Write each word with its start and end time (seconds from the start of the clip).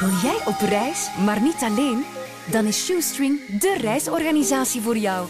Wil 0.00 0.08
jij 0.22 0.38
op 0.44 0.60
reis, 0.68 1.08
maar 1.24 1.42
niet 1.42 1.60
alleen? 1.60 2.04
Dan 2.50 2.64
is 2.64 2.84
Shoestring 2.84 3.58
de 3.60 3.76
reisorganisatie 3.80 4.80
voor 4.80 4.96
jou. 4.96 5.28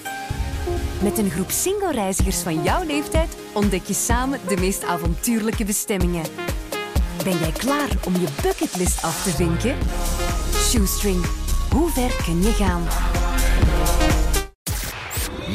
Met 1.02 1.18
een 1.18 1.30
groep 1.30 1.50
single-reizigers 1.50 2.38
van 2.38 2.62
jouw 2.62 2.84
leeftijd 2.84 3.36
ontdek 3.52 3.84
je 3.84 3.94
samen 3.94 4.40
de 4.48 4.56
meest 4.56 4.84
avontuurlijke 4.84 5.64
bestemmingen. 5.64 6.24
Ben 7.24 7.38
jij 7.38 7.52
klaar 7.52 7.88
om 8.04 8.12
je 8.12 8.26
bucketlist 8.42 9.02
af 9.02 9.22
te 9.22 9.30
vinken? 9.30 9.76
Shoestring, 10.54 11.24
hoe 11.70 11.90
ver 11.90 12.22
kun 12.24 12.42
je 12.42 12.52
gaan? 12.52 12.82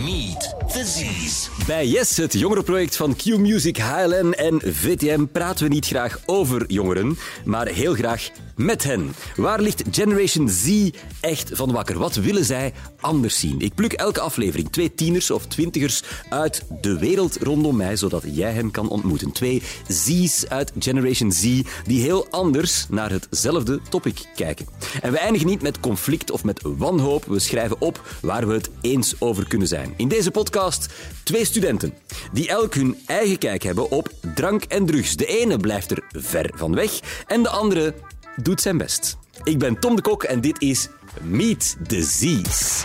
Meet 0.05 0.55
the 0.67 0.85
Z's. 0.85 1.49
Bij 1.67 1.87
Yes, 1.87 2.17
het 2.17 2.33
jongerenproject 2.33 2.95
van 2.95 3.15
Q 3.15 3.25
Music, 3.25 3.77
HLN 3.77 4.33
en 4.33 4.61
VTM, 4.65 5.25
praten 5.31 5.67
we 5.67 5.73
niet 5.73 5.85
graag 5.85 6.19
over 6.25 6.63
jongeren, 6.67 7.17
maar 7.45 7.67
heel 7.67 7.93
graag 7.93 8.29
met 8.55 8.83
hen. 8.83 9.13
Waar 9.35 9.61
ligt 9.61 9.83
Generation 9.91 10.49
Z 10.49 10.89
echt 11.19 11.49
van 11.53 11.71
wakker? 11.71 11.97
Wat 11.97 12.15
willen 12.15 12.45
zij 12.45 12.73
anders 12.99 13.39
zien? 13.39 13.59
Ik 13.59 13.75
pluk 13.75 13.93
elke 13.93 14.19
aflevering 14.19 14.71
twee 14.71 14.95
tieners 14.95 15.31
of 15.31 15.45
twintigers 15.45 16.03
uit 16.29 16.63
de 16.81 16.99
wereld 16.99 17.37
rondom 17.41 17.75
mij, 17.75 17.95
zodat 17.95 18.23
jij 18.31 18.51
hen 18.51 18.71
kan 18.71 18.89
ontmoeten. 18.89 19.31
Twee 19.31 19.61
Z's 19.87 20.45
uit 20.45 20.71
Generation 20.79 21.31
Z 21.31 21.61
die 21.85 22.01
heel 22.01 22.27
anders 22.29 22.85
naar 22.89 23.11
hetzelfde 23.11 23.79
topic 23.89 24.25
kijken. 24.35 24.67
En 25.01 25.11
we 25.11 25.17
eindigen 25.17 25.47
niet 25.47 25.61
met 25.61 25.79
conflict 25.79 26.31
of 26.31 26.43
met 26.43 26.61
wanhoop. 26.63 27.25
We 27.25 27.39
schrijven 27.39 27.81
op 27.81 28.01
waar 28.21 28.47
we 28.47 28.53
het 28.53 28.69
eens 28.81 29.15
over 29.19 29.47
kunnen 29.47 29.67
zijn. 29.67 29.93
In 29.97 30.07
deze 30.07 30.31
podcast 30.31 30.87
twee 31.23 31.45
studenten 31.45 31.93
die 32.33 32.47
elk 32.47 32.73
hun 32.73 32.97
eigen 33.05 33.37
kijk 33.37 33.63
hebben 33.63 33.91
op 33.91 34.09
drank 34.35 34.63
en 34.63 34.85
drugs. 34.85 35.15
De 35.15 35.25
ene 35.25 35.57
blijft 35.57 35.91
er 35.91 36.03
ver 36.11 36.51
van 36.55 36.75
weg 36.75 36.99
en 37.27 37.43
de 37.43 37.49
andere 37.49 37.93
doet 38.35 38.61
zijn 38.61 38.77
best. 38.77 39.17
Ik 39.43 39.59
ben 39.59 39.79
Tom 39.79 39.95
de 39.95 40.01
Kok 40.01 40.23
en 40.23 40.41
dit 40.41 40.61
is 40.61 40.87
Meet 41.21 41.77
the 41.87 42.01
Z's. 42.01 42.83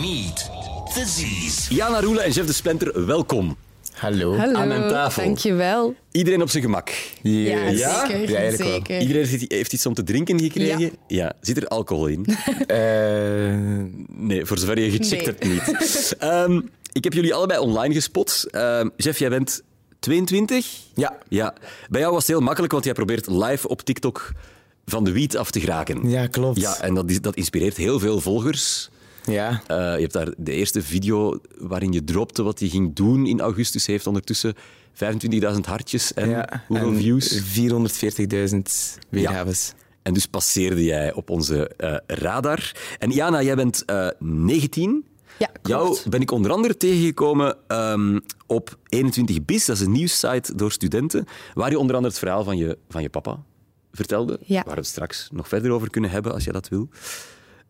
Meet 0.00 0.50
the 0.94 1.04
Z's. 1.06 1.68
Jana 1.68 2.00
Roelen 2.00 2.24
en 2.24 2.30
Jeff 2.30 2.46
de 2.46 2.52
Splinter, 2.52 3.06
welkom. 3.06 3.56
Hallo. 3.92 4.36
Hallo, 4.36 4.58
Aan 4.58 4.68
mijn 4.68 4.88
tafel. 4.88 5.24
dankjewel. 5.24 5.94
Iedereen 6.12 6.42
op 6.42 6.50
zijn 6.50 6.62
gemak. 6.62 6.90
Ja, 7.22 7.68
Ja? 7.68 8.06
zeker. 8.06 8.30
Ja, 8.30 8.36
eigenlijk 8.36 8.86
wel. 8.88 9.00
Iedereen 9.00 9.26
heeft- 9.26 9.52
heeft 9.52 9.72
iets 9.72 9.86
om 9.86 9.94
te 9.94 10.02
drinken 10.02 10.40
gekregen? 10.40 10.92
Ja. 11.06 11.32
Zit 11.40 11.56
er 11.56 11.68
alcohol 11.68 12.06
in? 12.06 12.26
Eh, 12.66 12.76
Nee, 14.16 14.44
voor 14.44 14.58
zover 14.58 14.78
je 14.80 14.90
gecheckt 14.90 15.10
Nee. 15.10 15.24
hebt 15.24 15.44
niet. 15.44 16.14
Ehm, 16.18 16.60
ik 16.92 17.04
heb 17.04 17.12
jullie 17.12 17.34
allebei 17.34 17.58
online 17.60 17.94
gespot. 17.94 18.44
Ehm, 18.50 18.88
Jeff, 18.96 19.18
jij 19.18 19.28
bent 19.30 19.62
22? 19.98 20.66
ja. 20.94 21.18
Ja. 21.28 21.54
Bij 21.88 22.00
jou 22.00 22.12
was 22.12 22.22
het 22.26 22.30
heel 22.36 22.40
makkelijk, 22.44 22.72
want 22.72 22.84
jij 22.84 22.92
probeert 22.94 23.26
live 23.26 23.68
op 23.68 23.82
TikTok 23.82 24.32
van 24.86 25.04
de 25.04 25.12
wiet 25.12 25.36
af 25.36 25.50
te 25.50 25.60
geraken. 25.60 26.08
ja, 26.10 26.26
klopt. 26.26 26.60
Ja, 26.60 26.80
en 26.80 26.94
dat, 26.94 27.10
is- 27.10 27.20
dat 27.20 27.34
inspireert 27.36 27.76
heel 27.76 27.98
veel 27.98 28.20
volgers. 28.20 28.90
Ja. 29.24 29.62
Eh, 29.66 29.76
je 29.76 30.00
hebt 30.00 30.12
daar 30.12 30.28
de 30.36 30.52
eerste 30.52 30.82
video 30.82 31.38
waarin 31.58 31.92
je 31.92 32.04
dropte 32.04 32.42
wat 32.42 32.58
hij 32.58 32.68
ging 32.68 32.94
doen 32.94 33.26
in 33.26 33.40
augustus. 33.40 33.86
Heeft 33.86 34.06
ondertussen 34.06 34.54
25.000 34.92 35.60
hartjes 35.66 36.14
en 36.14 36.28
ja. 36.28 36.64
hoeveel 36.68 36.88
En 36.88 36.96
views? 36.96 37.42
440.000 38.52 38.98
weergaves. 39.08 39.72
En 40.02 40.14
dus 40.14 40.26
passeerde 40.26 40.84
jij 40.84 41.12
op 41.12 41.30
onze 41.30 41.68
eh, 41.68 41.96
radar. 42.06 42.72
En 42.98 43.10
Jana, 43.10 43.42
jij 43.42 43.54
bent 43.56 43.84
eh 43.84 44.08
19. 44.18 45.04
Ja, 45.38 45.46
klopt. 45.62 45.68
Jou 45.96 46.08
ben 46.10 46.20
ik 46.20 46.30
onder 46.30 46.50
andere 46.50 46.76
tegengekomen 46.76 47.56
ehm, 47.66 48.18
op 48.46 48.78
21bis, 48.96 49.64
dat 49.66 49.76
is 49.76 49.80
een 49.80 49.92
nieuwssite 49.92 50.54
door 50.54 50.72
studenten, 50.72 51.26
waar 51.54 51.70
je 51.70 51.78
onder 51.78 51.94
andere 51.94 52.12
het 52.12 52.22
verhaal 52.22 52.44
van 52.44 52.56
je, 52.56 52.78
van 52.88 53.02
je 53.02 53.08
papa 53.08 53.38
vertelde, 53.96 54.38
Ja. 54.44 54.62
waar 54.64 54.74
we 54.74 54.80
het 54.80 54.88
straks 54.88 55.28
nog 55.32 55.48
verder 55.48 55.70
over 55.70 55.90
kunnen 55.90 56.10
hebben, 56.10 56.32
als 56.32 56.44
je 56.44 56.52
dat 56.52 56.68
wil. 56.68 56.88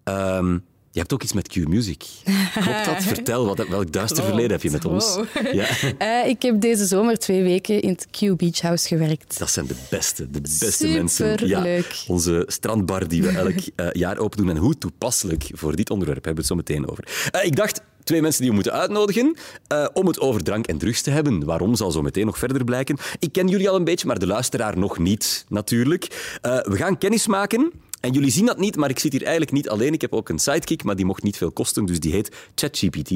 Ehm, 0.04 0.52
je 0.90 1.00
hebt 1.00 1.12
ook 1.12 1.22
iets 1.22 1.32
met 1.32 1.48
Q-Music. 1.48 2.04
Klopt 2.52 2.84
dat? 2.84 3.02
Vertel, 3.14 3.46
wat, 3.46 3.68
welk 3.68 3.92
duister 3.92 4.06
Klopt. 4.22 4.24
verleden 4.24 4.50
heb 4.50 4.62
je 4.62 4.70
met 4.70 4.84
ons? 4.84 5.14
Wow. 5.14 5.26
Ja. 5.52 5.66
Eh, 6.22 6.28
ik 6.28 6.42
heb 6.42 6.60
deze 6.60 6.84
zomer 6.86 7.18
twee 7.18 7.42
weken 7.42 7.80
in 7.82 7.88
het 7.88 8.06
Q 8.10 8.36
Beach 8.36 8.60
House 8.60 8.88
gewerkt. 8.88 9.38
Dat 9.38 9.50
zijn 9.50 9.66
de 9.66 9.76
beste, 9.90 10.30
de 10.30 10.40
beste 10.40 10.88
mensen. 10.88 11.38
Superleuk. 11.38 12.04
onze 12.06 12.44
strandbar 12.46 13.08
die 13.08 13.22
we 13.22 13.28
elk 13.28 13.54
eh, 13.76 13.86
jaar 13.92 14.18
open 14.18 14.38
doen. 14.38 14.50
En 14.50 14.56
hoe 14.56 14.78
toepasselijk 14.78 15.48
voor 15.52 15.76
dit 15.76 15.90
onderwerp 15.90 16.24
hebben 16.24 16.44
we 16.44 16.54
het 16.54 16.66
zo 16.66 16.74
meteen 16.74 16.90
over. 16.90 17.28
Eh, 17.30 17.44
ik 17.44 17.56
dacht, 17.56 17.80
twee 18.04 18.22
mensen 18.22 18.40
die 18.40 18.48
we 18.48 18.54
moeten 18.54 18.72
uitnodigen 18.72 19.36
eh, 19.66 19.86
om 19.92 20.06
het 20.06 20.20
over 20.20 20.42
drank 20.42 20.66
en 20.66 20.78
drugs 20.78 21.02
te 21.02 21.10
hebben. 21.10 21.44
Waarom 21.44 21.74
zal 21.74 21.90
zo 21.90 22.02
meteen 22.02 22.26
nog 22.26 22.38
verder 22.38 22.64
blijken. 22.64 22.96
Ik 23.18 23.32
ken 23.32 23.48
jullie 23.48 23.68
al 23.68 23.76
een 23.76 23.84
beetje, 23.84 24.06
maar 24.06 24.18
de 24.18 24.26
luisteraar 24.26 24.78
nog 24.78 24.98
niet, 24.98 25.44
natuurlijk. 25.48 26.36
Eh, 26.42 26.58
we 26.60 26.76
gaan 26.76 26.98
kennis 26.98 27.26
maken. 27.26 27.72
En 28.00 28.12
jullie 28.12 28.30
zien 28.30 28.46
dat 28.46 28.58
niet, 28.58 28.76
maar 28.76 28.90
ik 28.90 28.98
zit 28.98 29.12
hier 29.12 29.22
eigenlijk 29.22 29.52
niet 29.52 29.68
alleen. 29.68 29.92
Ik 29.92 30.00
heb 30.00 30.12
ook 30.12 30.28
een 30.28 30.38
sidekick, 30.38 30.84
maar 30.84 30.96
die 30.96 31.04
mocht 31.04 31.22
niet 31.22 31.36
veel 31.36 31.50
kosten, 31.50 31.84
dus 31.86 32.00
die 32.00 32.12
heet 32.12 32.30
ChatGPT. 32.54 33.10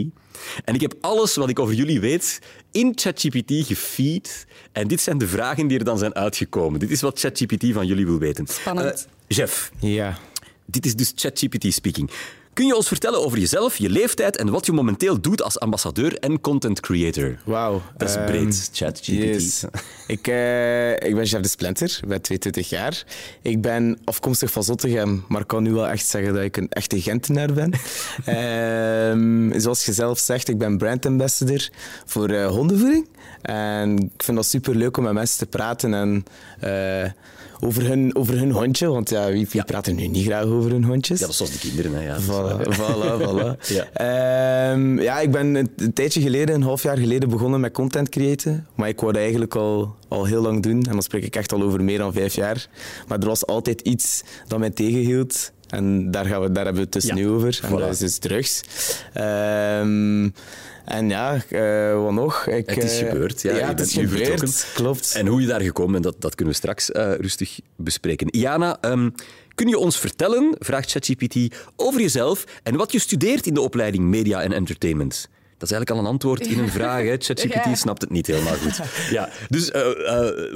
En 0.64 0.74
ik 0.74 0.80
heb 0.80 0.94
alles 1.00 1.36
wat 1.36 1.48
ik 1.48 1.58
over 1.58 1.74
jullie 1.74 2.00
weet 2.00 2.40
in 2.70 2.92
ChatGPT 2.94 3.52
gefeed. 3.66 4.46
En 4.72 4.88
dit 4.88 5.00
zijn 5.00 5.18
de 5.18 5.26
vragen 5.28 5.66
die 5.66 5.78
er 5.78 5.84
dan 5.84 5.98
zijn 5.98 6.14
uitgekomen. 6.14 6.80
Dit 6.80 6.90
is 6.90 7.00
wat 7.00 7.18
ChatGPT 7.20 7.64
van 7.72 7.86
jullie 7.86 8.06
wil 8.06 8.18
weten. 8.18 8.46
Spannend. 8.46 9.08
Eh, 9.26 9.36
Jeff, 9.36 9.70
Ja. 9.78 10.18
dit 10.66 10.86
is 10.86 10.94
dus 10.96 11.12
ChatGPT 11.16 11.72
speaking. 11.74 12.10
Kun 12.58 12.66
je 12.66 12.76
ons 12.76 12.88
vertellen 12.88 13.24
over 13.24 13.38
jezelf, 13.38 13.76
je 13.76 13.90
leeftijd 13.90 14.36
en 14.36 14.50
wat 14.50 14.66
je 14.66 14.72
momenteel 14.72 15.20
doet 15.20 15.42
als 15.42 15.60
ambassadeur 15.60 16.18
en 16.18 16.40
content 16.40 16.80
creator? 16.80 17.38
Wauw. 17.44 17.82
Dat 17.96 18.08
is 18.08 18.14
Ehm, 18.14 18.26
breed, 18.26 18.70
ChatGPT. 18.72 19.06
Yes. 19.06 19.64
Ik, 20.06 20.26
eh, 20.26 20.92
ik 20.92 21.14
ben 21.14 21.24
Jeff 21.24 21.42
de 21.42 21.48
Splinter, 21.48 22.00
ben 22.06 22.22
22 22.22 22.68
jaar. 22.68 23.04
Ik 23.42 23.60
ben 23.60 23.98
afkomstig 24.04 24.50
van 24.50 24.64
Zottegem, 24.64 25.24
maar 25.28 25.40
ik 25.40 25.46
kan 25.46 25.62
nu 25.62 25.72
wel 25.72 25.88
echt 25.88 26.06
zeggen 26.06 26.34
dat 26.34 26.42
ik 26.42 26.56
een 26.56 26.68
echte 26.68 27.00
Gentenaar 27.00 27.52
ben. 27.52 27.72
Ehm, 28.24 29.60
zoals 29.60 29.84
je 29.84 29.92
zelf 29.92 30.18
zegt, 30.18 30.48
ik 30.48 30.58
ben 30.58 30.78
brand 30.78 31.06
ambassador 31.06 31.68
voor 32.04 32.28
eh, 32.28 32.46
hondenvoeding. 32.46 33.08
En 33.42 33.98
ik 33.98 34.22
vind 34.22 34.36
dat 34.36 34.46
super 34.46 34.74
leuk 34.74 34.96
om 34.96 35.04
met 35.04 35.12
mensen 35.12 35.38
te 35.38 35.46
praten 35.46 35.94
en 35.94 36.24
eh, 36.60 37.10
over, 37.60 37.86
hun, 37.86 38.16
over 38.16 38.38
hun 38.38 38.50
hondje. 38.50 38.88
Want 38.88 39.10
ja, 39.10 39.30
wie, 39.30 39.46
wie 39.50 39.64
praat 39.64 39.86
er 39.86 39.94
nu 39.94 40.06
niet 40.06 40.26
graag 40.26 40.44
over 40.44 40.70
hun 40.70 40.84
hondjes? 40.84 41.18
Ja, 41.18 41.24
dat 41.24 41.30
is 41.30 41.36
zoals 41.36 41.52
de 41.52 41.68
kinderen. 41.68 41.94
Hè, 41.94 42.04
ja. 42.04 42.16
Voilà, 42.20 42.76
voilà, 42.76 43.22
voilà. 43.22 43.66
Ja. 43.76 43.88
Ehm, 43.92 45.00
ja, 45.00 45.20
ik 45.20 45.30
ben 45.30 45.54
een, 45.54 45.70
een 45.76 45.92
tijdje 45.92 46.20
geleden, 46.20 46.54
een 46.54 46.62
half 46.62 46.82
jaar 46.82 46.98
geleden, 46.98 47.28
begonnen 47.28 47.60
met 47.60 47.72
content 47.72 48.08
creëren. 48.08 48.66
Maar 48.74 48.88
ik 48.88 49.00
wou 49.00 49.12
dat 49.12 49.22
eigenlijk 49.22 49.54
al, 49.54 49.94
al 50.08 50.24
heel 50.24 50.42
lang 50.42 50.62
doen. 50.62 50.82
En 50.82 50.92
dan 50.92 51.02
spreek 51.02 51.24
ik 51.24 51.36
echt 51.36 51.52
al 51.52 51.62
over 51.62 51.84
meer 51.84 51.98
dan 51.98 52.12
vijf 52.12 52.34
jaar. 52.34 52.68
Maar 53.06 53.18
er 53.18 53.26
was 53.26 53.46
altijd 53.46 53.80
iets 53.80 54.22
dat 54.46 54.58
mij 54.58 54.70
tegenhield. 54.70 55.52
En 55.68 56.10
daar, 56.10 56.24
gaan 56.24 56.40
we, 56.40 56.52
daar 56.52 56.64
hebben 56.64 56.82
we 56.82 56.88
het 56.90 56.92
dus 56.92 57.04
Ja, 57.04 57.14
nu 57.14 57.28
over. 57.28 57.58
En 57.62 57.68
voilà. 57.68 57.80
dat 57.80 57.90
is 57.90 57.98
dus 57.98 58.18
drugs. 58.18 58.62
Ehm, 59.12 60.28
en 60.88 61.08
ja, 61.08 61.42
eh, 61.48 62.02
wat 62.02 62.12
nog? 62.12 62.46
Ik, 62.46 62.70
Het 62.70 62.84
is 62.84 63.00
eh, 63.00 63.08
gebeurd, 63.08 63.42
ja. 63.42 63.54
Je 63.54 63.60
het 63.62 63.76
bent 63.76 63.88
is 63.88 63.96
nu 63.96 64.08
gebeurd, 64.08 64.26
vertrokken. 64.28 64.54
klopt. 64.74 65.14
En 65.14 65.26
hoe 65.26 65.40
je 65.40 65.46
daar 65.46 65.60
gekomen 65.60 65.92
bent, 65.92 66.04
dat, 66.04 66.20
dat 66.20 66.34
kunnen 66.34 66.54
we 66.54 66.60
straks 66.60 66.92
eh, 66.92 67.12
rustig 67.14 67.58
bespreken. 67.76 68.26
Jana, 68.30 68.78
ehm, 68.80 69.10
kun 69.54 69.68
je 69.68 69.78
ons 69.78 69.98
vertellen, 69.98 70.54
vraagt 70.58 70.90
ChatGPT, 70.90 71.36
over 71.76 72.00
jezelf 72.00 72.44
en 72.62 72.76
wat 72.76 72.92
je 72.92 72.98
studeert 72.98 73.46
in 73.46 73.54
de 73.54 73.60
opleiding 73.60 74.04
Media 74.04 74.42
en 74.42 74.52
Entertainment? 74.52 75.28
Dat 75.58 75.70
is 75.70 75.74
eigenlijk 75.74 75.90
al 75.90 75.98
een 76.06 76.12
antwoord 76.12 76.46
in 76.46 76.58
een 76.58 76.68
vraag. 76.70 77.04
ChatGPT 77.18 77.64
Ja. 77.64 77.74
snapt 77.74 78.00
het 78.00 78.10
niet 78.10 78.26
helemaal 78.26 78.54
goed. 78.54 78.80
Ja, 79.10 79.28
dus 79.48 79.70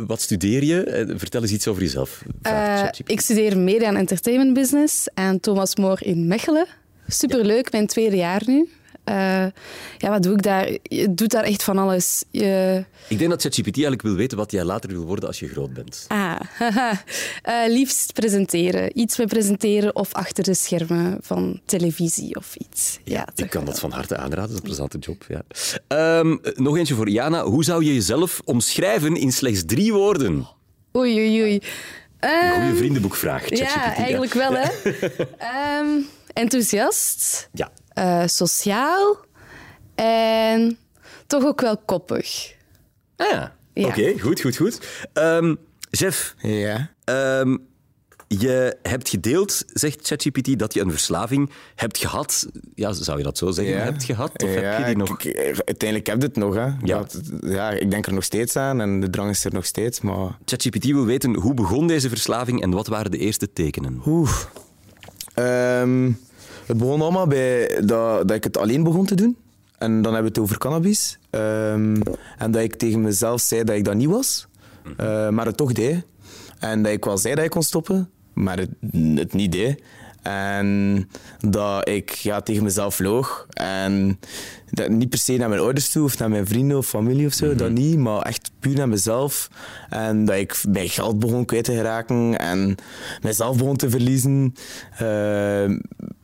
wat 0.06 0.21
studeer 0.21 0.65
je? 0.65 1.12
Vertel 1.16 1.42
eens 1.42 1.53
iets 1.53 1.69
over 1.69 1.82
jezelf. 1.82 2.22
vraagt 2.42 2.78
Eh, 2.78 2.82
ChatGPT. 2.84 3.10
ik 3.10 3.21
studeer 3.21 3.59
media 3.59 3.87
en 3.88 3.97
entertainment 3.97 4.54
business 4.54 5.06
aan 5.15 5.41
Thomas 5.41 5.76
More 5.76 6.04
in 6.04 6.26
Mechelen. 6.26 6.66
Superleuk, 7.06 7.72
mijn 7.72 7.87
tweede 7.87 8.16
jaar 8.16 8.42
nu. 8.47 8.69
Eh, 9.05 9.15
ja, 9.99 10.09
wat 10.11 10.23
doe 10.23 10.33
ik 10.35 10.43
daar? 10.43 10.69
Je 10.83 11.15
doet 11.15 11.31
daar 11.31 11.45
echt 11.45 11.63
van 11.63 11.79
alles. 11.79 12.25
Je, 12.31 12.85
Ik 13.09 13.19
denk 13.19 13.31
dat 13.31 13.43
ChatGPT 13.43 13.67
eigenlijk 13.75 14.03
wil 14.03 14.15
weten 14.15 14.39
wat 14.39 14.51
jij 14.51 14.65
later 14.65 14.91
wil 14.91 15.05
worden 15.05 15.27
als 15.29 15.39
je 15.39 15.49
groot 15.49 15.73
bent. 15.73 16.05
ah. 16.09 16.41
Eh, 17.43 17.55
liefst 17.69 18.13
presenteren. 18.13 18.99
Iets 19.01 19.17
met 19.19 19.29
presenteren 19.29 19.97
of 19.97 20.13
achter 20.13 20.45
de 20.45 20.54
schermen 20.54 21.19
van 21.21 21.60
televisie 21.65 22.37
of 22.37 22.54
iets. 22.57 22.99
Ja, 23.04 23.28
ik 23.34 23.51
kan 23.51 23.63
wel. 23.65 23.71
dat 23.71 23.81
van 23.81 23.91
harte 23.93 24.16
aanraden, 24.16 24.39
dat 24.41 24.49
is 24.51 24.57
een 24.57 24.63
plezante 24.63 24.99
job. 24.99 25.25
Ja. 25.28 25.43
Ehm, 25.89 26.37
nog 26.55 26.77
eentje 26.77 26.95
voor 26.95 27.09
Jana. 27.09 27.45
Hoe 27.45 27.65
zou 27.65 27.84
je 27.84 27.95
jezelf 27.95 28.41
omschrijven 28.45 29.16
in 29.16 29.33
slechts 29.33 29.63
drie 29.66 29.93
woorden? 29.93 30.47
Oei, 30.97 31.15
oei, 31.21 31.43
oei. 31.43 31.55
Een 31.55 32.31
Ehm, 32.31 32.60
goede 32.60 32.77
vriendenboekvraag, 32.77 33.43
ChatGPT. 33.43 33.75
ja, 33.75 33.95
eigenlijk 33.97 34.33
wel, 34.34 34.53
hè. 34.53 34.69
Ehm, 35.39 35.87
enthousiast. 36.33 37.48
Ja. 37.53 37.71
Eh, 37.94 38.22
sociaal 38.27 39.16
en 39.94 40.78
toch 41.27 41.44
ook 41.44 41.60
wel 41.60 41.77
koppig. 41.77 42.54
Ah, 43.16 43.30
ja. 43.30 43.54
Ja. 43.74 43.86
Oké, 43.86 44.18
goed, 44.18 44.41
goed, 44.41 44.56
goed. 44.56 44.80
Ehm 45.12 45.54
Jeff, 45.91 46.34
Ja. 46.39 46.91
ehm, 47.04 47.56
Je 48.28 48.77
hebt 48.83 49.09
gedeeld, 49.09 49.62
zegt 49.66 50.06
ChatGPT, 50.06 50.59
dat 50.59 50.74
je 50.74 50.80
een 50.80 50.91
verslaving 50.91 51.50
hebt 51.74 51.98
gehad. 51.98 52.47
Ja, 52.74 52.92
zou 52.92 53.18
je 53.18 53.24
dat 53.24 53.39
zo 53.39 53.50
zeggen? 53.50 53.74
Ja. 53.74 53.80
Hebt 53.83 54.04
gehad? 54.04 54.42
Of 54.42 54.54
Ja, 54.54 54.60
heb 54.60 54.78
je 54.78 54.84
die 54.84 54.97
nog? 54.97 55.21
ik- 55.22 55.36
uiteindelijk 55.65 56.06
heb 56.06 56.21
je 56.21 56.27
het 56.27 56.36
nog. 56.36 56.54
Hè. 56.54 56.65
Ja. 56.65 56.98
Dat- 56.98 57.21
ja, 57.41 57.71
ik 57.71 57.91
denk 57.91 58.06
er 58.06 58.12
nog 58.12 58.24
steeds 58.24 58.56
aan 58.56 58.80
en 58.80 59.00
de 59.00 59.10
drang 59.10 59.30
is 59.30 59.45
er 59.45 59.53
nog 59.53 59.66
steeds. 59.66 60.00
Maar 60.00 60.38
ChatGPT 60.45 60.84
wil 60.84 61.04
weten 61.04 61.34
hoe 61.34 61.54
begon 61.54 61.86
deze 61.86 62.09
verslaving 62.09 62.62
en 62.62 62.71
wat 62.71 62.86
waren 62.86 63.10
de 63.10 63.18
eerste 63.18 63.53
tekenen? 63.53 64.03
Oeh. 64.06 64.30
Ehm, 65.34 66.12
het 66.66 66.76
begon 66.78 67.00
allemaal 67.00 67.26
bij 67.26 67.80
dat, 67.84 68.28
dat 68.28 68.36
ik 68.36 68.44
het 68.44 68.56
alleen 68.56 68.82
begon 68.82 69.06
te 69.06 69.14
doen. 69.14 69.36
En 69.78 70.03
dan 70.03 70.14
hebben 70.14 70.32
we 70.32 70.38
het 70.38 70.38
over 70.38 70.59
cannabis. 70.59 71.18
Ehm, 71.30 71.97
en 72.38 72.50
dat 72.50 72.62
ik 72.62 72.74
tegen 72.74 73.00
mezelf 73.00 73.41
zei 73.41 73.64
dat 73.64 73.76
ik 73.76 73.84
dat 73.84 73.94
niet 73.94 74.09
was, 74.09 74.47
eh, 74.97 75.28
maar 75.28 75.47
het 75.47 75.56
toch 75.56 75.72
deed. 75.72 76.04
En 76.59 76.82
dat 76.82 76.92
ik 76.92 77.04
wel 77.04 77.18
zei 77.18 77.34
dat 77.34 77.44
ik 77.44 77.50
kon 77.50 77.62
stoppen, 77.62 78.10
maar 78.32 78.59
het, 78.59 78.70
het 79.14 79.32
niet 79.32 79.53
deed. 79.53 79.82
En 80.22 81.09
dat 81.41 81.89
ik 81.89 82.10
ja, 82.10 82.41
tegen 82.41 82.63
mezelf 82.63 82.98
loog. 82.98 83.47
En 83.51 84.19
dat 84.71 84.89
niet 84.89 85.09
per 85.09 85.19
se 85.19 85.36
naar 85.36 85.48
mijn 85.48 85.60
ouders 85.60 85.91
toe 85.91 86.04
of 86.04 86.19
naar 86.19 86.30
mijn 86.30 86.47
vrienden 86.47 86.77
of 86.77 86.86
familie 86.86 87.27
of 87.27 87.33
zo, 87.33 87.54
dat 87.54 87.71
niet, 87.71 87.98
maar 87.98 88.22
echt 88.22 88.51
puur 88.59 88.77
naar 88.77 88.89
mezelf. 88.89 89.48
En 89.89 90.24
dat 90.24 90.36
ik 90.36 90.63
mijn 90.69 90.89
geld 90.89 91.19
begon 91.19 91.45
kwijt 91.45 91.65
te 91.65 91.74
geraken 91.74 92.39
en 92.39 92.74
mezelf 93.22 93.57
begon 93.57 93.77
te 93.77 93.91
verliezen. 93.91 94.54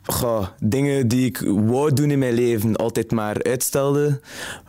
Goh, 0.02 0.46
dingen 0.60 1.08
die 1.08 1.26
ik 1.26 1.42
wou 1.46 1.92
doen 1.92 2.10
in 2.10 2.18
mijn 2.18 2.34
leven 2.34 2.76
altijd 2.76 3.10
maar 3.10 3.42
uitstelde. 3.42 4.20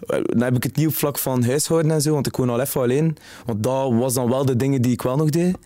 Dan 0.08 0.42
heb 0.42 0.56
ik 0.56 0.64
het 0.64 0.76
niet 0.76 0.88
op 0.88 0.96
vlak 0.96 1.18
van 1.18 1.44
huishouden 1.44 1.92
en 1.92 2.02
zo, 2.02 2.14
want 2.14 2.28
ik 2.28 2.36
woon 2.36 2.50
al 2.50 2.60
even 2.60 2.82
alleen. 2.82 3.18
Want 3.46 3.64
dat 3.64 3.94
was 3.94 4.14
dan 4.14 4.30
wel 4.30 4.46
de 4.46 4.56
dingen 4.56 4.82
die 4.82 4.92
ik 4.92 5.02
wel 5.02 5.16
nog 5.16 5.30
deed. 5.30 5.58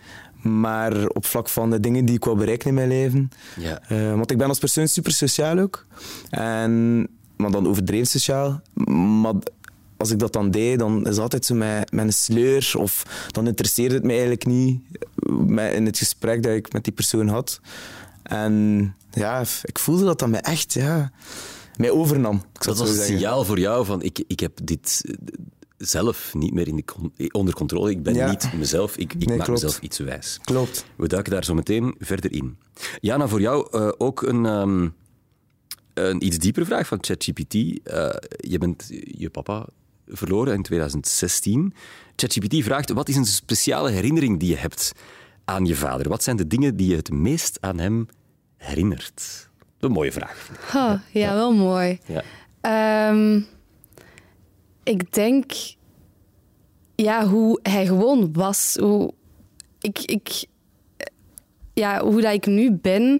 Maar 0.44 1.06
op 1.06 1.26
vlak 1.26 1.48
van 1.48 1.70
de 1.70 1.80
dingen 1.80 2.04
die 2.04 2.14
ik 2.14 2.24
wil 2.24 2.36
bereiken 2.36 2.68
in 2.68 2.74
mijn 2.74 2.88
leven. 2.88 3.30
Ja. 3.56 3.80
Eh, 3.88 4.14
want 4.14 4.30
ik 4.30 4.38
ben 4.38 4.48
als 4.48 4.58
persoon 4.58 4.88
super 4.88 5.12
sociaal 5.12 5.58
ook. 5.58 5.86
En, 6.30 7.06
maar 7.36 7.50
dan 7.50 7.68
overdreven 7.68 8.06
sociaal. 8.06 8.60
Maar 9.22 9.34
als 9.96 10.10
ik 10.10 10.18
dat 10.18 10.32
dan 10.32 10.50
deed, 10.50 10.78
dan 10.78 11.06
is 11.06 11.18
altijd 11.18 11.44
zo 11.44 11.54
met, 11.54 11.92
met 11.92 12.04
een 12.04 12.12
sleur. 12.12 12.72
Of 12.76 13.02
dan 13.30 13.46
interesseerde 13.46 13.94
het 13.94 14.04
me 14.04 14.10
eigenlijk 14.10 14.46
niet 14.46 14.80
eh, 14.92 15.32
met, 15.32 15.72
in 15.72 15.86
het 15.86 15.98
gesprek 15.98 16.42
dat 16.42 16.52
ik 16.52 16.72
met 16.72 16.84
die 16.84 16.92
persoon 16.92 17.28
had. 17.28 17.60
En 18.22 18.94
ja, 19.10 19.44
ik 19.62 19.78
voelde 19.78 20.04
dat 20.04 20.18
dat 20.18 20.28
mij 20.28 20.40
echt 20.40 20.72
ja, 20.72 21.12
mij 21.76 21.90
overnam. 21.90 22.42
Dat 22.52 22.78
was 22.78 22.88
zeggen. 22.88 23.04
signaal 23.04 23.44
voor 23.44 23.58
jou 23.58 23.84
van 23.84 24.02
ik, 24.02 24.24
ik 24.26 24.40
heb 24.40 24.52
dit 24.62 25.02
zelf 25.86 26.34
niet 26.34 26.54
meer 26.54 26.68
in 26.68 26.76
de 26.76 26.84
con- 26.84 27.12
onder 27.30 27.54
controle. 27.54 27.90
Ik 27.90 28.02
ben 28.02 28.14
Ja. 28.14 28.30
niet 28.30 28.52
mezelf. 28.58 28.96
Ik, 28.96 29.12
ik 29.14 29.26
Nee, 29.26 29.36
maak 29.36 29.46
klopt. 29.46 29.62
mezelf 29.62 29.82
iets 29.82 29.98
wijs. 29.98 30.38
Klopt. 30.44 30.84
We 30.96 31.08
duiken 31.08 31.32
daar 31.32 31.44
zo 31.44 31.54
meteen 31.54 31.94
verder 31.98 32.32
in. 32.32 32.56
Jana, 33.00 33.28
voor 33.28 33.40
jou 33.40 33.68
eh, 33.70 33.88
ook 33.98 34.22
een, 34.22 34.46
ehm, 34.46 34.88
een 35.94 36.24
iets 36.26 36.38
diepere 36.38 36.64
vraag 36.66 36.86
van 36.86 36.98
ChatGPT. 37.00 37.54
Eh, 37.54 38.08
je 38.36 38.58
bent 38.58 38.86
je 39.04 39.30
papa 39.30 39.66
verloren 40.06 40.54
in 40.54 40.62
2016. 40.62 41.74
ChatGPT 42.16 42.64
vraagt, 42.64 42.92
wat 42.92 43.08
is 43.08 43.16
een 43.16 43.24
speciale 43.26 43.90
herinnering 43.90 44.38
die 44.40 44.48
je 44.48 44.56
hebt 44.56 44.92
aan 45.44 45.66
je 45.66 45.74
vader? 45.74 46.08
Wat 46.08 46.22
zijn 46.22 46.36
de 46.36 46.46
dingen 46.46 46.76
die 46.76 46.88
je 46.88 46.96
het 46.96 47.10
meest 47.10 47.58
aan 47.60 47.78
hem 47.78 48.06
herinnert? 48.56 49.48
Een 49.78 49.90
mooie 49.92 50.12
vraag. 50.12 50.48
Oh, 50.74 50.92
ja, 51.12 51.34
wel 51.34 51.52
mooi. 51.54 51.98
Ja. 52.06 52.22
Ehm, 52.60 53.40
ik 54.84 55.12
denk 55.12 55.52
ja, 56.94 57.26
hoe 57.26 57.58
hij 57.62 57.86
gewoon 57.86 58.32
was. 58.32 58.76
Hoe, 58.80 59.12
ik, 59.80 59.98
ik, 59.98 60.44
ja, 61.74 62.00
hoe 62.00 62.20
dat 62.20 62.32
ik 62.32 62.46
nu 62.46 62.72
ben. 62.72 63.18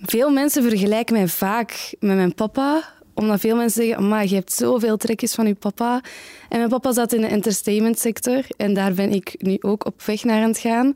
Veel 0.00 0.30
mensen 0.30 0.62
vergelijken 0.62 1.14
mij 1.14 1.28
vaak 1.28 1.94
met 2.00 2.16
mijn 2.16 2.34
papa. 2.34 2.82
Omdat 3.14 3.40
veel 3.40 3.56
mensen 3.56 3.84
zeggen, 3.84 4.08
maar 4.08 4.26
je 4.26 4.34
hebt 4.34 4.52
zoveel 4.52 4.96
trekjes 4.96 5.34
van 5.34 5.46
je 5.46 5.54
papa. 5.54 6.02
En 6.48 6.58
mijn 6.58 6.70
papa 6.70 6.92
zat 6.92 7.12
in 7.12 7.20
de 7.20 7.26
entertainmentsector. 7.26 8.44
En 8.56 8.74
daar 8.74 8.92
ben 8.92 9.12
ik 9.12 9.34
nu 9.38 9.56
ook 9.60 9.86
op 9.86 10.02
weg 10.02 10.24
naar 10.24 10.42
aan 10.42 10.48
het 10.48 10.58
gaan. 10.58 10.92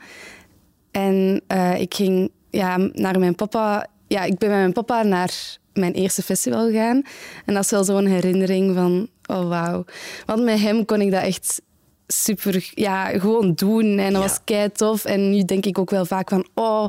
En 0.90 1.42
eh, 1.46 1.80
ik 1.80 1.94
ging 1.94 2.30
ja, 2.50 2.76
naar 2.76 3.18
mijn 3.18 3.34
papa. 3.34 3.86
Ja, 4.06 4.22
ik 4.22 4.38
ben 4.38 4.48
met 4.48 4.58
mijn 4.58 4.72
papa 4.72 5.02
naar 5.02 5.58
mijn 5.72 5.92
eerste 5.92 6.22
festival 6.22 6.66
gegaan. 6.66 7.02
En 7.44 7.54
dat 7.54 7.64
is 7.64 7.70
wel 7.70 7.84
zo'n 7.84 8.06
herinnering 8.06 8.74
van, 8.74 9.08
oh 9.26 9.48
wauw. 9.48 9.84
Want 10.26 10.42
met 10.44 10.60
hem 10.60 10.84
kon 10.84 11.00
ik 11.00 11.10
dat 11.10 11.22
echt 11.22 11.62
super, 12.06 12.70
ja, 12.74 13.18
gewoon 13.18 13.54
doen. 13.54 13.98
En 13.98 14.12
dat 14.12 14.22
Ja. 14.22 14.28
was 14.28 14.38
kei 14.44 14.72
tof. 14.72 15.04
En 15.04 15.30
nu 15.30 15.44
denk 15.44 15.66
ik 15.66 15.78
ook 15.78 15.90
wel 15.90 16.04
vaak 16.06 16.28
van, 16.28 16.46
oh, 16.54 16.88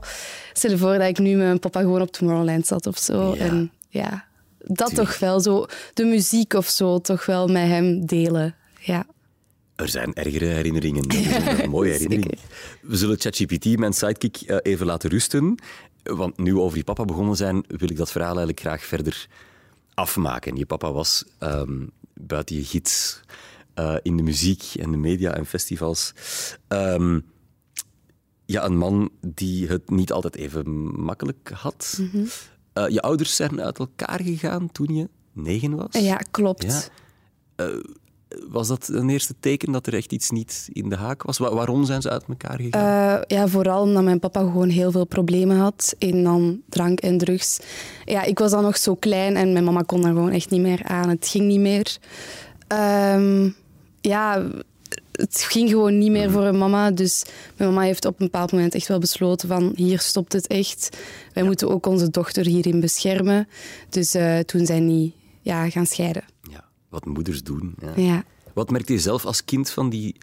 stel 0.53 0.71
je 0.71 0.77
voor 0.77 0.97
dat 0.97 1.07
ik 1.07 1.17
nu 1.19 1.29
met 1.35 1.45
mijn 1.45 1.59
papa 1.59 1.79
gewoon 1.79 2.01
op 2.01 2.11
Tomorrowland 2.11 2.67
zat 2.67 2.87
of 2.87 2.97
zo. 2.97 3.33
Ja. 3.35 3.41
En 3.41 3.71
ja, 3.89 4.25
dat 4.59 4.87
Tuurlijk. 4.87 5.09
toch 5.09 5.19
wel 5.19 5.39
zo, 5.39 5.65
de 5.93 6.05
muziek 6.05 6.53
of 6.53 6.67
zo, 6.67 6.99
toch 6.99 7.25
wel 7.25 7.47
met 7.47 7.67
hem 7.67 8.05
delen. 8.05 8.55
Ja. 8.79 9.05
Er 9.75 9.89
zijn 9.89 10.13
ergere 10.13 10.45
herinneringen. 10.45 11.01
Dat 11.07 11.17
is 11.17 11.59
een 11.63 11.69
mooie 11.69 11.91
herinnering. 11.91 12.37
We 12.81 12.95
zullen 12.97 13.19
ChatGPT, 13.19 13.77
mijn 13.77 13.93
sidekick, 13.93 14.37
eh, 14.41 14.57
even 14.61 14.85
laten 14.85 15.09
rusten. 15.09 15.55
Want 16.03 16.37
nu 16.37 16.53
we 16.53 16.59
over 16.59 16.77
je 16.77 16.83
papa 16.83 17.05
begonnen 17.05 17.35
zijn, 17.35 17.63
wil 17.67 17.89
ik 17.89 17.97
dat 17.97 18.11
verhaal 18.11 18.29
eigenlijk 18.29 18.59
graag 18.59 18.83
verder 18.85 19.27
afmaken. 19.97 20.55
Je 20.55 20.65
papa 20.65 20.91
was 20.91 21.25
ehm, 21.39 21.85
buiten 22.13 22.55
je 22.55 22.63
gids 22.63 23.21
eh, 23.73 23.95
in 24.01 24.17
de 24.17 24.23
muziek 24.23 24.63
en 24.79 24.91
de 24.91 24.97
media 24.97 25.33
en 25.33 25.45
festivals. 25.45 26.13
ehm, 26.67 27.19
ja, 28.45 28.65
een 28.65 28.77
man 28.77 29.09
die 29.21 29.67
het 29.67 29.89
niet 29.89 30.11
altijd 30.11 30.35
even 30.35 30.69
makkelijk 31.01 31.49
had. 31.53 32.01
Eh, 32.73 32.87
je 32.87 33.01
ouders 33.01 33.35
zijn 33.35 33.61
uit 33.61 33.79
elkaar 33.79 34.21
gegaan 34.23 34.71
toen 34.71 34.95
je 34.95 35.09
negen 35.31 35.75
was. 35.75 36.01
Ja, 36.01 36.15
klopt. 36.31 36.89
Ja. 37.55 37.71
Was 38.49 38.67
dat 38.67 38.87
een 38.87 39.09
eerste 39.09 39.33
teken 39.39 39.71
dat 39.71 39.87
er 39.87 39.93
echt 39.93 40.11
iets 40.11 40.29
niet 40.29 40.69
in 40.73 40.89
de 40.89 40.95
haak 40.95 41.23
was? 41.23 41.37
Wa- 41.37 41.53
waarom 41.53 41.85
zijn 41.85 42.01
ze 42.01 42.09
uit 42.09 42.23
elkaar 42.27 42.59
gegaan? 42.61 43.17
Eh, 43.17 43.37
ja, 43.37 43.47
vooral 43.47 43.81
omdat 43.81 44.03
mijn 44.03 44.19
papa 44.19 44.39
gewoon 44.39 44.69
heel 44.69 44.91
veel 44.91 45.05
problemen 45.05 45.57
had 45.57 45.95
in 45.97 46.23
dan 46.23 46.61
drank 46.69 46.99
en 46.99 47.17
drugs. 47.17 47.59
Ja, 48.05 48.23
ik 48.23 48.39
was 48.39 48.51
dan 48.51 48.63
nog 48.63 48.77
zo 48.77 48.95
klein 48.95 49.35
en 49.35 49.51
mijn 49.51 49.63
mama 49.63 49.81
kon 49.81 50.01
daar 50.01 50.11
gewoon 50.11 50.31
echt 50.31 50.49
niet 50.49 50.61
meer 50.61 50.83
aan. 50.83 51.09
Het 51.09 51.27
ging 51.27 51.45
niet 51.45 51.59
meer. 51.59 51.97
Ehm, 52.67 53.49
ja, 54.01 54.43
het 55.11 55.41
ging 55.41 55.69
gewoon 55.69 55.97
niet 55.97 56.11
meer 56.11 56.31
voor 56.31 56.43
een 56.43 56.57
mama. 56.57 56.91
Dus 56.91 57.23
mijn 57.57 57.69
mama 57.69 57.85
heeft 57.85 58.05
op 58.05 58.19
een 58.19 58.25
bepaald 58.25 58.51
moment 58.51 58.75
echt 58.75 58.87
wel 58.87 58.99
besloten 58.99 59.47
van 59.47 59.71
hier 59.75 59.99
stopt 59.99 60.33
het 60.33 60.47
echt. 60.47 60.97
Wij 61.33 61.43
moeten 61.43 61.69
ook 61.69 61.85
onze 61.85 62.09
dochter 62.09 62.45
hierin 62.45 62.79
beschermen. 62.79 63.47
Dus 63.89 64.13
eh, 64.13 64.39
toen 64.39 64.65
zijn 64.65 64.87
die 64.87 65.13
ja, 65.41 65.69
gaan 65.69 65.85
scheiden. 65.85 66.23
Wat 66.89 67.05
moeders 67.05 67.43
doen. 67.43 67.75
Ja. 67.79 67.91
Ja. 68.03 68.23
Wat 68.53 68.69
merkte 68.69 68.93
je 68.93 68.99
zelf 68.99 69.25
als 69.25 69.45
kind 69.45 69.69
van 69.69 69.89
die 69.89 70.15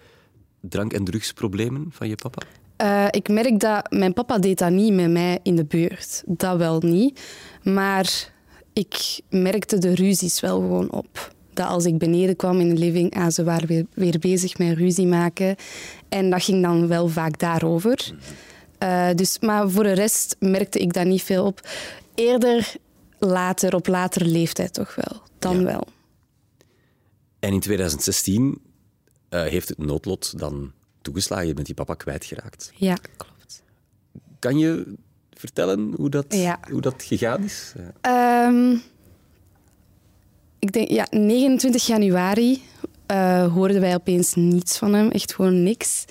drank- 0.60 0.92
en 0.92 1.04
drugsproblemen 1.04 1.86
van 1.90 2.08
je 2.08 2.14
papa? 2.14 2.42
Eh, 2.76 3.06
ik 3.10 3.28
merk 3.28 3.60
dat 3.60 3.90
mijn 3.92 4.12
papa 4.12 4.38
deed 4.38 4.58
dat 4.58 4.70
niet 4.70 4.92
met 4.92 5.10
mij 5.10 5.38
in 5.42 5.56
de 5.56 5.64
buurt. 5.64 6.22
Dat 6.26 6.56
wel 6.56 6.80
niet. 6.80 7.20
Maar 7.62 8.30
ik 8.72 9.20
merkte 9.30 9.78
de 9.78 9.94
ruzies 9.94 10.40
wel 10.40 10.60
gewoon 10.60 10.90
op. 10.90 11.32
Dat 11.52 11.66
als 11.66 11.84
ik 11.84 11.98
beneden 11.98 12.36
kwam 12.36 12.60
in 12.60 12.68
de 12.68 12.80
living, 12.80 13.14
ah, 13.16 13.30
ze 13.30 13.44
waren 13.44 13.68
weer, 13.68 13.86
weer 13.94 14.18
bezig 14.18 14.58
met 14.58 14.76
ruzie 14.76 15.06
maken. 15.06 15.56
En 16.08 16.30
dat 16.30 16.42
ging 16.42 16.62
dan 16.62 16.88
wel 16.88 17.08
vaak 17.08 17.38
daarover. 17.38 18.14
Eh, 18.78 19.08
dus, 19.14 19.38
maar 19.40 19.70
voor 19.70 19.82
de 19.82 19.92
rest 19.92 20.36
merkte 20.38 20.78
ik 20.78 20.92
daar 20.92 21.06
niet 21.06 21.22
veel 21.22 21.44
op. 21.44 21.68
Eerder 22.14 22.72
later, 23.18 23.74
op 23.74 23.86
latere 23.86 24.24
leeftijd 24.26 24.72
toch 24.74 24.94
wel. 24.94 25.22
Dan 25.38 25.58
Ja. 25.58 25.64
wel. 25.64 25.86
En 27.44 27.52
in 27.52 27.60
2016 27.60 28.58
eh, 29.28 29.42
heeft 29.42 29.68
het 29.68 29.78
noodlot 29.78 30.38
dan 30.38 30.72
toegeslagen. 31.02 31.46
Je 31.46 31.54
bent 31.54 31.66
je 31.66 31.74
papa 31.74 31.94
kwijtgeraakt. 31.94 32.72
Ja, 32.76 32.94
klopt. 33.16 33.62
Kan 34.38 34.58
je 34.58 34.94
vertellen 35.30 35.92
hoe 35.96 36.10
dat, 36.10 36.24
Ja. 36.28 36.58
hoe 36.70 36.80
dat 36.80 37.02
gegaan 37.02 37.42
is? 37.42 37.72
Ehm, 38.00 38.76
ik 40.58 40.72
denk, 40.72 40.88
ja, 40.90 41.06
29 41.10 41.86
januari 41.86 42.62
eh, 43.06 43.52
hoorden 43.52 43.80
wij 43.80 43.94
opeens 43.94 44.34
niets 44.34 44.78
van 44.78 44.94
hem. 44.94 45.10
Echt 45.10 45.34
gewoon 45.34 45.62
niks. 45.62 46.04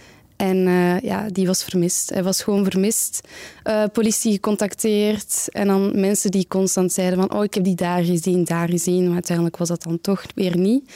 En 0.44 0.68
eh, 0.68 1.00
ja, 1.00 1.28
die 1.32 1.48
was 1.48 1.64
vermist. 1.64 2.10
Hij 2.10 2.24
was 2.24 2.44
gewoon 2.44 2.64
vermist. 2.64 3.22
Eh, 3.64 3.84
politie 3.94 4.32
gecontacteerd. 4.32 5.48
En 5.52 5.68
dan 5.68 6.00
mensen 6.00 6.32
die 6.32 6.48
constant 6.48 6.92
zeiden 6.92 7.20
van... 7.20 7.38
Oh, 7.38 7.44
ik 7.44 7.54
heb 7.54 7.64
die 7.64 7.76
daar 7.76 8.04
gezien, 8.04 8.44
daar 8.44 8.70
gezien. 8.70 9.04
Maar 9.06 9.14
uiteindelijk 9.14 9.58
was 9.58 9.68
dat 9.68 9.84
dan 9.84 10.02
toch 10.02 10.24
weer 10.36 10.58
niet. 10.58 10.92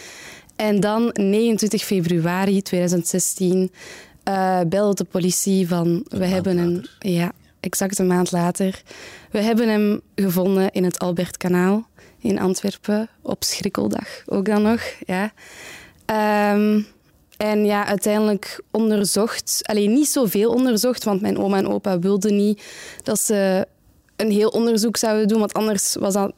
En 0.55 0.79
dan 0.79 1.09
29 1.13 1.83
februari 1.83 2.61
2016 2.61 3.71
eh, 4.23 4.59
belde 4.67 4.95
de 4.95 5.03
politie 5.03 5.67
van... 5.67 6.05
we 6.07 6.25
hebben 6.25 6.57
een... 6.57 6.87
Ja, 6.99 7.31
exact 7.59 7.99
een 7.99 8.07
maand 8.07 8.31
later. 8.31 8.81
We 9.31 9.41
hebben 9.41 9.69
hem 9.69 10.01
gevonden 10.15 10.71
in 10.71 10.83
het 10.83 10.99
Albertkanaal 10.99 11.87
in 12.19 12.39
Antwerpen 12.39 13.09
op 13.21 13.43
Schrikkeldag. 13.43 14.07
Ook 14.25 14.45
dan 14.45 14.61
nog, 14.61 14.81
ja. 15.05 15.31
Ehm, 16.05 16.81
En 17.37 17.65
ja, 17.65 17.85
uiteindelijk 17.85 18.63
onderzocht, 18.71 19.59
alleen 19.63 19.93
niet 19.93 20.07
zoveel 20.07 20.51
onderzocht, 20.51 21.03
want 21.03 21.21
mijn 21.21 21.37
oma 21.37 21.57
en 21.57 21.67
opa 21.67 21.99
wilden 21.99 22.35
niet 22.35 22.63
dat 23.03 23.19
ze 23.19 23.67
een 24.15 24.31
heel 24.31 24.49
onderzoek 24.49 24.97
zouden 24.97 25.27
doen, 25.27 25.39
want 25.39 25.53
anders 25.53 25.95
was 25.95 26.13
dat 26.13 26.33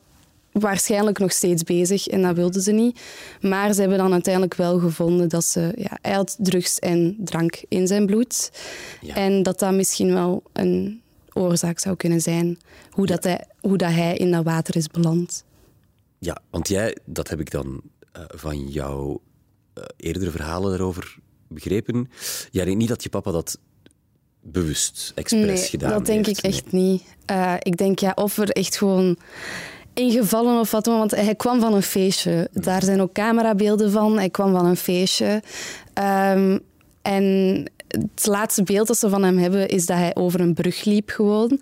waarschijnlijk 0.52 1.20
nog 1.20 1.32
steeds 1.32 1.64
bezig 1.64 2.08
en 2.08 2.22
dat 2.22 2.36
wilden 2.36 2.62
ze 2.62 2.72
niet. 2.72 3.00
Maar 3.42 3.74
ze 3.74 3.80
hebben 3.80 3.98
dan 3.98 4.14
uiteindelijk 4.14 4.56
wel 4.56 4.80
gevonden 4.80 5.30
dat 5.30 5.46
ze, 5.46 5.72
ja, 5.76 5.98
hij 6.02 6.14
had 6.14 6.36
drugs 6.40 6.80
en 6.80 7.16
drank 7.20 7.64
in 7.68 7.88
zijn 7.88 8.06
bloed. 8.06 8.52
Ja. 9.02 9.16
En 9.16 9.44
dat 9.44 9.60
dat 9.60 9.74
misschien 9.74 10.14
wel 10.14 10.44
een 10.54 11.02
oorzaak 11.34 11.80
zou 11.80 11.96
kunnen 11.96 12.22
zijn, 12.22 12.58
hoe, 12.90 13.06
dat, 13.06 13.24
hij, 13.24 13.46
hoe 13.60 13.78
dat 13.78 13.92
hij 13.92 14.18
in 14.18 14.32
dat 14.32 14.44
water 14.44 14.76
is 14.76 14.88
beland. 14.88 15.44
Ja, 16.20 16.38
want 16.50 16.68
jij, 16.68 16.98
dat 17.06 17.30
heb 17.30 17.40
ik 17.40 17.52
dan 17.52 17.82
eh, 18.12 18.24
van 18.28 18.68
jouw 18.68 19.12
eh, 19.12 19.29
eerdere 19.98 20.32
verhalen 20.32 20.70
daarover 20.70 21.18
begrepen. 21.48 22.10
Jij 22.52 22.64
denkt 22.64 22.80
niet 22.80 22.90
dat 22.90 23.04
je 23.04 23.10
papa 23.10 23.32
dat 23.32 23.60
bewust, 24.42 25.12
expres 25.16 25.42
Nee, 25.46 25.58
gedaan 25.58 25.90
dat 25.90 26.06
denk 26.06 26.26
heeft. 26.26 26.38
ik 26.38 26.44
echt 26.44 26.72
niet. 26.72 27.04
Eh, 27.26 27.54
ik 27.60 27.78
denk 27.78 28.00
ja, 28.00 28.12
of 28.16 28.38
er 28.38 28.50
echt 28.50 28.78
gewoon 28.78 29.18
ingevallen 29.94 30.60
of 30.60 30.72
wat, 30.72 30.86
want 30.86 31.12
hij 31.12 31.36
kwam 31.36 31.60
van 31.60 31.74
een 31.74 31.84
feestje. 31.84 32.50
Daar 32.54 32.84
zijn 32.84 33.02
ook 33.02 33.14
camerabeelden 33.14 33.92
van. 33.92 34.18
Hij 34.18 34.30
kwam 34.30 34.52
van 34.52 34.66
een 34.66 34.78
feestje. 34.78 35.42
Ehm, 35.94 36.58
en 37.02 37.66
het 37.88 38.26
laatste 38.26 38.64
beeld 38.64 38.88
dat 38.88 38.98
ze 38.98 39.10
van 39.10 39.24
hem 39.24 39.38
hebben 39.38 39.68
is 39.68 39.86
dat 39.86 39.98
hij 39.98 40.16
over 40.16 40.40
een 40.40 40.54
brug 40.54 40.84
liep 40.84 41.10
gewoon. 41.10 41.62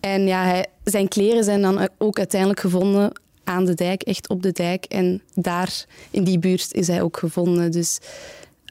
En 0.00 0.26
ja, 0.26 0.44
hij, 0.44 0.66
zijn 0.84 1.08
kleren 1.08 1.44
zijn 1.44 1.62
dan 1.62 1.88
ook 1.98 2.18
uiteindelijk 2.18 2.60
gevonden 2.60 3.12
aan 3.46 3.64
de 3.64 3.74
dijk, 3.74 4.02
echt 4.02 4.28
op 4.28 4.42
de 4.42 4.52
dijk. 4.52 4.84
En 4.84 5.22
daar, 5.34 5.84
in 6.10 6.24
die 6.24 6.38
buurt, 6.38 6.72
is 6.72 6.86
hij 6.86 7.02
ook 7.02 7.16
gevonden. 7.16 7.70
Dus 7.70 7.98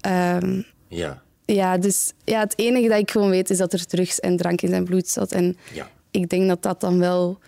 ehm, 0.02 0.62
Ja, 0.88 1.24
ja, 1.46 1.78
dus 1.78 2.14
ja, 2.24 2.40
het 2.40 2.54
enige 2.58 2.88
dat 2.88 3.00
ik 3.00 3.12
gewoon 3.12 3.30
weet 3.30 3.50
is 3.50 3.58
dat 3.58 3.74
er 3.74 3.86
drugs 3.86 4.20
en 4.20 4.38
drank 4.38 4.62
in 4.62 4.70
zijn 4.70 4.84
bloed 4.84 5.08
zat. 5.08 5.32
En 5.32 5.58
ja. 5.74 5.90
ik 6.12 6.30
denk 6.30 6.48
dat 6.48 6.62
dat 6.64 6.82
dan 6.82 7.00
wel 7.00 7.40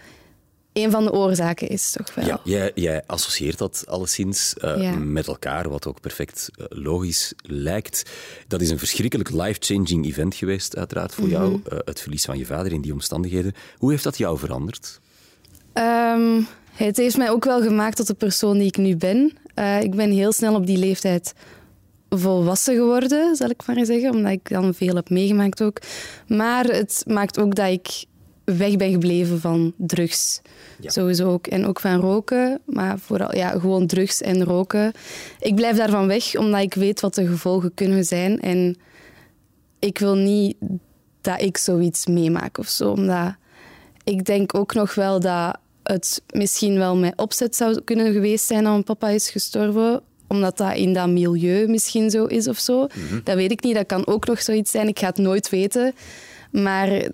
een 0.74 0.92
van 0.92 1.04
de 1.04 1.12
oorzaken 1.14 1.68
is, 1.68 1.92
toch 1.92 2.16
wel. 2.16 2.26
Ja, 2.26 2.40
jij, 2.44 2.72
jij 2.76 3.04
associeert 3.06 3.58
dat 3.58 3.84
alleszins 3.88 4.54
eh, 4.54 4.82
Ja. 4.82 4.96
met 4.96 5.28
elkaar, 5.28 5.70
wat 5.70 5.88
ook 5.88 6.02
perfect 6.02 6.50
eh, 6.56 6.66
logisch 6.70 7.34
lijkt. 7.42 8.04
Dat 8.48 8.62
is 8.62 8.70
een 8.70 8.80
verschrikkelijk 8.80 9.30
life-changing 9.30 10.06
event 10.06 10.36
geweest, 10.36 10.76
uiteraard, 10.76 11.14
voor 11.14 11.28
jou. 11.30 11.50
Mhm. 11.50 11.68
eh, 11.74 11.80
het 11.86 12.02
verlies 12.02 12.26
van 12.26 12.38
je 12.38 12.46
vader 12.46 12.72
in 12.72 12.82
die 12.82 12.94
omstandigheden. 12.94 13.54
Hoe 13.78 13.92
heeft 13.92 14.04
dat 14.04 14.18
jou 14.18 14.38
veranderd? 14.38 15.00
Ehm, 15.74 16.42
het 16.86 16.98
heeft 16.98 17.18
mij 17.18 17.30
ook 17.30 17.46
wel 17.46 17.62
gemaakt 17.62 17.96
tot 17.96 18.08
de 18.08 18.14
persoon 18.14 18.58
die 18.58 18.68
ik 18.68 18.78
nu 18.78 18.96
ben. 18.96 19.38
Eh, 19.54 19.82
ik 19.82 19.96
ben 19.96 20.12
heel 20.12 20.32
snel 20.32 20.56
op 20.56 20.66
die 20.66 20.78
leeftijd 20.78 21.34
volwassen 22.10 22.76
geworden, 22.76 23.36
zal 23.36 23.50
ik 23.50 23.66
maar 23.66 23.86
zeggen, 23.86 24.12
omdat 24.12 24.32
ik 24.32 24.50
dan 24.50 24.74
veel 24.74 24.96
heb 24.96 25.10
meegemaakt 25.10 25.64
ook. 25.64 25.80
Maar 26.28 26.66
het 26.66 27.04
maakt 27.08 27.40
ook 27.40 27.56
dat 27.56 27.72
ik 27.72 28.06
weg 28.44 28.76
ben 28.76 28.92
gebleven 28.92 29.40
van 29.40 29.74
drugs. 29.78 30.42
Ja. 30.80 30.90
Sowieso 30.90 31.32
ook. 31.32 31.48
En 31.48 31.66
ook 31.66 31.80
van 31.80 32.00
roken, 32.00 32.60
maar 32.66 33.00
vooral 33.00 33.36
ja, 33.36 33.50
gewoon 33.50 33.88
drugs 33.88 34.22
en 34.22 34.44
roken. 34.44 34.92
Ik 35.40 35.56
blijf 35.56 35.78
daarvan 35.78 36.08
weg, 36.08 36.36
omdat 36.36 36.62
ik 36.62 36.74
weet 36.74 37.00
wat 37.00 37.16
de 37.16 37.28
gevolgen 37.28 37.74
kunnen 37.74 38.04
zijn. 38.04 38.40
En 38.40 38.78
ik 39.80 39.98
wil 39.98 40.16
niet 40.16 40.56
dat 41.22 41.42
ik 41.42 41.58
zoiets 41.58 42.06
meemaak 42.06 42.58
of 42.58 42.68
zo. 42.68 42.92
Omdat 42.92 43.36
ik 44.04 44.26
denk 44.26 44.56
ook 44.56 44.74
nog 44.74 44.96
wel 44.96 45.20
dat 45.20 45.58
het 45.92 46.22
misschien 46.34 46.78
wel 46.78 46.96
met 46.96 47.14
opzet 47.18 47.56
zou 47.56 47.82
kunnen 47.82 48.14
geweest 48.14 48.46
zijn 48.46 48.64
dat 48.64 48.72
mijn 48.72 48.84
papa 48.84 49.10
is 49.10 49.30
gestorven. 49.30 50.02
Omdat 50.28 50.58
dat 50.58 50.76
in 50.76 50.94
dat 50.94 51.10
milieu 51.10 51.68
misschien 51.68 52.10
zo 52.10 52.26
is 52.26 52.48
of 52.48 52.58
zo. 52.60 52.88
Dat 53.24 53.36
weet 53.36 53.52
ik 53.52 53.64
niet. 53.64 53.76
Dat 53.76 53.86
kan 53.86 54.08
ook 54.08 54.28
nog 54.28 54.42
zoiets 54.42 54.72
zijn. 54.72 54.88
Ik 54.88 55.00
ga 55.00 55.08
het 55.08 55.18
nooit 55.18 55.50
weten. 55.50 55.94
Maar 56.52 57.10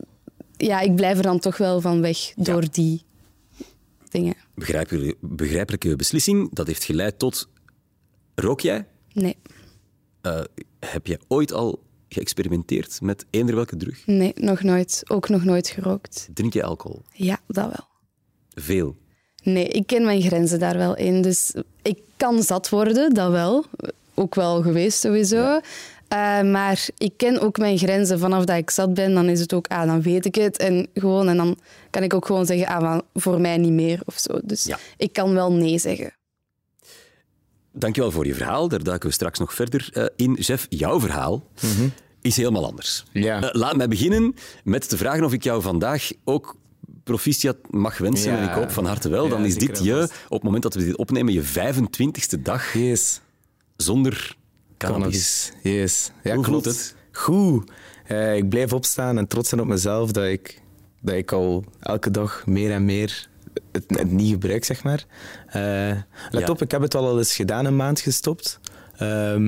ja, 0.57 0.79
ik 0.79 0.95
blijf 0.95 1.17
er 1.17 1.23
dan 1.23 1.39
toch 1.39 1.57
wel 1.57 1.81
van 1.81 2.01
weg 2.01 2.17
door 2.35 2.63
die 2.71 3.01
dingen. 4.09 4.35
Begrijpelijke, 4.55 5.15
begrijpelijke 5.21 5.95
beslissing. 5.95 6.49
Dat 6.53 6.67
heeft 6.67 6.83
geleid 6.83 7.19
tot... 7.19 7.49
Rook 8.35 8.59
jij? 8.61 8.85
Nee, 9.13 9.37
Eh, 10.21 10.41
heb 10.79 11.07
je 11.07 11.19
ooit 11.27 11.53
al 11.53 11.83
geëxperimenteerd 12.09 13.01
met 13.01 13.25
eender 13.29 13.55
welke 13.55 13.75
drug? 13.77 14.05
nee, 14.05 14.31
nog 14.35 14.63
nooit. 14.63 15.03
Ook 15.07 15.29
nog 15.29 15.43
nooit 15.43 15.67
gerookt. 15.67 16.27
Drink 16.33 16.53
je 16.53 16.63
alcohol? 16.63 17.01
Ja, 17.13 17.39
dat 17.47 17.65
wel. 17.65 17.87
Veel. 18.55 18.95
Nee, 19.43 19.67
ik 19.67 19.88
ken 19.88 20.05
mijn 20.05 20.22
grenzen 20.22 20.60
daar 20.60 20.77
wel 20.77 20.95
in. 20.98 21.22
Dus 21.22 21.53
ik 21.81 21.98
kan 22.17 22.43
zat 22.43 22.69
worden, 22.69 23.13
dat 23.13 23.31
wel. 23.31 23.65
Ook 24.13 24.36
wel 24.36 24.62
geweest 24.62 25.00
sowieso. 25.00 25.60
Eh, 26.07 26.41
maar 26.41 26.88
ik 26.98 27.13
ken 27.17 27.39
ook 27.39 27.57
mijn 27.57 27.77
grenzen. 27.77 28.19
Vanaf 28.19 28.45
dat 28.45 28.57
ik 28.57 28.69
zat 28.69 28.93
ben, 28.93 29.13
dan 29.13 29.29
is 29.29 29.39
het 29.39 29.53
ook, 29.53 29.67
ah, 29.67 29.86
dan 29.86 30.01
weet 30.01 30.25
ik 30.25 30.36
het. 30.36 30.57
En, 30.57 30.88
gewoon, 30.93 31.27
en 31.27 31.38
dan 31.38 31.57
kan 31.89 32.03
ik 32.03 32.13
ook 32.13 32.25
gewoon 32.25 32.45
zeggen, 32.45 32.67
ah, 32.67 32.79
van, 32.81 33.03
voor 33.13 33.41
mij 33.41 33.57
niet 33.57 33.72
meer 33.72 34.01
of 34.05 34.17
zo. 34.19 34.39
Dus 34.43 34.63
Ja. 34.63 34.79
ik 34.98 35.13
kan 35.13 35.33
wel 35.33 35.51
nee 35.53 35.79
zeggen. 35.79 36.13
Dankjewel 37.72 38.12
voor 38.12 38.25
je 38.25 38.33
verhaal. 38.36 38.67
Daar 38.67 38.83
duiken 38.83 39.07
we 39.10 39.13
straks 39.15 39.39
nog 39.39 39.53
verder 39.53 39.89
eh, 39.93 40.05
in. 40.15 40.33
Jeff, 40.33 40.65
jouw 40.69 41.00
verhaal 41.00 41.48
is 42.22 42.38
helemaal 42.38 42.65
anders. 42.65 43.03
Ja. 43.12 43.41
Eh, 43.41 43.50
laat 43.51 43.75
mij 43.75 43.88
beginnen 43.88 44.36
met 44.63 44.89
te 44.89 44.98
vragen 44.98 45.24
of 45.24 45.33
ik 45.33 45.43
jou 45.43 45.62
vandaag 45.62 46.10
ook 46.24 46.55
proficiat 47.03 47.57
mag 47.69 47.98
wensen. 47.98 48.31
Ja. 48.31 48.38
En 48.38 48.43
ik 48.43 48.53
hoop 48.55 48.72
van 48.72 48.86
harte 48.86 49.10
wel. 49.10 49.24
Ja, 49.24 49.29
Dan 49.29 49.45
is 49.45 49.55
dit 49.55 49.83
je, 49.83 50.03
op 50.25 50.31
het 50.31 50.43
moment 50.43 50.63
dat 50.63 50.74
we 50.74 50.86
dit 50.86 50.98
opnemen, 50.98 51.33
je 51.33 51.43
25e 51.43 52.41
dag 52.41 52.74
Yes. 52.74 53.22
zonder 53.75 54.36
cannabis. 54.77 55.51
Cannabis. 55.51 55.51
Yes. 55.81 56.12
Ja, 56.24 56.36
Hoe 56.36 56.43
klopt. 56.43 56.65
het? 56.65 56.95
Goed. 57.12 57.72
Eh, 58.05 58.36
ik 58.36 58.50
blijf 58.50 58.74
opstaan 58.74 59.17
en 59.17 59.27
trots 59.27 59.50
zijn 59.50 59.62
op 59.62 59.67
mezelf 59.67 60.12
dat 60.12 60.25
ik, 60.25 60.62
dat 61.01 61.15
ik 61.15 61.31
al 61.31 61.63
elke 61.79 62.12
dag 62.12 62.45
meer 62.45 62.72
en 62.72 62.86
meer 62.86 63.27
het, 63.72 63.83
het 63.88 64.12
niet 64.12 64.31
gebruik, 64.31 64.63
zeg 64.65 64.83
maar. 64.83 65.05
Eh, 65.48 65.62
let 66.29 66.41
Ja. 66.41 66.48
op, 66.48 66.62
ik 66.62 66.72
heb 66.72 66.81
het 66.81 66.95
al 66.95 67.17
eens 67.17 67.36
gedaan, 67.36 67.65
een 67.65 67.75
maand 67.75 68.00
gestopt. 68.00 68.60
Ehm, 68.98 69.48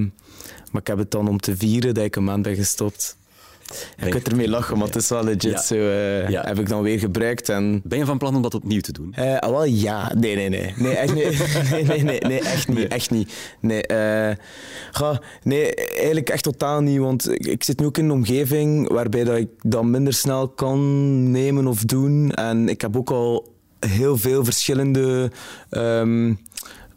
maar 0.71 0.81
ik 0.81 0.87
heb 0.87 0.97
het 0.97 1.11
dan 1.11 1.27
om 1.27 1.39
te 1.39 1.57
vieren 1.57 1.93
dat 1.93 2.03
ik 2.03 2.15
een 2.15 2.23
maand 2.23 2.43
ben 2.43 2.55
gestopt. 2.55 3.17
Je 3.97 4.09
kunt 4.09 4.27
ermee 4.27 4.47
lachen, 4.49 4.77
want 4.77 4.93
het 4.93 5.03
is 5.03 5.09
wel 5.09 5.23
legit 5.23 5.43
Ja. 5.43 5.61
zo. 5.61 5.75
eh, 5.75 6.29
Ja. 6.29 6.41
Heb 6.47 6.59
ik 6.59 6.67
dan 6.69 6.81
weer 6.81 6.99
gebruikt 6.99 7.49
en 7.49 7.81
Ben 7.83 7.97
je 7.97 8.05
van 8.05 8.17
plan 8.17 8.35
om 8.35 8.41
dat 8.41 8.53
opnieuw 8.53 8.81
te 8.81 8.91
doen? 8.91 9.15
ah, 9.15 9.49
wel 9.49 9.65
ja. 9.65 10.11
Nee, 10.17 10.35
nee, 10.35 10.49
nee. 10.49 10.73
Nee, 10.77 10.93
echt, 10.95 11.13
nee. 11.13 11.25
nee, 11.71 11.83
nee, 11.83 12.03
nee, 12.03 12.19
nee, 12.19 12.39
echt 12.39 12.67
niet. 12.67 12.87
Echt 12.87 13.11
niet. 13.11 13.33
Nee, 13.59 13.81
eh, 13.87 14.35
ga, 14.91 15.21
nee, 15.43 15.75
eigenlijk 15.75 16.29
echt 16.29 16.43
totaal 16.43 16.81
niet. 16.81 16.97
Want 16.99 17.31
ik, 17.31 17.45
ik 17.47 17.63
zit 17.63 17.79
nu 17.79 17.85
ook 17.85 17.97
in 17.97 18.05
een 18.05 18.11
omgeving 18.11 18.89
waarbij 18.89 19.23
dat 19.23 19.37
ik 19.37 19.49
dat 19.61 19.83
minder 19.83 20.13
snel 20.13 20.47
kan 20.49 21.31
nemen 21.31 21.67
of 21.67 21.81
doen. 21.83 22.31
En 22.31 22.69
ik 22.69 22.81
heb 22.81 22.97
ook 22.97 23.09
al 23.11 23.53
heel 23.79 24.17
veel 24.17 24.43
verschillende 24.45 25.31
ehm, 25.69 26.33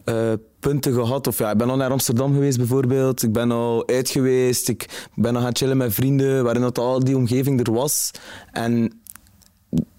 eh, 0.09 0.33
punten 0.61 0.93
gehad. 0.93 1.27
Of 1.27 1.38
ja, 1.38 1.50
ik 1.50 1.59
ben 1.59 1.71
al 1.71 1.77
naar 1.77 1.91
Amsterdam 1.91 2.33
geweest 2.33 2.57
bijvoorbeeld. 2.59 3.23
Ik 3.23 3.33
ben 3.33 3.50
al 3.50 3.88
uit 3.88 4.09
geweest. 4.09 4.69
Ik 4.69 5.09
ben 5.15 5.37
al 5.37 5.43
gaan 5.43 5.57
chillen 5.57 5.77
met 5.77 5.95
vrienden 5.95 6.45
waarin 6.45 6.62
dat 6.62 6.79
al 6.79 7.05
die 7.05 7.17
omgeving 7.17 7.67
er 7.67 7.73
was. 7.73 8.11
En 8.53 9.00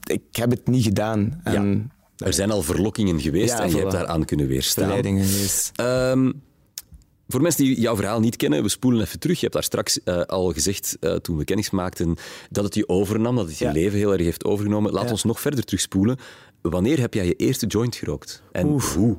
ik 0.03 0.21
heb 0.31 0.49
het 0.51 0.67
niet 0.67 0.83
gedaan. 0.83 1.41
En 1.43 1.91
Er 2.17 2.33
zijn 2.33 2.51
al 2.51 2.61
verlokkingen 2.61 3.19
geweest 3.21 3.53
Ja, 3.57 3.63
en 3.63 3.69
je 3.69 3.77
hebt 3.77 3.91
daaraan 3.91 4.25
kunnen 4.25 4.47
weerstaan. 4.47 4.83
verleidingen 4.83 5.25
geweest. 5.25 5.71
Ehm, 5.75 6.31
voor 7.27 7.41
mensen 7.41 7.63
die 7.63 7.79
jouw 7.79 7.95
verhaal 7.95 8.19
niet 8.19 8.35
kennen, 8.35 8.63
we 8.63 8.69
spoelen 8.69 9.01
even 9.01 9.19
terug. 9.19 9.35
Je 9.35 9.41
hebt 9.41 9.53
daar 9.53 9.63
straks 9.63 10.03
eh, 10.03 10.21
al 10.21 10.51
gezegd, 10.51 10.97
eh, 10.99 11.13
toen 11.13 11.37
we 11.37 11.43
kennis 11.43 11.69
maakten, 11.69 12.15
dat 12.49 12.63
het 12.63 12.75
je 12.75 12.87
overnam, 12.89 13.35
dat 13.35 13.47
het 13.47 13.57
je 13.57 13.65
Ja. 13.65 13.71
leven 13.71 13.97
heel 13.97 14.13
erg 14.13 14.21
heeft 14.21 14.43
overgenomen. 14.45 14.91
Laat 14.91 15.03
Ja. 15.05 15.11
ons 15.11 15.23
nog 15.23 15.39
verder 15.41 15.63
terugspoelen. 15.65 16.17
Wanneer 16.61 16.99
heb 16.99 17.13
jij 17.13 17.25
je 17.25 17.35
eerste 17.35 17.65
joint 17.65 17.95
gerookt? 17.95 18.43
En 18.51 18.67
hoe? 18.67 19.17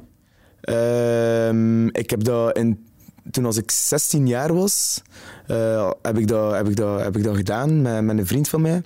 Ehm, 0.60 1.86
ik 1.86 2.10
heb 2.10 2.24
dat 2.24 2.56
in, 2.56 2.86
toen 3.30 3.44
als 3.44 3.56
ik 3.56 3.70
16 3.70 4.26
jaar 4.26 4.54
was, 4.54 5.02
eh, 5.46 5.90
heb, 6.02 6.18
ik 6.18 6.28
dat, 6.28 6.54
heb, 6.54 6.68
ik 6.68 6.76
dat, 6.76 7.00
heb 7.00 7.16
ik 7.16 7.24
dat 7.24 7.36
gedaan 7.36 7.82
met, 7.82 8.18
een 8.18 8.26
vriend 8.26 8.48
van 8.48 8.60
mij. 8.60 8.82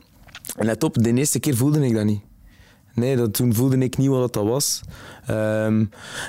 En 0.57 0.67
let 0.67 0.83
op, 0.83 1.03
de 1.03 1.15
eerste 1.15 1.41
keer 1.41 1.57
voelde 1.57 1.87
ik 1.87 1.95
dat 1.95 2.05
niet. 2.05 2.23
Nee, 2.95 3.17
dat, 3.17 3.35
toen 3.35 3.55
voelde 3.55 3.79
ik 3.79 3.97
niet 3.97 4.09
wat 4.09 4.33
dat 4.33 4.45
was. 4.45 4.81
Ehm, 5.27 5.85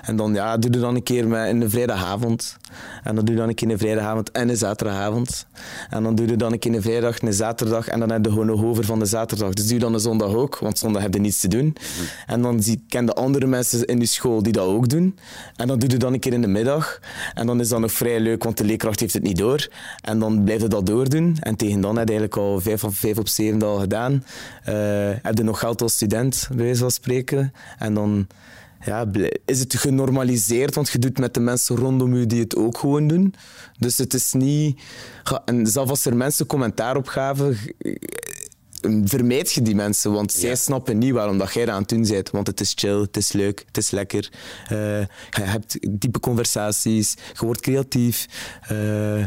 en 0.05 0.15
dan 0.15 0.33
ja, 0.33 0.57
doe 0.57 0.71
je 0.71 0.79
dan 0.79 0.95
een 0.95 1.03
keer 1.03 1.27
met, 1.27 1.49
in 1.49 1.59
de 1.59 1.69
vrijdagavond. 1.69 2.57
En 3.03 3.15
dan 3.15 3.25
doe 3.25 3.33
je 3.33 3.41
dan 3.41 3.49
een 3.49 3.55
keer 3.55 3.69
een 3.69 3.77
vrijdagavond 3.77 4.31
en 4.31 4.49
een 4.49 4.57
zaterdagavond. 4.57 5.47
En 5.89 6.03
dan 6.03 6.15
doe 6.15 6.27
je 6.27 6.35
dan 6.35 6.51
een 6.51 6.59
keer 6.59 6.73
een 6.73 6.81
vrijdag, 6.81 7.21
een 7.21 7.33
zaterdag. 7.33 7.87
En 7.87 7.99
dan 7.99 8.11
heb 8.11 8.25
je 8.25 8.31
gewoon 8.31 8.45
nog 8.45 8.63
over 8.63 8.83
van 8.83 8.99
de 8.99 9.05
zaterdag. 9.05 9.53
Dus 9.53 9.65
doe 9.65 9.73
je 9.73 9.79
dan 9.79 9.93
een 9.93 9.99
zondag 9.99 10.33
ook, 10.33 10.59
want 10.59 10.77
zondag 10.77 11.01
heb 11.01 11.13
je 11.13 11.19
niets 11.19 11.39
te 11.39 11.47
doen. 11.47 11.75
En 12.25 12.41
dan 12.41 12.61
zie, 12.63 12.83
ken 12.89 13.05
je 13.05 13.13
andere 13.13 13.45
mensen 13.45 13.85
in 13.85 13.99
je 13.99 14.05
school 14.05 14.43
die 14.43 14.53
dat 14.53 14.65
ook 14.65 14.89
doen. 14.89 15.17
En 15.55 15.67
dan 15.67 15.79
doe 15.79 15.89
je 15.89 15.97
dan 15.97 16.13
een 16.13 16.19
keer 16.19 16.33
in 16.33 16.41
de 16.41 16.47
middag. 16.47 16.99
En 17.33 17.47
dan 17.47 17.59
is 17.59 17.69
dat 17.69 17.79
nog 17.79 17.91
vrij 17.91 18.19
leuk, 18.19 18.43
want 18.43 18.57
de 18.57 18.63
leerkracht 18.63 18.99
heeft 18.99 19.13
het 19.13 19.23
niet 19.23 19.37
door. 19.37 19.67
En 20.01 20.19
dan 20.19 20.43
blijf 20.43 20.61
je 20.61 20.67
dat 20.67 20.85
doordoen. 20.85 21.37
En 21.39 21.55
tegen 21.55 21.81
dan 21.81 21.97
heb 21.97 22.07
je 22.07 22.13
eigenlijk 22.15 22.37
al 22.37 22.59
vijf, 22.59 22.83
of 22.83 22.95
vijf 22.95 23.17
op 23.17 23.27
zeven 23.27 23.61
al 23.61 23.79
gedaan. 23.79 24.23
Eh, 24.63 24.75
heb 25.21 25.37
je 25.37 25.43
nog 25.43 25.59
geld 25.59 25.81
als 25.81 25.93
student, 25.93 26.47
bij 26.49 26.65
wijze 26.65 26.79
van 26.79 26.91
spreken. 26.91 27.53
En 27.77 27.93
dan 27.93 28.27
ja, 28.85 29.05
is 29.45 29.59
het 29.59 29.75
genormaliseerd, 29.75 30.75
want 30.75 30.89
je 30.89 30.99
doet 30.99 31.17
met 31.19 31.33
de 31.33 31.39
mensen 31.39 31.75
rondom 31.75 32.15
je 32.15 32.25
die 32.25 32.39
het 32.41 32.55
ook 32.55 32.77
gewoon 32.77 33.07
doen. 33.07 33.33
Dus 33.79 33.97
het 33.97 34.13
is 34.13 34.33
niet... 34.33 34.81
En 35.45 35.67
zelfs 35.67 35.89
als 35.89 36.05
er 36.05 36.15
mensen 36.15 36.45
commentaar 36.45 36.95
op 36.97 37.07
gaven, 37.07 37.55
g- 37.55 37.67
vermijd 39.03 39.51
je 39.51 39.61
die 39.61 39.75
mensen, 39.75 40.11
want 40.11 40.31
zij 40.31 40.55
snappen 40.55 40.97
niet 40.97 41.11
waarom 41.13 41.37
dat 41.37 41.53
jij 41.53 41.69
aan 41.69 41.81
het 41.81 41.89
doen 41.89 42.07
bent. 42.07 42.29
Want 42.29 42.47
het 42.47 42.59
is 42.59 42.71
chill, 42.75 42.99
het 43.01 43.17
is 43.17 43.31
leuk, 43.31 43.63
het 43.67 43.77
is 43.77 43.91
lekker. 43.91 44.31
Eh, 44.67 44.99
je 45.29 45.41
hebt 45.41 45.77
diepe 45.99 46.19
conversaties, 46.19 47.13
je 47.39 47.45
wordt 47.45 47.61
creatief. 47.61 48.25
Eh, 48.61 49.25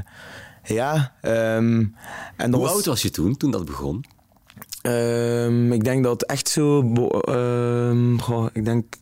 ja, 0.65 1.15
ehm, 1.21 1.85
en 2.37 2.53
Hoe 2.53 2.63
was- 2.63 2.71
oud 2.73 2.85
was 2.85 3.03
je 3.03 3.11
toen, 3.11 3.37
toen 3.37 3.51
dat 3.51 3.65
begon? 3.65 4.05
Ehm, 4.83 5.73
ik 5.73 5.85
denk 5.85 6.05
dat 6.05 6.23
echt 6.23 6.49
zo. 6.49 6.81
ehm, 7.21 8.19
goh, 8.19 8.47
ik 8.53 8.65
denk. 8.65 8.95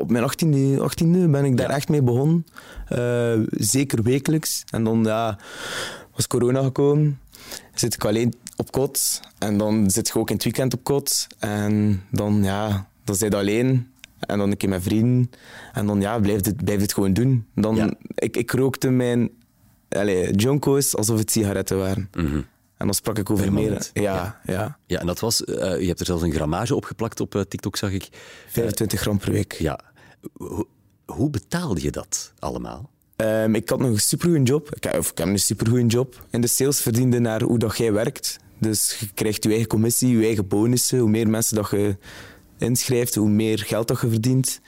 Op 0.00 0.10
mijn 0.10 0.24
18e, 0.24 0.78
18e 0.80 1.30
ben 1.30 1.44
ik 1.44 1.56
daar 1.56 1.68
Ja. 1.70 1.74
echt 1.76 1.88
mee 1.88 2.02
begonnen. 2.02 2.46
Eh, 2.88 3.38
zeker 3.50 4.02
wekelijks. 4.02 4.64
En 4.70 4.84
dan 4.84 5.04
ja, 5.04 5.38
was 6.14 6.26
corona 6.26 6.62
gekomen. 6.62 7.18
Zit 7.74 7.94
ik 7.94 8.04
alleen 8.04 8.34
op 8.56 8.72
kot. 8.72 9.20
En 9.38 9.58
dan 9.58 9.90
zit 9.90 10.08
je 10.08 10.14
ook 10.18 10.28
in 10.28 10.34
het 10.34 10.44
weekend 10.44 10.74
op 10.74 10.84
kot. 10.84 11.26
En 11.38 12.02
dan, 12.10 12.42
ja, 12.42 12.88
dan 13.04 13.16
zit 13.16 13.32
je 13.32 13.38
alleen. 13.38 13.88
En 14.20 14.38
dan 14.38 14.50
een 14.50 14.56
keer 14.56 14.68
met 14.68 14.82
vrienden. 14.82 15.30
En 15.72 15.86
dan 15.86 16.00
ja, 16.00 16.18
blijf 16.18 16.44
het, 16.44 16.64
blijf 16.64 16.80
het 16.80 16.94
gewoon 16.94 17.12
doen. 17.12 17.46
Dan, 17.54 17.76
Ja. 17.76 17.94
ik, 18.14 18.36
ik 18.36 18.50
rookte 18.50 18.90
mijn 18.90 19.30
allez, 19.88 20.30
jonko's 20.42 20.96
alsof 20.96 21.18
het 21.18 21.30
sigaretten 21.30 21.78
waren. 21.78 22.08
En 22.76 22.86
dan 22.86 22.94
sprak 22.94 23.18
ik 23.18 23.30
over 23.30 23.52
meer. 23.52 23.90
Ja, 23.92 24.40
ja. 24.44 24.78
Ja, 24.86 25.00
en 25.00 25.06
dat 25.06 25.20
was... 25.20 25.44
eh, 25.44 25.80
je 25.80 25.86
hebt 25.86 26.00
er 26.00 26.06
zelfs 26.06 26.22
een 26.22 26.32
grammage 26.32 26.74
opgeplakt 26.74 27.20
op 27.20 27.34
eh, 27.34 27.40
TikTok, 27.40 27.76
zag 27.76 27.90
ik. 27.90 28.08
25 28.48 29.00
gram 29.00 29.18
per 29.18 29.32
week. 29.32 29.52
Ja. 29.52 29.80
Hoe, 30.32 30.66
hoe 31.06 31.30
betaalde 31.30 31.82
je 31.82 31.90
dat 31.90 32.32
allemaal? 32.38 32.90
Ehm, 33.16 33.54
ik 33.54 33.68
had 33.68 33.78
nog 33.78 33.90
een 33.90 34.00
supergoeie 34.00 34.42
job. 34.42 34.74
Ik 34.74 34.84
heb, 34.84 34.98
of 34.98 35.10
ik 35.10 35.18
heb 35.18 35.26
een 35.26 35.38
supergoeie 35.38 35.86
job. 35.86 36.26
In 36.30 36.40
de 36.40 36.46
sales 36.46 36.80
verdiende 36.80 37.18
naar 37.18 37.42
hoe 37.42 37.58
dat 37.58 37.76
jij 37.76 37.92
werkt. 37.92 38.36
Dus 38.58 38.96
je 39.00 39.08
krijgt 39.14 39.42
je 39.42 39.48
eigen 39.48 39.68
commissie, 39.68 40.16
je 40.18 40.24
eigen 40.24 40.48
bonussen. 40.48 40.98
Hoe 40.98 41.10
meer 41.10 41.28
mensen 41.28 41.56
dat 41.56 41.70
je 41.70 41.96
inschrijft, 42.58 43.14
hoe 43.14 43.28
meer 43.28 43.58
geld 43.58 43.88
dat 43.88 44.00
je 44.00 44.08
verdient. 44.08 44.60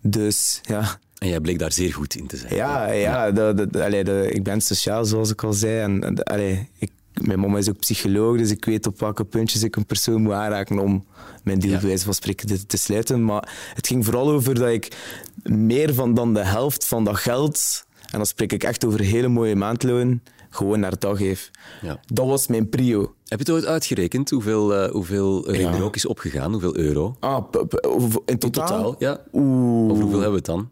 Dus 0.00 0.60
ja, 0.62 0.98
En 1.18 1.28
jij 1.28 1.40
bleek 1.40 1.58
daar 1.58 1.72
zeer 1.72 1.92
goed 1.94 2.14
in 2.14 2.26
te 2.26 2.36
zijn. 2.36 2.54
ja, 2.54 2.90
ja 2.90 3.30
dat, 3.30 3.56
dat, 3.56 3.76
allee, 3.76 4.04
dat- 4.04 4.26
ik 4.26 4.42
ben 4.42 4.60
sociaal, 4.60 5.04
zoals 5.04 5.30
ik 5.30 5.42
al 5.44 5.52
zei. 5.52 5.80
En, 5.80 6.04
en, 6.04 6.22
allee, 6.22 6.68
ik, 6.78 6.90
mijn 7.26 7.40
mama 7.40 7.58
is 7.58 7.68
ook 7.68 7.78
psycholoog, 7.78 8.36
dus 8.38 8.50
ik 8.50 8.64
weet 8.64 8.86
op 8.86 9.00
welke 9.00 9.24
puntjes 9.24 9.62
ik 9.62 9.76
een 9.76 9.86
persoon 9.86 10.22
moet 10.22 10.32
aanraken 10.32 10.78
om 10.78 11.04
mijn 11.44 11.58
deal 11.58 11.86
Ja. 11.86 11.96
van 11.98 12.14
spreken 12.14 12.46
te, 12.46 12.66
te 12.66 12.76
sluiten. 12.76 13.24
Maar 13.24 13.70
het 13.74 13.86
ging 13.86 14.04
vooral 14.04 14.30
over 14.30 14.54
dat 14.54 14.68
ik 14.68 14.96
meer 15.42 15.94
van 15.94 16.14
dan 16.14 16.34
de 16.34 16.44
helft 16.44 16.86
van 16.86 17.04
dat 17.04 17.16
geld, 17.16 17.84
en 18.10 18.16
dan 18.16 18.26
spreek 18.26 18.52
ik 18.52 18.62
echt 18.64 18.84
over 18.84 19.00
hele 19.00 19.28
mooie 19.28 19.56
maandloon, 19.56 20.20
gewoon 20.50 20.80
naar 20.80 20.98
dag 20.98 21.18
geef. 21.18 21.50
Ja. 21.82 22.00
Dat 22.06 22.26
was 22.26 22.46
mijn 22.46 22.68
prio. 22.68 23.00
Heb 23.00 23.38
je 23.38 23.44
het 23.44 23.50
ooit 23.50 23.66
uitgerekend 23.66 24.30
hoeveel, 24.30 24.74
eh, 24.74 24.90
hoeveel 24.90 25.48
er 25.48 25.54
in 25.54 25.60
Ja. 25.60 25.72
er 25.74 25.82
ook 25.82 25.96
is 25.96 26.06
opgegaan? 26.06 26.50
Hoeveel 26.52 26.76
euro? 26.76 27.16
Ah, 27.20 27.44
in 27.52 28.08
In 28.24 28.38
totaal? 28.38 28.94
ja. 28.98 29.20
Oeh. 29.32 29.90
Over 29.90 30.02
hoeveel 30.02 30.20
hebben 30.20 30.30
we 30.30 30.36
het 30.36 30.44
dan? 30.44 30.68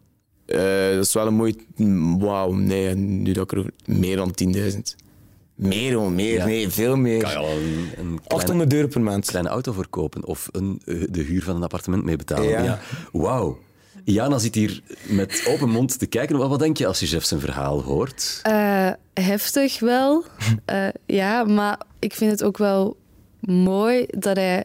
Eh, 0.47 0.95
dat 0.95 1.05
is 1.05 1.13
wel 1.13 1.27
een 1.27 1.35
mooi... 1.35 1.55
Wauw, 2.19 2.53
nee, 2.53 2.95
nu 2.95 3.33
dat 3.33 3.45
ik 3.45 3.53
erover... 3.53 3.73
Meer 3.87 4.17
dan 4.17 4.33
10.000. 4.35 4.97
Meer, 5.61 5.95
hoor, 5.95 6.13
meer, 6.13 6.35
Ja. 6.35 6.45
nee, 6.45 6.69
veel 6.69 6.97
meer. 6.97 7.19
Kan 7.23 7.31
je 7.31 7.37
al 7.37 7.51
een, 7.51 7.79
een 7.79 7.93
kleine, 7.95 8.21
800 8.27 8.73
euro 8.73 8.87
per 8.89 9.01
maand. 9.01 9.27
kleine 9.27 9.49
auto 9.49 9.73
verkopen 9.73 10.25
of 10.27 10.49
een, 10.53 10.81
eh, 10.85 11.03
de 11.11 11.23
huur 11.23 11.43
van 11.43 11.57
een 11.57 11.63
appartement 11.63 12.05
mee 12.05 12.17
betalen? 12.17 12.63
Ja. 12.65 12.81
Wauw. 13.13 13.59
Iana 14.05 14.39
zit 14.39 14.55
hier 14.55 14.83
met 15.09 15.45
open 15.49 15.69
mond 15.71 15.99
te 15.99 16.07
kijken. 16.07 16.37
Wat, 16.39 16.49
wat 16.49 16.59
denk 16.59 16.77
je 16.77 16.87
als 16.87 17.01
je 17.01 17.07
chef 17.07 17.25
zijn 17.25 17.41
verhaal 17.41 17.83
hoort? 17.83 18.41
Eh, 18.43 18.91
heftig 19.15 19.81
wel, 19.81 20.25
Eh, 20.65 20.89
ja, 21.07 21.45
maar 21.45 21.81
ik 21.99 22.15
vind 22.15 22.31
het 22.31 22.43
ook 22.43 22.59
wel 22.59 22.97
mooi 23.41 24.07
dat 24.09 24.37
hij 24.37 24.65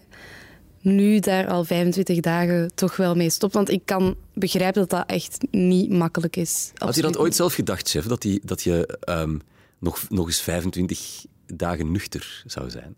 nu 0.82 1.20
daar 1.20 1.48
al 1.48 1.64
25 1.64 2.20
dagen 2.20 2.72
toch 2.76 2.96
wel 2.96 3.16
mee 3.16 3.30
stopt. 3.30 3.54
Want 3.54 3.70
ik 3.70 3.82
kan 3.86 4.16
begrijpen 4.34 4.82
dat 4.82 4.90
dat 4.90 5.04
echt 5.10 5.38
niet 5.52 5.90
makkelijk 5.90 6.36
is. 6.36 6.72
Had 6.76 6.96
je 6.96 7.02
dat 7.02 7.18
ooit 7.18 7.36
zelf 7.36 7.54
gedacht, 7.54 7.90
chef, 7.90 8.06
dat, 8.06 8.22
die, 8.22 8.42
dat 8.44 8.64
je 8.64 8.98
ehm, 9.00 9.38
nog, 9.80 10.06
nog 10.10 10.28
eens 10.28 10.42
25 10.42 11.26
dagen 11.46 11.92
nuchter 11.92 12.44
zou 12.46 12.70
zijn? 12.70 12.96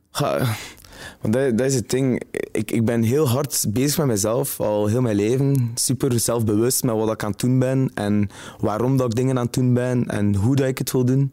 Want 1.21 1.33
dat, 1.33 1.61
is 1.61 1.75
het 1.75 1.89
ding. 1.89 2.23
Ik, 2.51 2.71
ik 2.71 2.85
ben 2.85 3.01
heel 3.01 3.27
hard 3.27 3.65
bezig 3.69 3.97
met 3.97 4.07
mezelf, 4.07 4.59
al 4.59 4.87
heel 4.87 5.01
mijn 5.01 5.15
leven. 5.15 5.71
Super 5.75 6.19
zelfbewust 6.19 6.83
met 6.83 6.95
wat 6.95 7.11
ik 7.11 7.23
aan 7.23 7.31
het 7.31 7.39
doen 7.39 7.59
ben 7.59 7.91
en 7.93 8.29
waarom 8.59 8.97
dat 8.97 9.07
ik 9.07 9.15
dingen 9.15 9.37
aan 9.37 9.45
het 9.45 9.53
doen 9.53 9.73
ben 9.73 10.05
en 10.05 10.35
hoe 10.35 10.55
dat 10.55 10.67
ik 10.67 10.77
het 10.77 10.91
wil 10.91 11.05
doen. 11.05 11.31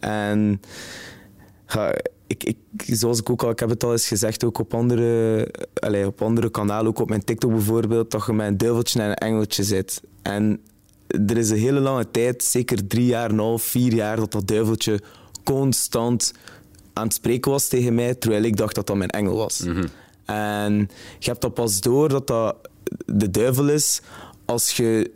En 0.00 0.60
ik, 2.26 2.44
ik, 2.44 2.56
zoals 2.76 3.18
ik 3.18 3.30
ook 3.30 3.42
al, 3.42 3.50
ik 3.50 3.58
heb 3.58 3.68
het 3.68 3.84
al 3.84 3.92
eens 3.92 4.08
gezegd, 4.08 4.44
ook 4.44 4.58
op 4.58 4.74
andere, 4.74 5.48
allez, 5.74 6.06
op 6.06 6.22
andere 6.22 6.50
kanalen, 6.50 6.86
ook 6.86 6.98
op 6.98 7.08
mijn 7.08 7.24
TikTok 7.24 7.50
bijvoorbeeld, 7.50 8.10
dat 8.10 8.26
je 8.26 8.32
met 8.32 8.46
een 8.46 8.56
duiveltje 8.56 9.00
en 9.00 9.08
een 9.08 9.14
engeltje 9.14 9.62
zit. 9.62 10.02
En 10.22 10.60
er 11.26 11.36
is 11.36 11.50
een 11.50 11.58
hele 11.58 11.80
lange 11.80 12.10
tijd, 12.10 12.44
zeker 12.44 12.86
drie 12.86 13.06
jaar 13.06 13.28
en 13.28 13.32
een 13.32 13.38
half, 13.38 13.62
vier 13.62 13.94
jaar, 13.94 14.16
dat 14.16 14.32
dat 14.32 14.46
duiveltje 14.46 15.00
constant 15.44 16.32
aan 16.92 17.04
het 17.04 17.14
spreken 17.14 17.50
was 17.50 17.68
tegen 17.68 17.94
mij, 17.94 18.14
terwijl 18.14 18.42
ik 18.42 18.56
dacht 18.56 18.74
dat 18.74 18.86
dat 18.86 18.96
mijn 18.96 19.10
engel 19.10 19.36
was. 19.36 19.64
En 20.24 20.90
je 21.18 21.30
hebt 21.30 21.40
dat 21.40 21.54
pas 21.54 21.80
door 21.80 22.08
dat 22.08 22.26
dat 22.26 22.56
de 23.06 23.30
duivel 23.30 23.68
is 23.68 24.00
als 24.44 24.70
je 24.70 25.10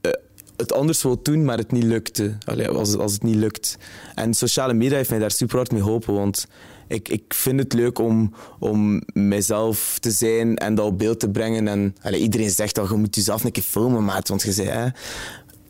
eh, 0.00 0.10
het 0.56 0.72
anders 0.72 1.02
wilt 1.02 1.24
doen, 1.24 1.44
maar 1.44 1.58
het 1.58 1.72
niet 1.72 1.84
lukte. 1.84 2.36
Allee, 2.44 2.68
als, 2.68 2.96
als 2.96 3.12
het 3.12 3.22
niet 3.22 3.36
lukt. 3.36 3.78
En 4.14 4.34
sociale 4.34 4.74
media 4.74 4.96
heeft 4.96 5.10
mij 5.10 5.18
daar 5.18 5.30
super 5.30 5.56
hard 5.56 5.72
mee 5.72 5.82
geholpen, 5.82 6.14
want 6.14 6.46
ik, 6.88 7.08
ik 7.08 7.34
vind 7.34 7.60
het 7.60 7.72
leuk 7.72 7.98
om, 7.98 8.32
om 8.58 9.02
mezelf 9.12 9.98
te 9.98 10.10
zijn 10.10 10.56
en 10.56 10.74
dat 10.74 10.86
op 10.86 10.98
beeld 10.98 11.20
te 11.20 11.30
brengen. 11.30 11.68
En 11.68 11.96
allee, 12.02 12.20
iedereen 12.20 12.50
zegt 12.50 12.74
dat 12.74 12.88
je 12.88 12.94
moet 12.94 13.14
jezelf 13.14 13.44
een 13.44 13.52
keer 13.52 13.62
filmen, 13.62 14.04
maat, 14.04 14.28
want 14.28 14.42
je 14.42 14.52
zei... 14.52 14.68
Hè. 14.68 14.88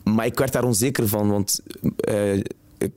Maar 0.03 0.25
ik 0.25 0.37
werd 0.37 0.53
daar 0.53 0.63
onzeker 0.63 1.07
van, 1.07 1.29
want 1.29 1.59
eh, 1.97 2.41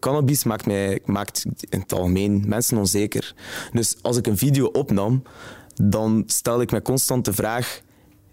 cannabis 0.00 0.44
maakt, 0.44 0.66
mij, 0.66 1.00
maakt 1.04 1.44
in 1.68 1.80
het 1.80 1.92
algemeen 1.92 2.44
mensen 2.46 2.76
onzeker. 2.76 3.34
Dus 3.72 3.96
als 4.02 4.16
ik 4.16 4.26
een 4.26 4.38
video 4.38 4.66
opnam, 4.66 5.22
dan 5.74 6.22
stelde 6.26 6.62
ik 6.62 6.70
me 6.70 6.82
constant 6.82 7.24
de 7.24 7.32
vraag... 7.32 7.80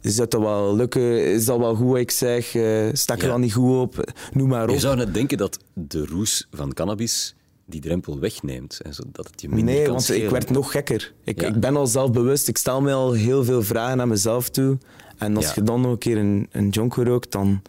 Is 0.02 0.16
dat 0.16 0.34
wel 0.34 0.76
lukken? 0.76 1.26
Is 1.26 1.46
dat 1.46 1.58
wel 1.58 1.76
goed 1.76 1.88
wat 1.88 1.98
ik 1.98 2.12
zeg? 2.12 2.56
Eh 2.56 2.88
sta 2.94 3.14
ik 3.14 3.24
er 3.24 3.32
al 3.32 3.38
niet 3.38 3.54
goed 3.54 3.78
op? 3.78 4.14
Noem 4.34 4.48
maar 4.48 4.64
op. 4.64 4.70
Je 4.70 4.80
zou 4.80 4.96
net 4.96 5.14
denken 5.14 5.38
dat 5.38 5.60
de 5.74 6.06
roes 6.06 6.48
van 6.52 6.74
cannabis 6.74 7.36
die 7.70 7.82
drempel 7.82 8.20
wegneemt. 8.20 8.80
En 8.82 8.94
zodat 8.94 9.28
het 9.32 9.42
je 9.42 9.48
minder 9.50 9.66
Nee, 9.74 9.82
kan 9.84 9.92
want 9.92 10.04
schelen. 10.04 10.24
ik 10.24 10.30
werd 10.30 10.50
nog 10.50 10.72
gekker. 10.72 11.14
Ik, 11.24 11.42
Ja. 11.42 11.48
ik 11.48 11.60
ben 11.60 11.76
al 11.76 11.88
zelfbewust. 11.88 12.48
Ik 12.48 12.58
stel 12.58 12.82
me 12.82 12.94
al 12.94 13.12
heel 13.14 13.44
veel 13.44 13.64
vragen 13.64 13.98
naar 13.98 14.08
mezelf 14.08 14.50
toe. 14.50 14.78
En 15.18 15.36
als 15.36 15.46
Ja. 15.46 15.52
je 15.56 15.64
dan 15.64 15.82
nog 15.82 15.92
een 15.92 15.98
keer 15.98 16.18
een, 16.18 16.48
een 16.52 16.70
jonko 16.70 17.04
rookt, 17.04 17.32
dan... 17.32 17.62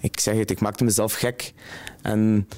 Ik 0.00 0.20
zeg 0.20 0.36
het, 0.36 0.50
ik 0.50 0.60
maakte 0.60 0.84
mezelf 0.84 1.12
gek. 1.14 1.52
En 2.02 2.48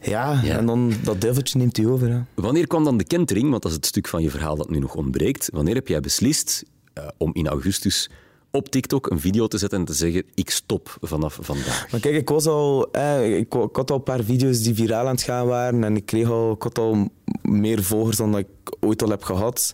ja, 0.00 0.40
Ja. 0.44 0.56
en 0.58 0.66
dan 0.66 0.92
dat 1.04 1.20
duiveltje 1.20 1.58
neemt 1.58 1.78
u 1.78 1.88
over. 1.88 2.10
Hè. 2.10 2.20
Wanneer 2.34 2.66
kwam 2.66 2.84
dan 2.84 2.96
de 2.96 3.04
kentering? 3.04 3.50
Want 3.50 3.62
dat 3.62 3.70
is 3.70 3.76
het 3.76 3.86
stuk 3.86 4.08
van 4.08 4.22
je 4.22 4.30
verhaal 4.30 4.56
dat 4.56 4.70
nu 4.70 4.78
nog 4.78 4.94
ontbreekt. 4.94 5.48
Wanneer 5.52 5.74
heb 5.74 5.88
jij 5.88 6.00
beslist 6.00 6.64
eh, 6.92 7.06
om 7.16 7.30
in 7.34 7.48
augustus 7.48 8.10
op 8.56 8.68
TikTok 8.68 9.10
een 9.10 9.20
video 9.20 9.46
te 9.46 9.58
zetten 9.58 9.78
en 9.78 9.84
te 9.84 9.94
zeggen: 9.94 10.22
Ik 10.34 10.50
stop 10.50 10.96
vanaf 11.00 11.38
vandaag? 11.40 11.90
Maar 11.90 12.00
kijk, 12.00 12.14
ik, 12.14 12.28
was 12.28 12.46
al, 12.46 12.90
eh, 12.92 13.36
ik, 13.36 13.52
had 13.52 13.90
al 13.90 13.96
een 13.96 14.02
paar 14.02 14.24
video's 14.24 14.62
die 14.62 14.74
viraal 14.74 15.06
aan 15.06 15.14
het 15.14 15.22
gaan 15.22 15.46
waren. 15.46 15.84
En 15.84 15.96
ik, 15.96 16.06
kreeg 16.06 16.30
al, 16.30 16.52
ik 16.52 16.62
had 16.62 16.78
al 16.78 17.08
meer 17.42 17.82
volgers 17.82 18.16
dan 18.16 18.38
ik 18.38 18.46
ooit 18.80 19.02
al 19.02 19.08
heb 19.08 19.22
gehad. 19.22 19.70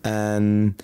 En 0.00 0.76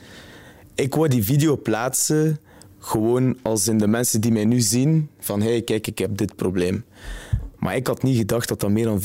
ik 0.74 0.94
wou 0.94 1.08
die 1.08 1.24
video 1.24 1.56
plaatsen 1.56 2.38
gewoon 2.78 3.36
als 3.42 3.68
in 3.68 3.78
de 3.78 3.86
mensen 3.86 4.20
die 4.20 4.32
mij 4.32 4.44
nu 4.44 4.60
zien. 4.60 5.08
Van, 5.18 5.42
hey, 5.42 5.62
kijk, 5.62 5.86
ik 5.86 5.98
heb 5.98 6.16
dit 6.16 6.36
probleem. 6.36 6.84
Maar 7.60 7.76
ik 7.76 7.86
had 7.86 8.02
niet 8.02 8.16
gedacht 8.16 8.48
dat 8.48 8.60
dat 8.60 8.70
meer 8.70 8.84
dan 8.84 9.00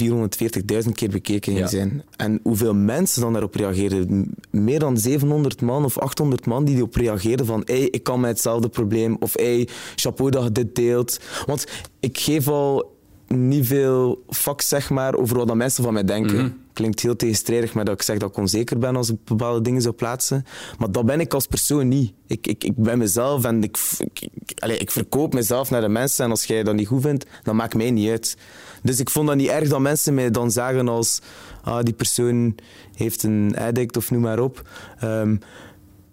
440.000 0.84 0.92
keer 0.94 1.10
bekeken 1.10 1.44
ging 1.54 1.60
Ja. 1.60 1.68
zijn. 1.68 2.04
En 2.16 2.40
hoeveel 2.44 2.74
mensen 2.74 3.22
dan 3.22 3.32
daarop 3.32 3.56
reageerden. 3.56 4.34
Meer 4.52 4.80
dan 4.80 4.98
700 4.98 5.62
man 5.62 5.86
of 5.86 5.98
800 5.98 6.46
man 6.46 6.66
die 6.66 6.76
erop 6.76 6.96
reageerden 6.96 7.46
van 7.46 7.62
hey, 7.66 7.80
ik 7.82 8.04
kan 8.04 8.20
met 8.20 8.30
hetzelfde 8.30 8.70
probleem. 8.70 9.18
Of 9.20 9.34
hey, 9.34 9.68
chapeau 9.96 10.32
dat 10.32 10.44
je 10.44 10.52
dit 10.52 10.76
deelt. 10.76 11.20
Want 11.46 11.66
ik 12.00 12.18
geef 12.18 12.48
al 12.48 12.94
niet 13.28 13.68
veel 13.68 14.24
fuck 14.30 14.62
zeg 14.62 14.90
maar, 14.90 15.16
over 15.16 15.38
wat 15.38 15.48
dat 15.48 15.56
mensen 15.56 15.84
van 15.84 15.94
mij 15.94 16.04
denken. 16.04 16.58
Klinkt 16.76 17.00
heel 17.00 17.16
tegenstrijdig 17.16 17.74
met 17.74 17.86
dat 17.86 17.96
ik 17.96 18.02
zeg 18.02 18.18
dat 18.18 18.30
ik 18.30 18.38
onzeker 18.38 18.78
ben 18.78 18.96
als 18.96 19.10
ik 19.10 19.24
bepaalde 19.24 19.62
dingen 19.62 19.82
zou 19.82 19.96
plaatsen. 19.96 20.46
Maar 20.78 20.92
dat 20.92 21.06
ben 21.06 21.20
ik 21.20 21.34
als 21.34 21.48
persoon 21.48 21.88
niet. 21.88 22.14
Ik, 22.28 22.48
ik, 22.48 22.64
ik 22.64 22.76
ben 22.76 22.98
mezelf 22.98 23.44
en 23.44 23.64
ik, 23.64 23.78
ik, 23.98 24.30
ik, 24.46 24.60
allee, 24.60 24.78
ik 24.78 24.92
verkoop 24.92 25.34
mezelf 25.34 25.70
naar 25.70 25.82
de 25.82 25.90
mensen. 25.90 26.26
En 26.26 26.32
als 26.32 26.46
jij 26.46 26.64
dat 26.64 26.76
niet 26.76 26.88
goed 26.88 27.02
vindt, 27.02 27.26
dan 27.44 27.56
maakt 27.56 27.76
mij 27.76 27.92
niet 27.92 28.10
uit. 28.10 28.38
Dus 28.84 29.00
ik 29.00 29.10
vond 29.10 29.28
dat 29.28 29.36
niet 29.36 29.48
erg 29.50 29.70
dat 29.70 29.80
mensen 29.80 30.14
mij 30.14 30.32
dan 30.32 30.52
zagen 30.52 30.88
als 30.88 31.22
ah, 31.64 31.84
die 31.84 31.94
persoon 31.94 32.56
heeft 32.96 33.24
een 33.24 33.56
addict 33.58 33.98
of 33.98 34.12
noem 34.12 34.22
maar 34.22 34.40
op. 34.40 34.70
Ehm, 35.00 35.36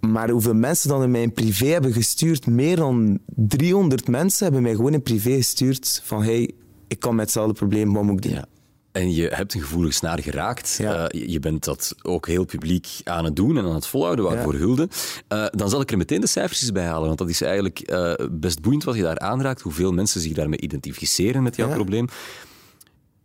Maar 0.01 0.31
hoeveel 0.31 0.55
mensen 0.55 0.89
dan 0.89 1.03
in 1.03 1.11
mijn 1.11 1.33
privé 1.33 1.67
hebben 1.67 1.93
gestuurd, 1.93 2.47
meer 2.47 2.77
dan 2.77 3.19
300 3.27 4.09
mensen 4.09 4.45
hebben 4.45 4.63
mij 4.63 4.75
gewoon 4.75 4.93
in 4.93 5.03
privé 5.03 5.31
gestuurd 5.37 6.01
van 6.05 6.23
hey, 6.23 6.51
ik 6.89 7.01
kan 7.01 7.15
met 7.15 7.25
hetzelfde 7.25 7.53
probleem, 7.55 7.93
wat 7.93 8.03
moet 8.03 8.25
ik 8.25 8.31
doen? 8.33 8.45
En 8.93 9.13
je 9.15 9.29
hebt 9.29 9.55
een 9.55 9.61
gevoelige 9.61 9.93
snaar 9.95 10.19
geraakt. 10.23 10.77
Ja. 10.79 11.09
Eh, 11.09 11.29
je- 11.29 11.39
bent 11.41 11.65
dat 11.65 11.95
ook 12.03 12.27
heel 12.27 12.45
publiek 12.45 12.89
aan 13.05 13.25
het 13.25 13.37
doen 13.37 13.59
en 13.59 13.65
aan 13.65 13.75
het 13.75 13.87
volhouden, 13.87 14.25
waarvoor 14.25 14.55
hulde. 14.55 14.89
Eh, 15.29 15.47
dan 15.51 15.69
zal 15.71 15.81
ik 15.81 15.91
er 15.91 15.97
meteen 15.97 16.21
de 16.21 16.27
cijfers 16.27 16.63
eens 16.63 16.73
bij 16.73 16.85
halen, 16.87 17.07
want 17.07 17.19
dat 17.19 17.29
is 17.29 17.41
eigenlijk 17.41 17.81
eh, 17.81 18.13
best 18.31 18.61
boeiend 18.61 18.85
wat 18.85 18.95
je 18.97 19.03
daar 19.03 19.19
aanraakt, 19.19 19.61
hoeveel 19.61 19.93
mensen 19.93 20.21
zich 20.21 20.33
daarmee 20.33 20.61
identificeren 20.61 21.43
met 21.43 21.57
jouw 21.57 21.69
Ja. 21.69 21.75
probleem. 21.75 22.07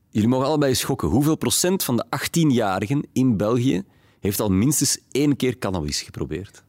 Jullie 0.10 0.30
mogen 0.30 0.48
allebei 0.48 0.76
schokken. 0.76 1.08
Hoeveel 1.08 1.36
procent 1.36 1.84
van 1.84 1.98
de 1.98 2.06
18-jarigen 2.10 3.08
in 3.14 3.38
België 3.38 3.84
heeft 4.20 4.40
al 4.40 4.50
minstens 4.52 4.98
één 5.12 5.36
keer 5.36 5.58
cannabis 5.58 6.02
geprobeerd? 6.02 6.64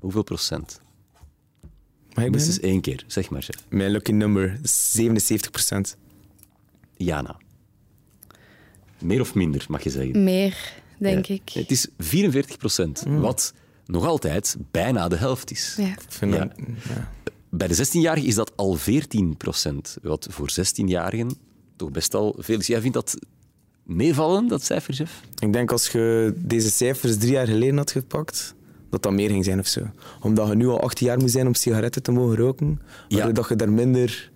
Hoeveel 0.00 0.22
procent? 0.22 0.80
Ik 2.14 2.30
Minstens 2.30 2.60
één 2.60 2.80
keer, 2.80 3.04
zeg 3.06 3.30
maar, 3.30 3.42
chef. 3.42 3.64
Mijn 3.68 3.90
lucky 3.90 4.12
number, 4.12 4.58
77 4.62 5.50
procent. 5.50 5.96
Jana. 6.96 7.36
Meer 9.02 9.20
of 9.20 9.34
minder, 9.34 9.64
mag 9.68 9.82
je 9.82 9.90
zeggen? 9.90 10.24
Meer, 10.24 10.72
denk 10.98 11.26
Ja. 11.26 11.34
ik. 11.34 11.48
Het 11.52 11.70
is 11.70 11.86
44 11.98 12.56
procent, 12.56 13.02
wat 13.08 13.52
nog 13.86 14.06
altijd 14.06 14.56
bijna 14.70 15.08
de 15.08 15.16
helft 15.16 15.50
is. 15.50 15.74
Ja. 15.78 15.86
Ik 15.86 16.00
vind 16.08 16.34
Ja. 16.34 16.38
dat-. 16.38 16.54
Bij 17.50 17.68
de 17.68 17.74
16-jarigen 17.74 18.28
is 18.28 18.34
dat 18.34 18.52
al 18.56 18.74
14 18.74 19.36
procent, 19.36 19.96
wat 20.02 20.26
voor 20.30 20.50
16-jarigen 20.50 21.30
toch 21.76 21.90
best 21.90 22.14
al 22.14 22.34
veel 22.38 22.58
is. 22.58 22.66
Jij 22.66 22.80
vindt 22.80 22.94
dat 22.96 23.16
meevallen, 23.84 24.48
dat 24.48 24.64
cijfer, 24.64 24.94
Jeff? 24.94 25.20
Ik 25.38 25.52
denk 25.52 25.72
als 25.72 25.88
je 25.88 26.34
deze 26.36 26.70
cijfers 26.70 27.16
drie 27.18 27.32
jaar 27.32 27.46
geleden 27.46 27.76
had 27.76 27.90
gepakt, 27.90 28.54
dat 28.90 29.02
dat 29.02 29.12
meer 29.12 29.30
ging 29.30 29.44
zijn 29.44 29.58
of 29.58 29.66
zo. 29.66 29.80
Omdat 30.20 30.48
je 30.48 30.54
nu 30.54 30.66
al 30.68 30.80
18 30.80 31.06
jaar 31.06 31.18
moet 31.18 31.30
zijn 31.30 31.46
om 31.46 31.54
sigaretten 31.54 32.02
te 32.02 32.10
mogen 32.12 32.36
roken, 32.36 32.80
waardoor 33.08 33.28
Ja. 33.28 33.32
dat 33.32 33.48
je 33.48 33.56
daar 33.56 33.72
minder... 33.72 34.30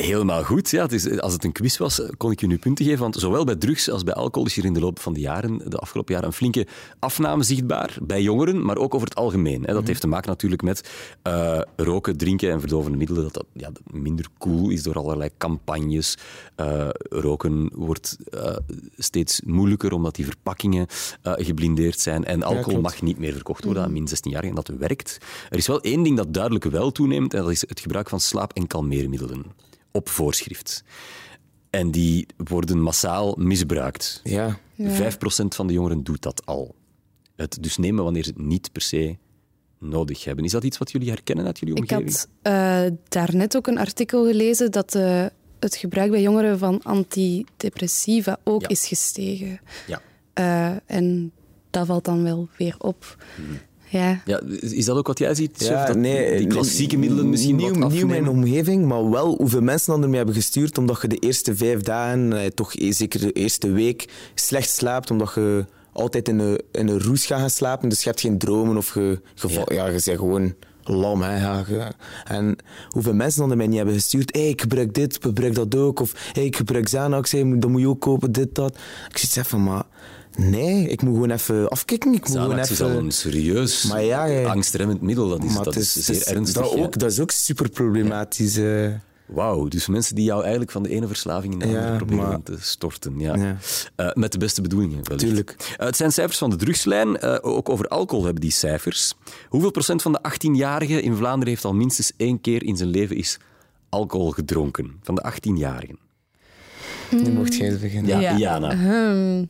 Helemaal 0.00 0.44
goed. 0.44 0.70
Ja, 0.70 0.82
het 0.82 0.92
is, 0.92 1.20
als 1.20 1.32
het 1.32 1.44
een 1.44 1.52
quiz 1.52 1.76
was, 1.76 2.02
kon 2.16 2.30
ik 2.30 2.40
je 2.40 2.46
nu 2.46 2.58
punten 2.58 2.84
geven. 2.84 3.00
Want 3.00 3.16
zowel 3.16 3.44
bij 3.44 3.56
drugs 3.56 3.90
als 3.90 4.04
bij 4.04 4.14
alcohol 4.14 4.46
is 4.46 4.54
hier 4.54 4.64
in 4.64 4.72
de 4.72 4.80
loop 4.80 4.98
van 4.98 5.12
de 5.12 5.20
jaren, 5.20 5.70
de 5.70 5.76
afgelopen 5.76 6.12
jaren, 6.14 6.28
een 6.28 6.34
flinke 6.34 6.66
afname 6.98 7.42
zichtbaar. 7.42 7.96
Bij 8.02 8.22
jongeren, 8.22 8.64
maar 8.64 8.76
ook 8.76 8.94
over 8.94 9.08
het 9.08 9.16
algemeen. 9.16 9.62
Dat 9.62 9.86
heeft 9.86 10.00
te 10.00 10.06
maken 10.06 10.28
natuurlijk 10.28 10.62
met 10.62 10.90
eh, 11.22 11.60
roken, 11.76 12.16
drinken 12.16 12.50
en 12.50 12.60
verdovende 12.60 12.96
middelen. 12.96 13.22
Dat 13.22 13.34
dat 13.34 13.44
ja, 13.52 13.70
minder 13.92 14.26
cool 14.38 14.70
is 14.70 14.82
door 14.82 14.94
allerlei 14.94 15.30
campagnes. 15.38 16.16
Eh, 16.54 16.88
roken 17.02 17.70
wordt 17.74 18.16
eh, 18.30 18.56
steeds 18.96 19.40
moeilijker 19.44 19.92
omdat 19.92 20.14
die 20.14 20.24
verpakkingen 20.24 20.86
geblindeerd 21.22 22.00
zijn. 22.00 22.24
En 22.24 22.42
alcohol 22.42 22.80
mag 22.80 23.02
niet 23.02 23.18
meer 23.18 23.32
verkocht 23.32 23.64
worden 23.64 23.82
aan 23.82 23.92
min 23.92 24.08
16-jarigen. 24.08 24.48
En 24.48 24.54
dat 24.54 24.68
werkt. 24.68 25.18
Er 25.50 25.58
is 25.58 25.66
wel 25.66 25.80
één 25.80 26.02
ding 26.02 26.16
dat 26.16 26.34
duidelijk 26.34 26.64
wel 26.64 26.92
toeneemt. 26.92 27.34
En 27.34 27.42
dat 27.42 27.50
is 27.50 27.60
het 27.60 27.80
gebruik 27.80 28.08
van 28.08 28.20
slaap- 28.20 28.52
en 28.52 28.66
kalmeermiddelen 28.66 29.68
op 29.92 30.08
voorschrift. 30.08 30.84
En 31.70 31.90
die 31.90 32.26
worden 32.36 32.80
massaal 32.82 33.34
misbruikt. 33.38 34.20
Ja, 34.24 34.58
5% 34.82 34.84
van 35.48 35.66
de 35.66 35.72
jongeren 35.72 36.02
doet 36.02 36.22
dat 36.22 36.46
al. 36.46 36.74
Het 37.36 37.58
dus 37.60 37.76
nemen 37.76 38.04
wanneer 38.04 38.24
ze 38.24 38.30
het 38.30 38.38
niet 38.46 38.72
per 38.72 38.82
se 38.82 39.16
nodig 39.78 40.24
hebben. 40.24 40.44
Is 40.44 40.50
dat 40.52 40.64
iets 40.64 40.78
wat 40.78 40.90
jullie 40.90 41.08
herkennen 41.10 41.46
uit 41.46 41.58
jullie 41.58 41.74
Ik 41.74 41.80
omgeving? 41.80 42.10
had 42.12 42.28
eh, 42.42 42.86
daarnet 43.08 43.56
ook 43.56 43.66
een 43.66 43.78
artikel 43.78 44.26
gelezen 44.26 44.70
dat 44.70 44.94
eh, 44.94 45.26
het 45.60 45.76
gebruik 45.76 46.10
bij 46.10 46.22
jongeren 46.22 46.58
van 46.58 46.82
antidepressiva 46.82 48.38
ook 48.44 48.60
Ja. 48.62 48.68
is 48.68 48.86
gestegen. 48.86 49.60
Ja. 49.86 50.00
Eh, 50.32 50.74
en 50.86 51.32
dat 51.70 51.86
valt 51.86 52.04
dan 52.04 52.22
wel 52.22 52.48
weer 52.56 52.74
op. 52.78 53.16
Mhm. 53.36 53.56
Ja. 53.90 54.20
ja. 54.24 54.40
Is 54.60 54.84
dat 54.84 54.96
ook 54.96 55.06
wat 55.06 55.18
jij 55.18 55.34
ziet? 55.34 55.64
Ja, 55.64 55.86
dat 55.86 55.96
nee, 55.96 56.38
die 56.38 56.46
klassieke 56.46 56.96
middelen 56.98 57.28
misschien 57.30 57.56
nieuw, 57.56 57.66
wat 57.66 57.74
nieuw 57.74 57.86
in 57.86 57.92
afnemen? 57.92 58.22
mijn 58.22 58.28
omgeving, 58.28 58.86
maar 58.86 59.10
wel 59.10 59.36
hoeveel 59.36 59.60
mensen 59.60 59.92
dan 59.92 60.02
ermee 60.02 60.16
hebben 60.16 60.34
gestuurd, 60.34 60.78
omdat 60.78 61.02
je 61.02 61.08
de 61.08 61.16
eerste 61.16 61.56
vijf 61.56 61.80
dagen, 61.80 62.32
eh, 62.32 62.46
toch 62.46 62.74
eh, 62.74 62.92
zeker 62.92 63.20
de 63.20 63.32
eerste 63.32 63.70
week, 63.70 64.08
slecht 64.34 64.70
slaapt, 64.70 65.10
omdat 65.10 65.32
je 65.34 65.64
altijd 65.92 66.28
in 66.28 66.38
een, 66.38 66.60
in 66.72 66.88
een 66.88 67.02
roes 67.02 67.26
gaat 67.26 67.38
gaan 67.38 67.50
slapen, 67.50 67.88
dus 67.88 68.02
je 68.02 68.08
hebt 68.08 68.20
geen 68.20 68.38
dromen 68.38 68.76
of 68.76 68.94
je, 68.94 69.20
je, 69.34 69.64
Ja. 69.68 69.86
je 69.86 69.92
bent 70.04 70.18
gewoon 70.18 70.54
lam. 70.84 71.22
Hè, 71.22 71.36
ja, 71.40 71.92
en 72.24 72.56
hoeveel 72.88 73.14
mensen 73.14 73.40
dan 73.40 73.50
er 73.50 73.56
mij 73.56 73.66
niet 73.66 73.76
hebben 73.76 73.94
gestuurd, 73.94 74.34
hey, 74.34 74.48
ik 74.48 74.60
gebruik 74.60 74.94
dit, 74.94 75.16
ik 75.16 75.22
gebruik 75.22 75.54
dat 75.54 75.74
ook, 75.74 76.00
of 76.00 76.12
hey, 76.32 76.44
ik 76.44 76.56
gebruik 76.56 76.84
Xanax, 76.84 77.32
hey, 77.32 77.58
dat 77.58 77.70
moet 77.70 77.80
je 77.80 77.88
ook 77.88 78.00
kopen, 78.00 78.32
dit, 78.32 78.54
dat. 78.54 78.78
Ik 79.08 79.16
zit 79.18 79.36
even 79.36 79.62
maar 79.62 79.84
nee, 80.48 80.88
ik 80.88 81.02
moet 81.02 81.14
gewoon 81.14 81.30
even 81.30 81.68
afkicken, 81.68 82.12
ik 82.14 82.20
moet 82.20 82.30
gewoon 82.36 82.48
Xanax 82.48 82.70
is 82.70 82.80
al 82.80 82.88
even... 82.90 83.04
een 83.04 83.10
serieus 83.10 83.84
Maar 83.84 84.02
ja, 84.04 84.24
ja. 84.24 84.48
angstremmend 84.48 85.00
middel. 85.00 85.28
Dat 85.28 85.44
is, 85.44 85.54
Maar 85.54 85.64
dat 85.64 85.74
het 85.74 85.82
is, 85.82 85.94
het 85.94 86.04
zeer 86.04 86.26
ernstig. 86.36 86.62
Dat, 86.62 86.72
ja. 86.72 86.82
ook, 86.82 86.98
dat 86.98 87.10
is 87.10 87.20
ook 87.20 87.30
super 87.30 87.68
problematisch. 87.68 88.56
eh. 88.56 88.88
Wauw, 89.26 89.68
dus 89.68 89.86
mensen 89.86 90.14
die 90.14 90.24
jou 90.24 90.40
eigenlijk 90.40 90.70
van 90.70 90.82
de 90.82 90.88
ene 90.88 91.06
verslaving 91.06 91.52
in 91.52 91.58
de 91.58 91.66
Ja, 91.68 91.78
andere 91.78 91.96
proberen 91.96 92.28
maar- 92.28 92.42
te 92.42 92.56
storten. 92.60 93.18
Ja. 93.18 93.36
Ja. 93.36 93.56
Eh, 93.96 94.10
met 94.14 94.32
de 94.32 94.38
beste 94.38 94.62
bedoelingen, 94.62 94.98
wellicht. 95.02 95.18
Tuurlijk. 95.26 95.56
Eh, 95.76 95.86
het 95.86 95.96
zijn 95.96 96.12
cijfers 96.12 96.38
van 96.38 96.50
de 96.50 96.56
drugslijn. 96.56 97.16
Eh, 97.18 97.38
ook 97.40 97.68
over 97.68 97.88
alcohol 97.88 98.24
hebben 98.24 98.40
die 98.42 98.50
cijfers. 98.50 99.14
Hoeveel 99.48 99.70
procent 99.70 100.02
van 100.02 100.12
de 100.12 100.18
18-jarigen 100.22 101.02
in 101.02 101.16
Vlaanderen 101.16 101.48
heeft 101.48 101.64
al 101.64 101.74
minstens 101.74 102.12
één 102.16 102.40
keer 102.40 102.62
in 102.64 102.76
zijn 102.76 102.88
leven 102.88 103.16
is 103.16 103.38
alcohol 103.88 104.30
gedronken? 104.30 104.98
Van 105.02 105.14
de 105.14 105.22
18-jarigen. 105.32 105.98
Nu 107.10 107.30
mocht 107.32 107.54
jij 107.56 107.78
beginnen. 107.78 108.20
Ja, 108.20 108.20
Ja. 108.30 108.36
Jana. 108.36 108.76
Hmm. 108.76 109.48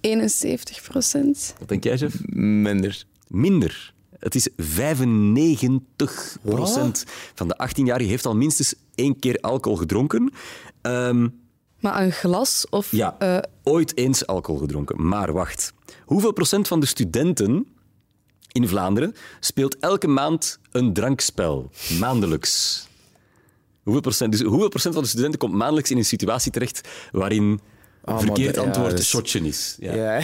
71 0.00 0.82
procent. 0.82 1.54
Wat 1.58 1.68
denk 1.68 1.84
jij, 1.84 1.96
chef? 1.96 2.14
Minder. 2.32 3.04
Minder. 3.28 3.92
Het 4.18 4.34
is 4.34 4.48
95 4.56 6.38
procent 6.42 7.04
van 7.34 7.48
de 7.48 7.68
18-jarigen 7.68 8.08
heeft 8.08 8.26
al 8.26 8.36
minstens 8.36 8.74
één 8.94 9.18
keer 9.18 9.38
alcohol 9.40 9.78
gedronken. 9.78 10.32
Ehm, 10.82 11.28
Maar 11.80 12.02
een 12.02 12.12
glas 12.12 12.66
of... 12.70 12.90
Ja, 12.90 13.16
eh, 13.18 13.38
ooit 13.62 13.96
eens 13.96 14.26
alcohol 14.26 14.60
gedronken. 14.60 15.06
Maar 15.08 15.32
wacht. 15.32 15.72
Hoeveel 16.04 16.32
procent 16.32 16.68
van 16.68 16.80
de 16.80 16.86
studenten 16.86 17.66
in 18.52 18.68
Vlaanderen 18.68 19.14
speelt 19.40 19.78
elke 19.78 20.06
maand 20.06 20.58
een 20.70 20.92
drankspel? 20.92 21.70
Maandelijks. 21.98 22.86
Hoeveel 23.82 24.02
procent, 24.02 24.32
dus 24.32 24.42
hoeveel 24.42 24.68
procent 24.68 24.94
van 24.94 25.02
de 25.02 25.08
studenten 25.08 25.38
komt 25.38 25.54
maandelijks 25.54 25.90
in 25.90 25.96
een 25.96 26.04
situatie 26.04 26.52
terecht 26.52 26.88
waarin 27.12 27.60
maar 28.10 28.20
verkeerd 28.20 28.54
ja, 28.54 28.60
antwoord 28.62 28.92
een 28.92 28.98
is- 28.98 29.08
shotje 29.08 29.40
is? 29.40 29.76
Ja. 29.78 29.94
Ja. 29.94 30.20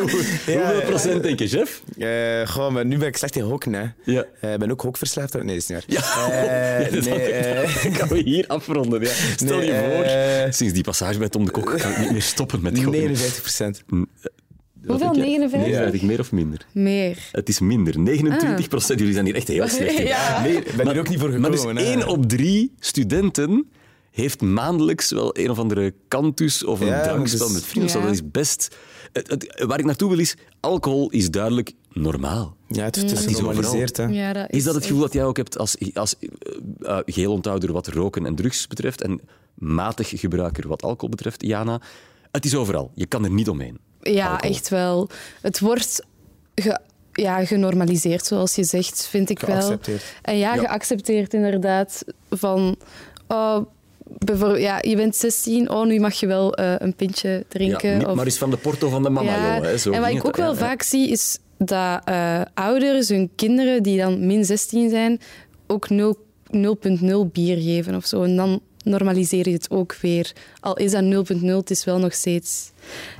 Hoeveel 0.00 0.80
procent 0.86 1.22
denk 1.22 1.38
je, 1.38 1.48
chef? 1.48 1.82
Eh, 1.98 2.48
goh, 2.54 2.70
maar 2.72 2.86
nu 2.86 2.98
ben 2.98 3.08
ik 3.08 3.16
slecht 3.16 3.36
in 3.36 3.42
hokken. 3.42 3.72
Hè. 3.72 3.84
Ja. 4.04 4.24
Eh, 4.40 4.52
Ik 4.52 4.58
ben 4.58 4.70
ook 4.70 4.80
hokverslaafd. 4.80 5.32
Nee, 5.34 5.44
dat 5.46 5.56
is 5.56 5.66
niet 5.66 5.78
waar. 5.78 5.84
Ja. 5.86 6.30
Eh, 6.32 6.84
Ja, 6.86 6.90
dat 6.90 7.04
nee, 7.04 7.22
eh, 7.22 7.94
gaan 7.96 8.08
we 8.08 8.18
hier 8.18 8.44
afronden. 8.46 9.00
Ja. 9.00 9.08
Stel 9.36 9.56
Nee, 9.58 9.66
je 9.66 9.72
voor, 9.94 10.02
eh, 10.04 10.52
sinds 10.52 10.72
die 10.74 10.82
passage 10.82 11.18
bij 11.18 11.28
Tom 11.28 11.44
de 11.44 11.50
Kok 11.50 11.78
kan 11.78 11.90
ik 11.90 11.98
niet 11.98 12.10
meer 12.12 12.22
stoppen 12.22 12.62
met 12.62 12.74
gokken. 12.76 12.92
59 12.92 13.40
procent. 13.40 13.82
Wat 13.86 15.00
Hoeveel? 15.00 15.12
denk 15.12 15.26
jij? 15.26 15.38
59? 15.38 15.70
59, 15.70 16.02
meer 16.08 16.20
of 16.20 16.32
minder? 16.32 16.66
meer. 16.72 17.18
Het 17.32 17.48
is 17.48 17.60
minder. 17.60 17.98
29 18.00 18.68
procent. 18.68 18.98
Jullie 18.98 19.14
zijn 19.14 19.26
hier 19.26 19.34
echt 19.34 19.48
heel 19.48 19.68
slecht 19.68 19.98
in. 19.98 20.06
Ja. 20.06 20.42
Nee, 20.42 20.62
ben 20.62 20.84
maar- 20.84 20.92
hier 20.94 20.98
ook 21.02 21.08
niet 21.08 21.18
voor 21.20 21.40
Maar 21.40 21.50
dus 21.50 21.60
gekomen, 21.60 21.82
hè. 21.84 21.88
één 21.90 22.06
op 22.06 22.28
drie 22.28 22.72
studenten 22.80 23.68
heeft 24.22 24.40
maandelijks 24.40 25.10
wel 25.10 25.38
een 25.38 25.50
of 25.50 25.58
andere 25.58 25.94
kantus 26.08 26.64
of 26.64 26.80
een 26.80 26.86
Ja, 26.86 27.02
drankspel 27.02 27.46
dus- 27.46 27.54
met 27.54 27.64
vrienden. 27.64 27.96
Ja. 27.98 28.02
Dat 28.04 28.12
is 28.12 28.30
best... 28.30 28.76
Het, 29.12 29.28
het- 29.30 29.64
waar 29.66 29.78
ik 29.78 29.84
naartoe 29.84 30.08
wil 30.08 30.18
is, 30.18 30.34
alcohol 30.60 31.10
is 31.10 31.30
duidelijk 31.30 31.72
normaal. 31.92 32.56
Ja, 32.68 32.84
het, 32.84 32.96
het 32.96 33.10
is 33.12 33.24
is 33.24 33.36
genormaliseerd. 33.36 33.96
Hè. 33.96 34.04
Ja, 34.04 34.32
dat 34.32 34.50
Is 34.50 34.64
dat 34.64 34.74
het 34.74 34.82
echt- 34.82 34.86
gevoel 34.86 35.02
dat 35.02 35.12
jij 35.12 35.24
ook 35.24 35.36
hebt 35.36 35.58
als, 35.58 35.76
als 35.94 36.14
uh, 36.20 36.30
uh, 36.80 36.98
geheel 37.06 37.32
onthouder 37.32 37.72
wat 37.72 37.86
roken 37.86 38.26
en 38.26 38.34
drugs 38.34 38.66
betreft 38.66 39.02
en 39.02 39.20
matig 39.54 40.08
gebruiker 40.20 40.68
wat 40.68 40.82
alcohol 40.82 41.08
betreft, 41.08 41.42
Jana? 41.42 41.80
Het 42.32 42.44
is 42.44 42.54
overal. 42.54 42.90
Je 42.94 43.06
kan 43.06 43.24
er 43.24 43.30
niet 43.30 43.48
omheen. 43.48 43.78
Ja, 44.02 44.28
Alcohol. 44.30 44.50
echt 44.50 44.68
wel. 44.68 45.08
Het 45.40 45.60
wordt 45.60 46.02
ge- 46.54 46.80
ja, 47.12 47.44
genormaliseerd, 47.44 48.26
zoals 48.26 48.54
je 48.54 48.64
zegt, 48.64 49.06
vind 49.06 49.30
ik 49.30 49.38
wel. 49.40 49.56
Geaccepteerd. 49.56 50.02
En 50.22 50.36
ja, 50.38 50.54
Ja. 50.54 50.60
geaccepteerd 50.60 51.34
inderdaad. 51.34 52.04
Van, 52.30 52.76
oh, 53.28 53.58
bijvoorbeeld, 54.18 54.60
ja, 54.60 54.78
je 54.80 54.96
bent 54.96 55.16
16, 55.16 55.70
oh, 55.70 55.86
nu 55.86 56.00
mag 56.00 56.14
je 56.14 56.26
wel 56.26 56.54
eh, 56.54 56.74
een 56.78 56.94
pintje 56.94 57.44
drinken. 57.48 57.90
Ja, 57.90 57.96
niet 57.96 58.06
of, 58.06 58.14
maar 58.14 58.24
eens 58.24 58.38
van 58.38 58.50
de 58.50 58.56
porto 58.56 58.88
van 58.88 59.02
de 59.02 59.10
mama, 59.10 59.30
Ja, 59.30 59.56
joh. 59.56 59.64
Hè. 59.64 59.78
Zo 59.78 59.90
en 59.90 60.00
wat 60.00 60.10
ik 60.10 60.26
ook 60.26 60.36
wel 60.36 60.52
ja. 60.52 60.58
vaak 60.58 60.82
zie, 60.82 61.08
is 61.10 61.38
dat 61.58 62.00
eh, 62.04 62.40
ouders 62.54 63.08
hun 63.08 63.30
kinderen, 63.36 63.82
die 63.82 63.98
dan 63.98 64.26
min 64.26 64.44
16 64.44 64.90
zijn, 64.90 65.20
ook 65.66 65.88
0 65.88 66.24
0.0 66.50 67.32
bier 67.32 67.56
geven 67.56 67.94
of 67.94 68.06
zo. 68.06 68.22
En 68.22 68.36
dan 68.36 68.60
normaliseer 68.84 69.48
je 69.48 69.54
het 69.54 69.70
ook 69.70 69.96
weer. 70.00 70.32
Al 70.60 70.76
is 70.76 70.90
dat 70.90 71.02
0.0, 71.02 71.44
het 71.44 71.70
is 71.70 71.84
wel 71.84 71.98
nog 71.98 72.14
steeds... 72.14 72.70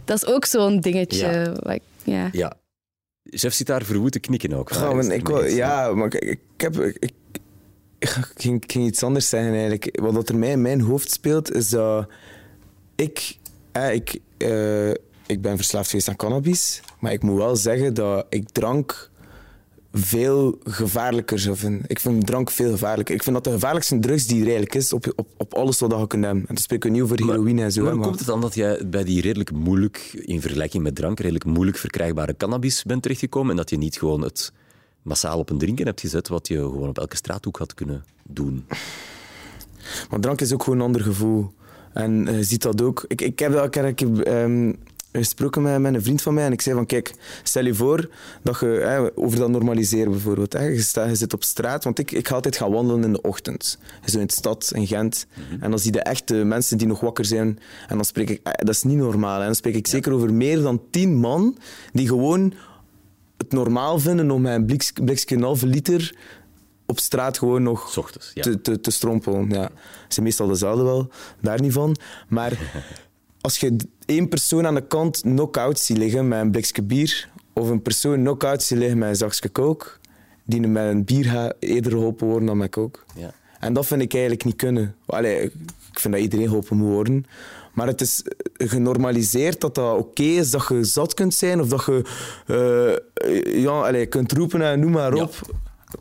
Dat 0.05 0.23
is 0.23 0.27
ook 0.27 0.45
zo'n 0.45 0.81
dingetje. 0.81 1.55
Ja. 1.65 1.79
ja. 2.05 2.29
Ja. 2.33 2.53
Chef 3.23 3.55
zit 3.55 3.67
daar 3.67 3.85
verwoed 3.85 4.13
te 4.13 4.19
knikken 4.19 4.53
ook. 4.53 4.71
Ik, 4.71 5.49
ja, 5.49 5.93
maar 5.93 6.07
ik, 6.07 6.15
ik 6.15 6.41
heb... 6.57 6.77
Ik, 6.79 7.13
ik, 7.99 8.09
ik 8.09 8.33
ging, 8.37 8.63
ik 8.63 8.73
ging 8.73 8.87
iets 8.87 9.03
anders 9.03 9.29
zeggen 9.29 9.53
eigenlijk. 9.53 9.99
Wat 10.01 10.29
er 10.29 10.37
mij 10.37 10.51
in 10.51 10.63
mijn 10.63 10.81
hoofd 10.81 11.11
speelt, 11.11 11.53
is 11.55 11.69
dat 11.69 12.09
ik... 12.95 13.37
eh, 13.73 13.95
ik 13.95 14.21
eh, 14.37 14.91
ik 15.27 15.41
ben 15.41 15.57
verslaafd 15.57 15.91
geweest 15.91 16.09
aan 16.09 16.17
cannabis. 16.17 16.81
Maar 17.01 17.13
ik 17.13 17.23
moet 17.23 17.37
wel 17.37 17.57
zeggen 17.57 17.95
dat 17.95 18.27
ik 18.29 18.49
drank 18.51 19.11
veel 19.93 20.59
gevaarlijker 20.65 21.39
zou 21.39 21.57
vinden. 21.57 21.83
Ik 21.87 22.01
vind 22.01 22.27
drank 22.27 22.51
veel 22.51 22.71
gevaarlijker. 22.71 23.15
Ik 23.15 23.23
vind 23.23 23.35
dat 23.35 23.45
de 23.45 23.51
gevaarlijkste 23.51 23.99
drugs 23.99 24.27
die 24.27 24.37
er 24.37 24.43
eigenlijk 24.43 24.75
is 24.75 24.93
op, 24.93 25.13
op, 25.17 25.29
op 25.37 25.55
alles 25.55 25.79
wat 25.79 25.91
je 25.91 26.07
kunt 26.07 26.25
hebben. 26.25 26.41
En 26.43 26.55
dan 26.55 26.63
spreken 26.63 26.91
we 26.91 26.95
niet 26.97 27.05
over 27.05 27.27
heroïne 27.27 27.63
en 27.63 27.73
zo. 27.73 27.81
Maar 27.83 27.91
hoe 27.91 27.99
maar- 27.99 28.09
komt 28.09 28.19
het 28.19 28.29
dan 28.29 28.41
dat 28.41 28.55
jij 28.55 28.83
bij 28.87 29.05
die 29.05 29.21
redelijk 29.21 29.53
moeilijk, 29.53 30.11
in 30.13 30.41
vergelijking 30.41 30.83
met 30.83 30.95
drank, 30.95 31.19
redelijk 31.21 31.45
moeilijk 31.45 31.79
verkrijgbare 31.79 32.37
cannabis 32.37 32.83
bent 32.83 33.03
terechtgekomen 33.03 33.51
en 33.51 33.57
dat 33.57 33.71
je 33.71 33.77
niet 33.77 33.99
gewoon 33.99 34.23
het 34.23 34.53
massaal 35.07 35.39
op 35.39 35.51
een 35.51 35.59
drinken 35.59 35.87
hebt 35.87 36.01
gezet 36.01 36.29
wat 36.29 36.49
je 36.49 36.57
gewoon 36.57 36.89
op 36.89 36.99
elke 36.99 37.17
straathoek 37.17 37.59
had 37.59 37.75
kunnen 37.75 38.05
doen? 38.23 38.67
Maar 40.11 40.21
drank 40.21 40.41
is 40.41 40.53
ook 40.53 40.63
gewoon 40.63 40.79
een 40.79 40.85
ander 40.85 41.01
gevoel. 41.03 41.53
En 41.93 42.29
eh, 42.29 42.37
je 42.37 42.45
ziet 42.45 42.63
dat 42.63 42.83
ook. 42.83 43.05
Ik, 43.09 43.21
ik 43.21 43.39
heb 43.39 43.53
dat 43.53 43.65
ik, 43.65 43.77
ik 43.77 43.99
heb, 43.99 44.19
ehm, 44.19 44.73
gesproken 45.13 45.63
met, 45.63 45.81
met 45.81 45.95
een 45.95 46.03
vriend 46.03 46.23
van 46.23 46.35
mij 46.35 46.45
en 46.45 46.53
ik 46.53 46.61
zei 46.61 46.77
van 46.77 46.87
kijk, 46.87 47.15
stel 47.43 47.65
je 47.65 47.75
voor 47.75 48.09
dat 48.43 48.61
je 48.61 48.67
hè, 48.67 49.19
over 49.19 49.39
dat 49.39 49.49
normaliseren 49.49 50.11
bijvoorbeeld. 50.11 50.53
Hè, 50.53 50.65
je, 50.65 50.81
sta, 50.81 51.05
je 51.05 51.15
zit 51.15 51.33
op 51.33 51.45
straat, 51.45 51.85
want 51.85 51.99
ik, 51.99 52.11
ik 52.11 52.29
ga 52.29 52.35
altijd 52.35 52.57
gaan 52.57 52.71
wandelen 52.71 53.05
in 53.05 53.13
de 53.13 53.21
ochtend. 53.21 53.79
Zo 54.05 54.19
in 54.19 54.27
de 54.27 54.33
stad, 54.33 54.71
in 54.75 54.87
Gent. 54.87 55.27
En 55.61 55.71
dan 55.71 55.79
zie 55.79 55.93
je 55.93 56.01
echt 56.01 56.29
de 56.29 56.45
mensen 56.45 56.79
die 56.79 56.87
nog 56.87 57.01
wakker 57.01 57.25
zijn. 57.25 57.59
En 57.89 57.97
dan 57.97 58.05
spreek 58.05 58.31
ik, 58.31 58.41
eh, 58.43 58.53
dat 58.53 58.75
is 58.75 58.83
niet 58.83 58.97
normaal. 58.97 59.39
Hè. 59.39 59.45
Dan 59.45 59.55
spreek 59.55 59.75
ik 59.75 59.87
zeker 59.87 60.13
over 60.13 60.33
meer 60.33 60.63
dan 60.63 60.83
tien 60.91 61.15
man 61.15 61.59
die 61.93 62.09
gewoon 62.09 62.53
het 63.37 63.53
normaal 63.53 63.99
vinden 63.99 64.31
om 64.31 64.43
met 64.43 64.55
een 64.55 64.67
bliks- 64.67 64.93
blikje 64.93 65.37
een 65.37 65.43
halve 65.43 65.67
liter 65.67 66.15
op 66.87 66.99
straat 66.99 67.39
gewoon 67.39 67.63
nog 67.63 67.99
ochtends, 67.99 68.31
ja. 68.35 68.43
te, 68.43 68.61
te, 68.61 68.81
te 68.81 68.91
strompelen. 68.91 69.51
Ja. 69.51 69.71
Ze 70.09 70.23
meestal 70.23 70.47
dezelfde 70.47 70.83
wel, 70.83 71.11
daar 71.41 71.61
niet 71.61 71.73
van. 71.73 71.97
Maar 72.29 72.59
als 73.41 73.59
je 73.59 73.77
één 74.05 74.29
persoon 74.29 74.67
aan 74.67 74.75
de 74.75 74.87
kant 74.87 75.21
knock-out 75.21 75.79
ziet 75.79 75.97
liggen 75.97 76.29
met 76.29 76.41
een 76.41 76.51
blikje 76.51 76.83
bier, 76.83 77.29
of 77.53 77.69
een 77.69 77.83
persoon 77.83 78.17
knock-out 78.21 78.63
ziet 78.63 78.79
liggen 78.79 78.99
met 78.99 79.09
een 79.09 79.17
zakje 79.17 79.53
coke, 79.53 79.87
die 80.45 80.61
met 80.61 80.91
een 80.91 81.05
bier 81.05 81.25
gaat 81.25 81.55
eerder 81.59 81.93
geholpen 81.93 82.27
worden 82.27 82.47
dan 82.47 82.57
met 82.57 82.71
coke. 82.71 82.99
Ja. 83.15 83.33
En 83.59 83.73
dat 83.73 83.87
vind 83.87 84.03
ik 84.03 84.13
eigenlijk 84.13 84.45
niet 84.45 84.57
kunnen. 84.57 84.95
Allee, 85.07 85.43
ik 85.93 86.01
vind 86.01 86.15
dat 86.15 86.23
iedereen 86.23 86.47
geholpen 86.47 86.77
moet 86.77 86.89
worden. 86.89 87.27
Maar 87.77 87.87
het 87.87 88.01
is 88.01 88.23
genormaliseerd 88.55 89.61
dat 89.61 89.75
dat 89.75 89.99
oké 89.99 90.23
is 90.23 90.51
dat 90.51 90.67
je 90.69 90.85
zat 90.85 91.15
kunt 91.15 91.35
zijn 91.35 91.61
of 91.61 91.69
dat 91.69 91.85
je 91.85 92.03
eh, 93.17 93.63
ja, 93.63 93.71
allee, 93.71 94.07
kunt 94.07 94.33
roepen 94.33 94.63
en 94.63 94.81
noem 94.81 94.91
maar 94.91 95.15
op. 95.15 95.35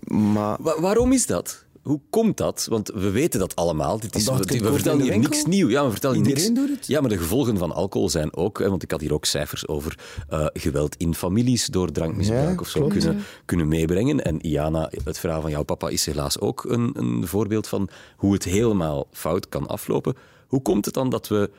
Maar 0.08 0.58
Wa- 0.60 0.80
waarom 0.82 1.12
is 1.12 1.26
dat? 1.26 1.64
Hoe 1.82 2.00
komt 2.10 2.38
dat? 2.38 2.66
Want 2.70 2.92
we 2.94 3.10
weten 3.12 3.40
dat 3.40 3.56
allemaal. 3.56 4.00
Dit 4.00 4.16
is, 4.16 4.26
we, 4.26 4.34
we 4.60 4.72
vertellen 4.74 5.02
hier 5.02 5.18
niks 5.20 5.46
nieuw. 5.46 5.70
Ja, 5.70 5.86
we 5.86 5.92
vertellen 5.92 6.16
hier 6.18 6.28
Iedereen 6.28 6.54
niks. 6.54 6.68
doet 6.68 6.78
het? 6.78 6.88
Ja, 6.88 7.02
maar 7.02 7.10
de 7.10 7.18
gevolgen 7.18 7.58
van 7.58 7.72
alcohol 7.72 8.10
zijn 8.10 8.36
ook, 8.36 8.60
hè, 8.60 8.70
want 8.70 8.84
ik 8.84 8.92
had 8.92 9.02
hier 9.02 9.14
ook 9.14 9.26
cijfers 9.26 9.68
over 9.68 10.00
eh, 10.30 10.46
geweld 10.54 10.96
in 10.98 11.16
families 11.16 11.66
door 11.66 11.92
drankmisbruik 11.92 12.50
Ja, 12.56 12.60
of 12.60 12.68
zo 12.68 12.80
klopt. 12.80 12.98
kunnen, 12.98 13.24
kunnen 13.46 13.68
meebrengen. 13.68 14.24
En 14.24 14.46
Iana, 14.46 14.92
het 15.04 15.20
verhaal 15.20 15.42
van 15.42 15.52
jouw 15.52 15.64
papa 15.64 15.90
is 15.90 16.06
helaas 16.06 16.40
ook 16.40 16.64
een, 16.64 16.90
een 16.94 17.28
voorbeeld 17.28 17.68
van 17.68 17.90
hoe 18.18 18.34
het 18.34 18.44
helemaal 18.44 19.08
fout 19.12 19.50
kan 19.50 19.68
aflopen. 19.68 20.16
Hoe 20.48 20.62
komt 20.62 20.86
het 20.86 20.94
dan 20.94 21.10
dat 21.10 21.28
we 21.28 21.50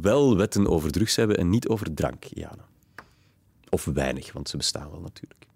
wel 0.00 0.36
wetten 0.36 0.66
over 0.68 0.90
drugs 0.90 1.16
hebben 1.16 1.36
en 1.36 1.48
niet 1.50 1.68
over 1.68 1.94
drank, 1.94 2.24
Iana? 2.24 2.64
Of 3.68 3.84
weinig, 3.84 4.32
want 4.32 4.48
ze 4.48 4.56
bestaan 4.56 4.90
wel 4.90 5.00
natuurlijk. 5.00 5.46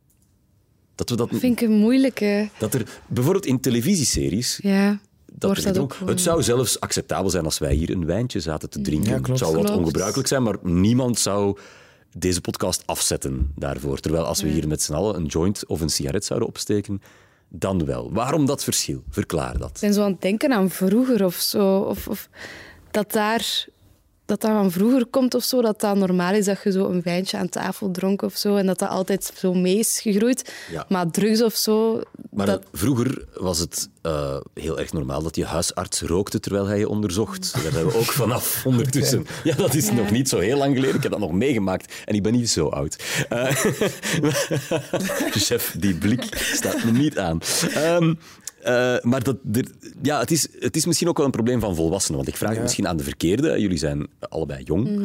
Dat 0.94 1.10
we 1.10 1.16
dat, 1.16 1.28
Vind 1.32 1.60
ik 1.60 1.68
een 1.68 1.76
moeilijke. 1.76 2.48
dat 2.58 2.74
er 2.74 3.00
bijvoorbeeld 3.06 3.46
in 3.46 3.60
televisieseries 3.60 4.58
Ja, 4.62 5.00
dat 5.32 5.56
dat 5.62 5.78
ook 5.78 5.94
gewoon- 5.94 6.08
Het 6.12 6.20
zou 6.20 6.42
zelfs 6.42 6.80
acceptabel 6.80 7.30
zijn 7.30 7.44
als 7.44 7.58
wij 7.58 7.74
hier 7.74 7.90
een 7.90 8.06
wijntje 8.06 8.40
zaten 8.40 8.70
te 8.70 8.80
drinken. 8.80 9.10
Ja. 9.10 9.20
Het 9.28 9.38
zou 9.38 9.54
wat 9.56 9.64
Klopt. 9.64 9.78
ongebruikelijk 9.78 10.28
zijn, 10.28 10.42
maar 10.42 10.56
niemand 10.62 11.18
zou 11.18 11.58
deze 12.16 12.40
podcast 12.40 12.82
afzetten 12.86 13.52
daarvoor. 13.56 13.98
Terwijl 14.00 14.24
als 14.24 14.42
we 14.42 14.48
hier 14.48 14.68
met 14.68 14.82
z'n 14.82 14.92
allen 14.92 15.16
een 15.16 15.26
joint 15.26 15.66
of 15.66 15.80
een 15.80 15.88
sigaret 15.90 16.24
zouden 16.24 16.48
opsteken, 16.48 17.02
dan 17.48 17.84
wel. 17.84 18.12
Waarom 18.12 18.46
dat 18.46 18.64
verschil? 18.64 19.02
Verklaar 19.08 19.58
dat. 19.58 19.70
Ik 19.74 19.80
ben 19.80 19.94
zo 19.94 20.02
aan 20.04 20.10
het 20.12 20.20
denken 20.20 20.52
aan 20.52 20.70
vroeger 20.70 21.24
of 21.24 21.34
zo. 21.34 21.78
Of, 21.78 22.08
of 22.08 22.28
dat 22.90 23.12
daar 23.12 23.66
dat 24.28 24.40
dat 24.40 24.50
van 24.50 24.70
vroeger 24.70 25.06
komt 25.06 25.34
of 25.34 25.44
zo, 25.44 25.62
dat 25.62 25.80
dat 25.80 25.96
normaal 25.96 26.34
is 26.34 26.44
dat 26.44 26.62
je 26.64 26.72
zo 26.72 26.84
een 26.88 27.02
wijntje 27.02 27.36
aan 27.36 27.48
tafel 27.48 27.90
dronk 27.90 28.22
of 28.22 28.36
zo 28.36 28.56
en 28.56 28.66
dat 28.66 28.78
dat 28.78 28.88
altijd 28.88 29.32
zo 29.36 29.54
mee 29.54 29.78
is 29.78 30.00
gegroeid. 30.00 30.52
Ja. 30.70 30.84
Maar 30.88 31.10
drugs 31.10 31.42
of 31.42 31.54
zo, 31.54 32.02
Maar 32.30 32.46
dat, 32.46 32.64
vroeger 32.72 33.24
was 33.34 33.58
het 33.58 33.88
eh, 34.02 34.36
heel 34.54 34.78
erg 34.78 34.92
normaal 34.92 35.22
dat 35.22 35.36
je 35.36 35.44
huisarts 35.44 36.00
rookte 36.00 36.40
terwijl 36.40 36.66
hij 36.66 36.78
je 36.78 36.88
onderzocht. 36.88 37.62
Daar 37.62 37.72
zijn 37.72 37.86
we 37.86 37.96
ook 37.96 38.04
vanaf 38.04 38.60
ondertussen. 38.66 39.26
Ja, 39.44 39.54
dat 39.54 39.74
is 39.74 39.90
nog 39.90 40.10
niet 40.10 40.28
zo 40.28 40.38
heel 40.38 40.56
lang 40.56 40.74
geleden. 40.74 40.96
Ik 40.96 41.02
heb 41.02 41.12
dat 41.12 41.20
nog 41.20 41.32
meegemaakt 41.32 41.92
en 42.04 42.14
ik 42.14 42.22
ben 42.22 42.32
niet 42.32 42.50
zo 42.50 42.68
oud. 42.68 43.02
Eh, 43.28 43.50
chef, 45.46 45.74
die 45.78 45.94
blik 45.94 46.24
staat 46.52 46.84
me 46.84 46.90
niet 46.90 47.18
aan. 47.18 47.40
Ehm, 47.74 48.14
eh, 48.68 48.96
maar 49.02 49.22
dat, 49.22 49.36
er- 49.52 49.70
ja, 50.02 50.18
het, 50.20 50.30
is, 50.30 50.48
het 50.58 50.76
is 50.76 50.86
misschien 50.86 51.08
ook 51.08 51.16
wel 51.16 51.26
een 51.26 51.32
probleem 51.32 51.60
van 51.60 51.74
volwassenen. 51.74 52.16
Want 52.16 52.28
ik 52.28 52.36
vraag 52.36 52.52
het 52.52 52.62
misschien 52.62 52.88
aan 52.88 52.96
de 52.96 53.02
verkeerde. 53.04 53.60
Jullie 53.60 53.78
zijn 53.78 54.06
allebei 54.20 54.62
jong. 54.62 55.00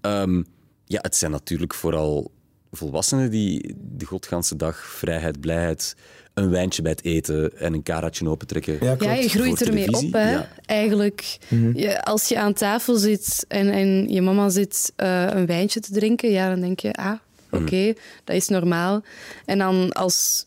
Ehm, 0.00 0.42
ja, 0.84 0.98
het 1.02 1.16
zijn 1.16 1.30
natuurlijk 1.30 1.74
vooral 1.74 2.30
volwassenen 2.70 3.30
die 3.30 3.74
de 3.96 4.04
godganse 4.04 4.56
dag 4.56 4.86
vrijheid, 4.86 5.40
blijheid, 5.40 5.94
een 6.34 6.50
wijntje 6.50 6.82
bij 6.82 6.90
het 6.90 7.04
eten 7.04 7.58
en 7.58 7.74
een 7.74 7.82
karatje 7.82 8.28
opentrekken. 8.28 8.72
Ja, 8.80 8.86
ja, 8.90 8.96
klopt. 8.96 9.22
je 9.22 9.28
groeit 9.28 9.62
ermee 9.66 9.92
op. 9.92 10.12
Hè. 10.12 10.30
ja. 10.30 10.48
Eigenlijk, 10.66 11.38
je- 11.74 12.02
als 12.04 12.28
je 12.28 12.38
aan 12.38 12.52
tafel 12.52 12.96
zit 12.96 13.44
en, 13.48 13.68
en 13.70 14.08
je 14.08 14.22
mama 14.22 14.48
zit 14.48 14.92
eh, 14.96 15.26
een 15.30 15.46
wijntje 15.46 15.80
te 15.80 15.92
drinken, 15.92 16.30
ja, 16.30 16.48
dan 16.48 16.60
denk 16.60 16.80
je, 16.80 16.92
ah, 16.92 17.12
oké, 17.50 17.92
dat 18.24 18.36
is 18.36 18.48
normaal. 18.48 19.02
En 19.44 19.58
dan 19.58 19.92
als 19.92 20.46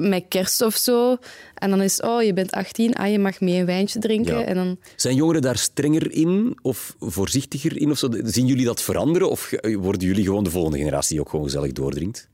met 0.00 0.24
kerst 0.28 0.62
of 0.62 0.76
zo, 0.76 1.16
en 1.54 1.70
dan 1.70 1.82
is, 1.82 2.00
oh, 2.00 2.22
je 2.22 2.32
bent 2.32 2.50
18, 2.50 2.94
ah, 2.94 3.10
je 3.10 3.18
mag 3.18 3.40
mee 3.40 3.58
een 3.60 3.66
wijntje 3.66 3.98
drinken. 3.98 4.38
Ja. 4.38 4.44
En 4.44 4.54
dan, 4.54 4.78
Zijn 4.96 5.14
jongeren 5.14 5.42
daar 5.42 5.58
strenger 5.58 6.12
in 6.12 6.58
of 6.62 6.96
voorzichtiger 7.00 7.80
in? 7.80 7.90
Of 7.90 7.98
zo? 7.98 8.08
Zien 8.22 8.46
jullie 8.46 8.64
dat 8.64 8.82
veranderen 8.82 9.30
of 9.30 9.50
worden 9.78 10.08
jullie 10.08 10.24
gewoon 10.24 10.44
de 10.44 10.50
volgende 10.50 10.78
generatie 10.78 11.10
die 11.10 11.20
ook 11.20 11.30
gewoon 11.30 11.44
gezellig 11.44 11.72
doordringt? 11.72 12.28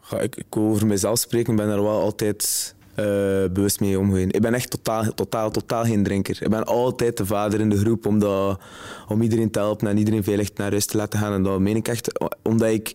Ga 0.00 0.20
ik, 0.20 0.36
ik 0.36 0.46
wil 0.50 0.64
over 0.64 0.86
mezelf 0.86 1.18
spreken, 1.18 1.52
ik 1.52 1.58
ben 1.58 1.68
er 1.68 1.82
wel 1.82 2.00
altijd 2.00 2.74
eh, 2.98 3.04
bewust 3.52 3.80
mee 3.80 3.98
omgegaan. 3.98 4.30
Ik 4.30 4.40
ben 4.40 4.54
echt 4.54 4.70
totaal, 4.70 5.14
totaal, 5.14 5.50
totaal 5.50 5.84
geen 5.84 6.02
drinker. 6.02 6.38
Ik 6.42 6.48
ben 6.48 6.64
altijd 6.64 7.16
de 7.16 7.26
vader 7.26 7.60
in 7.60 7.68
de 7.68 7.78
groep 7.78 8.06
om, 8.06 8.18
dat, 8.18 8.60
om 9.08 9.22
iedereen 9.22 9.50
te 9.50 9.58
helpen 9.58 9.88
en 9.88 9.98
iedereen 9.98 10.24
veilig 10.24 10.50
naar 10.54 10.70
huis 10.70 10.86
te 10.86 10.96
laten 10.96 11.18
gaan. 11.18 11.32
En 11.32 11.42
dat 11.42 11.60
meen 11.60 11.76
ik 11.76 11.88
echt, 11.88 12.20
omdat 12.42 12.68
ik... 12.68 12.92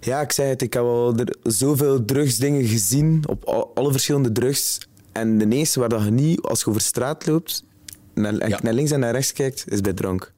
Ja, 0.00 0.20
ik 0.20 0.32
zei 0.32 0.48
het, 0.48 0.62
ik 0.62 0.72
heb 0.72 0.82
al 0.82 1.16
er 1.16 1.36
zoveel 1.42 2.04
drugsdingen 2.04 2.64
gezien, 2.64 3.22
op 3.28 3.44
al- 3.44 3.70
alle 3.74 3.90
verschillende 3.90 4.32
drugs. 4.32 4.78
En 5.12 5.38
de 5.38 5.48
eerste 5.48 5.80
waar 5.80 5.88
dat 5.88 6.04
je 6.04 6.10
niet, 6.10 6.40
als 6.40 6.60
je 6.60 6.66
over 6.66 6.80
straat 6.80 7.26
loopt, 7.26 7.64
naar, 8.14 8.48
Ja. 8.48 8.58
naar 8.62 8.72
links 8.72 8.90
en 8.90 9.00
naar 9.00 9.12
rechts 9.12 9.32
kijkt, 9.32 9.64
is 9.68 9.80
bij 9.80 9.92
drank. 9.92 10.32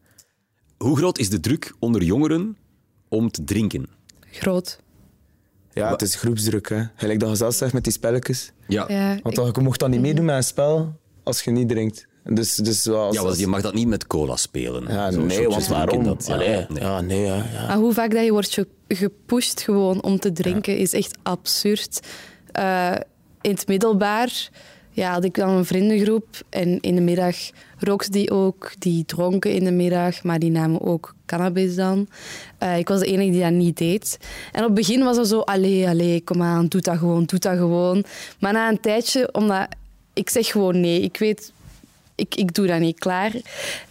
Hoe 0.78 0.96
groot 0.96 1.18
is 1.18 1.30
de 1.30 1.40
druk 1.40 1.72
onder 1.78 2.02
jongeren 2.02 2.56
om 3.08 3.30
te 3.30 3.44
drinken? 3.44 3.86
groot. 4.32 4.80
Ja, 5.72 5.90
het 5.90 6.02
is 6.02 6.14
groepsdruk, 6.14 6.68
hè. 6.68 6.82
Gelijk 6.96 7.20
dat 7.20 7.28
je 7.30 7.36
zelf 7.36 7.54
zegt 7.54 7.72
met 7.72 7.84
die 7.84 7.92
spelletjes. 7.92 8.52
Ja, 8.68 8.84
Ja, 8.88 9.18
Want 9.22 9.34
dan, 9.34 9.50
je 9.54 9.60
mocht 9.60 9.80
dan 9.80 9.90
niet 9.90 10.00
meedoen 10.00 10.24
met 10.24 10.34
een 10.36 10.42
spel 10.42 10.98
als 11.22 11.42
je 11.42 11.50
niet 11.50 11.68
drinkt. 11.68 12.06
Dus, 12.32 12.54
dus 12.54 12.88
als, 12.88 13.14
ja 13.16 13.22
want 13.22 13.38
je 13.38 13.46
mag 13.46 13.60
dat 13.62 13.74
niet 13.74 13.88
met 13.88 14.06
cola 14.06 14.36
spelen. 14.36 14.84
Ja, 14.88 15.10
Zo 15.10 15.20
nee, 15.20 15.48
want 15.48 15.66
waarom? 15.66 16.04
dat- 16.04 16.24
ja, 16.26 16.34
Allee, 16.34 16.66
nee. 16.68 16.82
ja, 16.82 17.00
nee, 17.00 17.20
ja, 17.24 17.34
ja. 17.52 17.66
Maar 17.66 17.76
hoe 17.76 17.92
vaak 17.92 18.10
dat 18.10 18.24
je 18.24 18.32
wordt 18.32 18.54
ge- 18.54 18.66
gepusht 18.88 19.60
gewoon 19.60 20.02
om 20.02 20.18
te 20.18 20.32
drinken, 20.32 20.76
is 20.78 20.92
echt 20.92 21.18
absurd. 21.22 22.00
Eh, 22.52 22.94
in 23.40 23.50
het 23.50 23.66
middelbaar 23.66 24.48
ja, 24.90 25.12
had 25.12 25.24
ik 25.24 25.34
dan 25.34 25.48
een 25.48 25.64
vriendengroep 25.64 26.26
en 26.48 26.80
in 26.80 26.94
de 26.94 27.00
middag 27.00 27.36
rookten 27.78 28.12
die 28.12 28.30
ook. 28.30 28.72
Die 28.78 29.04
dronken 29.04 29.52
in 29.52 29.64
de 29.64 29.70
middag, 29.70 30.22
maar 30.22 30.38
die 30.38 30.50
namen 30.50 30.80
ook 30.80 31.14
cannabis 31.26 31.74
dan. 31.74 32.08
Eh, 32.58 32.78
ik 32.78 32.88
was 32.88 33.00
de 33.00 33.06
enige 33.06 33.30
die 33.30 33.40
dat 33.40 33.50
niet 33.52 33.76
deed. 33.78 34.18
En 34.52 34.60
op 34.60 34.66
het 34.66 34.74
begin 34.74 35.04
was 35.04 35.16
dat 35.16 35.28
zo, 35.28 35.40
allee, 35.40 35.88
allee, 35.88 36.20
kom 36.24 36.42
aan, 36.42 36.66
doe 36.66 36.80
dat 36.80 36.98
gewoon, 36.98 37.24
doe 37.24 37.38
dat 37.38 37.56
gewoon. 37.56 38.04
Maar 38.40 38.52
na 38.52 38.68
een 38.68 38.80
tijdje, 38.80 39.28
omdat 39.32 39.66
ik 40.12 40.30
zeg 40.30 40.46
gewoon 40.46 40.80
nee, 40.80 41.00
ik 41.00 41.16
weet 41.16 41.52
ik, 42.20 42.35
ik 42.35 42.54
doe 42.54 42.66
dat 42.66 42.78
niet 42.80 42.98
klaar. 42.98 43.33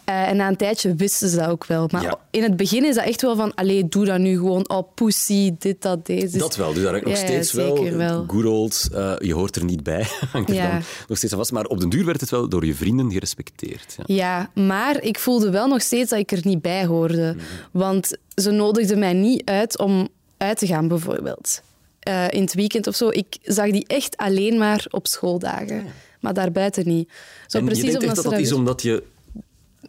Eh, 0.03 0.27
en 0.29 0.35
na 0.37 0.47
een 0.47 0.55
tijdje 0.55 0.95
wisten 0.95 1.29
ze 1.29 1.35
dat 1.35 1.47
ook 1.47 1.65
wel. 1.65 1.87
Maar 1.91 2.01
Ja. 2.01 2.19
in 2.31 2.43
het 2.43 2.55
begin 2.55 2.85
is 2.85 2.95
dat 2.95 3.05
echt 3.05 3.21
wel 3.21 3.35
van, 3.35 3.53
allee, 3.55 3.87
doe 3.87 4.05
dat 4.05 4.19
nu 4.19 4.37
gewoon, 4.37 4.69
oh, 4.69 4.93
pussy, 4.95 5.53
dit, 5.59 5.81
dat, 5.81 6.05
deze. 6.05 6.37
Dat 6.37 6.55
wel, 6.55 6.73
dus 6.73 6.83
daar 6.83 6.93
heb 6.93 7.01
ik 7.01 7.07
nog 7.07 7.17
ja, 7.17 7.25
steeds 7.25 7.51
wel, 7.51 7.95
wel. 7.95 8.23
good 8.27 8.45
old, 8.45 8.87
eh, 8.93 9.13
je 9.19 9.33
hoort 9.33 9.55
er 9.55 9.63
niet 9.63 9.83
bij, 9.83 10.07
hangt 10.31 10.49
er 10.49 10.55
dan 10.55 10.81
nog 11.07 11.17
steeds 11.17 11.33
aan 11.33 11.39
vast. 11.39 11.51
Maar 11.51 11.65
op 11.65 11.79
den 11.79 11.89
duur 11.89 12.05
werd 12.05 12.21
het 12.21 12.29
wel 12.29 12.49
door 12.49 12.65
je 12.65 12.75
vrienden 12.75 13.11
gerespecteerd. 13.11 13.95
Ja. 13.97 14.03
Ja, 14.15 14.61
maar 14.63 15.01
ik 15.01 15.19
voelde 15.19 15.49
wel 15.49 15.67
nog 15.67 15.81
steeds 15.81 16.09
dat 16.09 16.19
ik 16.19 16.31
er 16.31 16.39
niet 16.43 16.61
bij 16.61 16.85
hoorde. 16.85 17.33
Mhm. 17.35 17.45
Want 17.71 18.17
ze 18.35 18.51
nodigden 18.51 18.99
mij 18.99 19.13
niet 19.13 19.41
uit 19.45 19.77
om 19.79 20.07
uit 20.37 20.57
te 20.57 20.67
gaan, 20.67 20.87
bijvoorbeeld. 20.87 21.61
Eh, 21.99 22.25
in 22.29 22.41
het 22.41 22.53
weekend 22.53 22.87
of 22.87 22.95
zo. 22.95 23.09
Ik 23.09 23.37
zag 23.43 23.69
die 23.71 23.87
echt 23.87 24.17
alleen 24.17 24.57
maar 24.57 24.85
op 24.89 25.07
schooldagen. 25.07 25.85
Maar 26.19 26.33
daarbuiten 26.33 26.87
niet. 26.87 27.09
Zo 27.47 27.57
en 27.57 27.65
precies 27.65 27.83
je 27.83 27.89
denkt 27.89 28.05
echt 28.05 28.15
dat 28.15 28.23
dat 28.23 28.39
is 28.39 28.49
weer- 28.49 28.57
omdat 28.57 28.81
je 28.81 29.03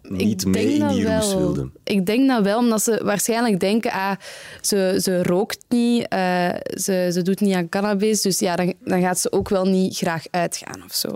niet 0.03 0.43
ik 0.43 0.49
mee 0.49 0.75
in 0.75 0.89
die 0.89 1.07
roes 1.07 1.35
wilde. 1.35 1.71
Ik 1.85 2.07
denk 2.07 2.29
dat 2.29 2.43
wel, 2.45 2.59
omdat 2.59 2.83
ze 2.83 3.01
waarschijnlijk 3.05 3.61
denken, 3.61 3.91
ah, 3.93 4.17
ze, 4.61 4.99
ze 5.03 5.23
rookt 5.23 5.59
niet, 5.69 6.09
eh, 6.09 6.49
ze, 6.81 7.11
ze 7.13 7.23
doet 7.23 7.41
niet 7.41 7.55
aan 7.55 7.69
cannabis, 7.69 8.23
dus 8.23 8.39
ja, 8.39 8.57
dan, 8.57 8.75
dan 8.85 9.01
gaat 9.01 9.19
ze 9.19 9.33
ook 9.33 9.49
wel 9.49 9.65
niet 9.65 9.97
graag 9.97 10.25
uitgaan 10.31 10.83
of 10.85 10.95
zo. 10.95 11.09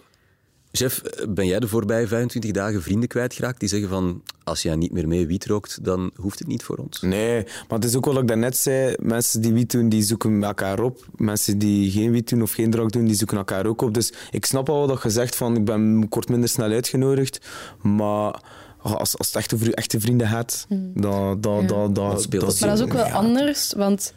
Chef, 0.77 1.03
ben 1.29 1.47
jij 1.47 1.59
de 1.61 1.69
voorbije 1.69 2.07
25 2.07 2.51
dagen 2.51 2.83
vrienden 2.83 3.09
kwijtgeraakt 3.09 3.61
die 3.61 3.69
zeggen 3.69 3.89
van 3.89 4.23
als 4.45 4.63
jij 4.63 4.77
niet 4.77 4.93
meer 4.93 5.09
mee 5.09 5.27
wiet 5.27 5.47
rookt, 5.47 5.85
dan 5.85 6.11
hoeft 6.17 6.39
het 6.39 6.49
niet 6.49 6.63
voor 6.63 6.77
ons? 6.77 7.01
Nee, 7.01 7.43
maar 7.43 7.79
het 7.79 7.85
is 7.85 7.97
ook 7.97 8.05
wat 8.05 8.19
ik 8.19 8.29
daarnet 8.29 8.57
zei. 8.57 8.95
Mensen 8.99 9.41
die 9.41 9.53
wiet 9.53 9.71
doen, 9.71 9.89
die 9.89 10.03
zoeken 10.03 10.45
elkaar 10.45 10.81
op. 10.81 11.07
Mensen 11.17 11.59
die 11.59 11.91
geen 11.91 12.11
wiet 12.11 12.29
doen 12.29 12.43
of 12.43 12.53
geen 12.53 12.71
drank 12.71 12.93
doen, 12.93 13.05
die 13.05 13.15
zoeken 13.15 13.37
elkaar 13.37 13.67
ook 13.67 13.83
op. 13.83 13.95
Dus 13.95 14.13
ik 14.31 14.45
snap 14.47 14.69
al 14.69 14.87
wat 14.87 15.03
je 15.03 15.11
zegt 15.11 15.37
van 15.37 15.57
ik 15.57 15.65
ben 15.65 16.07
kort 16.09 16.29
minder 16.29 16.49
snel 16.49 16.71
uitgenodigd. 16.71 17.41
Maar 17.83 18.41
als, 18.79 19.19
als 19.19 19.27
het 19.27 19.37
echt 19.37 19.55
over 19.55 19.67
je 19.67 19.75
echte 19.75 20.01
vrienden 20.01 20.27
gaat, 20.29 20.67
dan, 20.69 20.93
dan, 20.95 21.41
dan, 21.41 21.67
dan, 21.67 21.93
Dan 21.93 22.21
speelt 22.21 22.45
dat 22.47 22.61
Maar 22.61 22.69
dat 22.69 22.79
is 22.79 22.85
ook 22.85 22.93
wel 22.93 23.07
ja. 23.07 23.13
anders, 23.13 23.73
want 23.77 24.13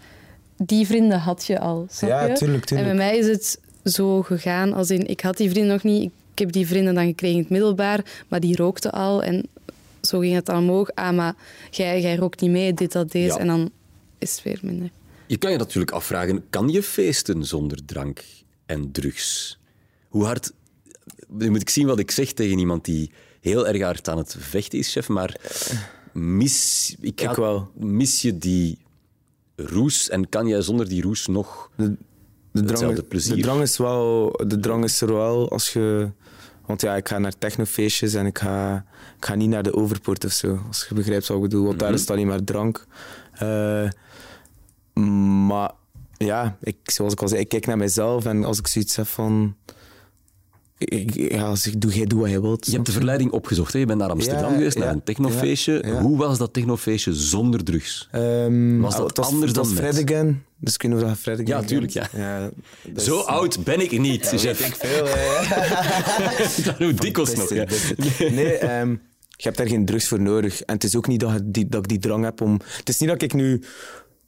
die 0.57 0.85
vrienden 0.85 1.19
had 1.19 1.45
je 1.45 1.59
al, 1.59 1.87
snap 1.89 2.09
Ja, 2.09 2.25
je? 2.25 2.33
tuurlijk, 2.33 2.65
tuurlijk. 2.65 2.89
En 2.89 2.97
bij 2.97 3.07
mij 3.07 3.17
is 3.17 3.27
het 3.27 3.59
zo 3.83 4.21
gegaan, 4.21 4.73
als 4.73 4.89
in, 4.91 5.07
ik 5.07 5.21
had 5.21 5.37
die 5.37 5.49
vrienden 5.49 5.71
nog 5.71 5.83
niet, 5.83 6.03
ik 6.03 6.11
heb 6.39 6.51
die 6.51 6.67
vrienden 6.67 6.95
dan 6.95 7.05
gekregen 7.05 7.35
in 7.35 7.41
het 7.41 7.51
middelbaar, 7.51 8.23
maar 8.27 8.39
die 8.39 8.55
rookten 8.55 8.91
al 8.91 9.23
en 9.23 9.47
zo 10.01 10.19
ging 10.19 10.33
het 10.33 10.45
dan 10.45 10.57
omhoog. 10.57 10.89
Ah, 10.93 11.15
maar 11.15 11.35
jij, 11.71 12.01
jij 12.01 12.15
rookt 12.15 12.41
niet 12.41 12.51
mee, 12.51 12.73
dit, 12.73 12.91
dat, 12.91 13.11
deze, 13.11 13.33
Ja. 13.33 13.39
en 13.39 13.47
dan 13.47 13.71
is 14.17 14.31
het 14.35 14.43
weer 14.43 14.59
minder. 14.61 14.89
Je 15.27 15.37
kan 15.37 15.51
je 15.51 15.57
natuurlijk 15.57 15.91
afvragen, 15.91 16.43
kan 16.49 16.69
je 16.69 16.83
feesten 16.83 17.45
zonder 17.45 17.85
drank 17.85 18.23
en 18.65 18.91
drugs? 18.91 19.57
Hoe 20.07 20.23
hard... 20.25 20.51
Nu 21.29 21.49
moet 21.49 21.61
ik 21.61 21.69
zien 21.69 21.87
wat 21.87 21.99
ik 21.99 22.11
zeg 22.11 22.31
tegen 22.33 22.59
iemand 22.59 22.85
die 22.85 23.11
heel 23.41 23.67
erg 23.67 23.81
hard 23.81 24.09
aan 24.09 24.17
het 24.17 24.35
vechten 24.39 24.79
is, 24.79 24.91
chef, 24.91 25.07
maar 25.07 25.35
mis, 26.13 26.95
ik 27.01 27.21
ga- 27.21 27.29
Ik 27.29 27.35
wel. 27.35 27.71
mis 27.75 28.21
je 28.21 28.37
die 28.37 28.77
roes 29.55 30.09
en 30.09 30.29
kan 30.29 30.47
jij 30.47 30.61
zonder 30.61 30.89
die 30.89 31.01
roes 31.01 31.27
nog... 31.27 31.71
De 31.75 31.83
drang, 32.51 32.69
Hetzelfde 32.69 33.03
plezier. 33.03 33.35
de 33.35 33.41
drang 33.41 33.61
is 33.61 33.77
wel, 33.77 34.31
de 34.47 34.59
drang 34.59 34.83
is 34.83 35.01
er 35.01 35.13
wel 35.13 35.49
als 35.51 35.73
je. 35.73 36.09
Want 36.67 36.81
ja, 36.81 36.95
ik 36.95 37.07
ga 37.07 37.17
naar 37.17 37.37
technofeestjes 37.37 38.13
en 38.13 38.25
ik 38.25 38.37
ga, 38.37 38.85
ik 39.17 39.25
ga 39.25 39.35
niet 39.35 39.49
naar 39.49 39.63
de 39.63 39.73
overpoort 39.73 40.25
of 40.25 40.31
zo. 40.31 40.59
Als 40.67 40.85
je 40.89 40.95
begrijpt 40.95 41.27
wat 41.27 41.37
ik 41.37 41.43
bedoel. 41.43 41.65
Want 41.65 41.79
daar 41.79 41.93
is 41.93 42.01
het 42.01 42.11
alleen 42.11 42.27
maar 42.27 42.43
drank. 42.43 42.85
Eh, 43.33 43.89
maar 45.47 45.71
ja, 46.17 46.57
ik, 46.61 46.75
zoals 46.83 47.13
ik 47.13 47.21
al 47.21 47.27
zei, 47.27 47.41
ik 47.41 47.49
kijk 47.49 47.65
naar 47.65 47.77
mezelf 47.77 48.25
en 48.25 48.43
als 48.43 48.59
ik 48.59 48.67
zoiets 48.67 48.95
heb 48.95 49.07
van. 49.07 49.55
Ik, 50.77 51.13
ja, 51.31 51.43
als 51.43 51.67
ik 51.67 51.81
doe, 51.81 51.93
jij 51.93 52.05
doe 52.05 52.19
wat 52.21 52.29
je 52.29 52.41
wilt. 52.41 52.65
Je 52.65 52.71
hebt 52.71 52.85
de 52.85 52.91
verleiding 52.91 53.31
opgezocht, 53.31 53.73
hè? 53.73 53.79
je 53.79 53.85
bent 53.85 53.99
naar 53.99 54.09
Amsterdam 54.09 54.51
Ja, 54.51 54.57
geweest, 54.57 54.77
naar 54.77 54.87
ja, 54.87 54.93
een 54.93 55.03
technofeestje. 55.03 55.81
ja. 55.85 56.01
Hoe 56.01 56.17
was 56.17 56.37
dat 56.37 56.53
technofeestje 56.53 57.13
zonder 57.13 57.63
drugs? 57.63 58.07
Ehm, 58.11 58.79
Was 58.79 58.95
dat 58.95 59.19
anders 59.19 59.51
was 59.51 59.73
dan 59.73 59.83
met? 59.83 60.03
Again. 60.03 60.43
Dus 60.59 60.73
ik 60.73 60.81
weet 60.81 60.91
niet 60.91 61.03
of 61.03 61.23
dat 61.23 61.47
Ja, 61.47 61.61
tuurlijk, 61.61 61.91
ja. 61.91 62.09
ja 62.15 62.49
dat 62.83 63.03
Zo 63.03 63.19
oud 63.19 63.63
ben 63.63 63.81
ik 63.81 63.99
niet, 63.99 64.31
Ja, 64.31 64.37
weet 64.37 64.59
ik 64.59 64.75
veel, 64.75 65.05
hè. 65.07 66.71
Hoe 66.85 66.93
dikwijls 66.93 67.35
nog, 67.35 67.53
ja. 67.53 67.65
Nee, 68.17 68.57
ehm, 68.57 68.89
je 69.29 69.43
hebt 69.43 69.57
daar 69.57 69.67
geen 69.67 69.85
drugs 69.85 70.07
voor 70.07 70.21
nodig. 70.21 70.61
En 70.61 70.73
het 70.73 70.83
is 70.83 70.95
ook 70.95 71.07
niet 71.07 71.19
dat, 71.19 71.41
die, 71.45 71.67
dat 71.67 71.79
ik 71.79 71.87
die 71.87 71.99
drang 71.99 72.23
heb 72.23 72.41
om... 72.41 72.59
Het 72.77 72.89
is 72.89 72.99
niet 72.99 73.09
dat 73.09 73.21
ik 73.21 73.33
nu... 73.33 73.61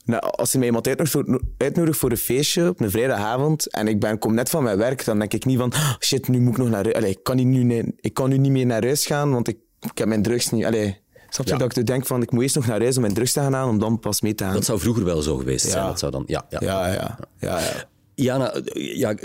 Nou, 0.06 0.22
als 0.22 0.52
je 0.52 0.58
mij 0.58 0.68
iemand 0.68 0.88
uitnodigt 0.88 1.16
voor, 1.16 1.42
uitnodigt 1.58 1.98
voor 1.98 2.12
een 2.12 2.18
feestje 2.18 2.70
op 2.70 2.80
een 2.80 2.92
vrijdagavond 2.92 3.72
en 3.72 3.88
ik 3.88 4.00
ben, 4.00 4.20
kom 4.20 4.34
net 4.34 4.50
van 4.50 4.64
mijn 4.64 4.78
werk, 4.78 5.06
dan 5.06 5.20
denk 5.20 5.34
ik 5.34 5.46
niet 5.46 5.58
van 5.58 5.72
"Ah, 5.72 5.94
shit, 6.00 6.28
nu 6.28 6.40
moet 6.40 6.52
ik 6.52 6.58
nog 6.58 6.70
naar 6.70 6.84
huis. 6.84 6.96
Allee, 6.96 7.10
ik, 7.10 7.24
kan 7.24 7.36
nu, 7.36 7.64
nee, 7.64 7.84
ik 8.00 8.14
kan 8.14 8.30
nu 8.30 8.38
niet 8.38 8.52
meer 8.52 8.66
naar 8.66 8.84
huis 8.84 9.06
gaan, 9.06 9.32
want 9.32 9.48
ik, 9.48 9.58
ik 9.80 9.98
heb 9.98 10.08
mijn 10.08 10.22
drugs 10.22 10.50
niet... 10.50 10.66
Allee, 10.66 10.98
snap 11.30 11.46
je 11.46 11.52
Ja. 11.52 11.58
dat 11.58 11.78
ik 11.78 11.86
denk 11.86 12.06
van 12.06 12.22
ik 12.22 12.32
moet 12.32 12.42
eerst 12.42 12.56
nog 12.56 12.68
naar 12.68 12.80
huis 12.80 12.96
om 12.96 13.02
mijn 13.02 13.14
drugs 13.14 13.34
te 13.34 13.40
gaan 13.40 13.54
halen 13.54 13.70
om 13.74 13.80
dan 13.80 14.00
pas 14.00 14.22
mee 14.22 14.36
te 14.36 14.44
gaan? 14.44 14.54
Dat 14.54 14.66
zou 14.66 14.80
vroeger 14.80 15.04
wel 15.04 15.22
zo 15.22 15.38
geweest 15.38 15.66
zijn. 15.70 15.84
Ja. 15.84 15.88
Dat 15.88 16.00
zou 16.00 16.12
dan, 16.12 16.24
ja, 16.28 16.46
ja. 16.50 16.60
Ja, 16.62 16.88
ja. 16.88 17.20
ja, 17.40 17.60
ja. 17.60 17.88
Jana, 18.16 18.54
ja, 18.74 19.16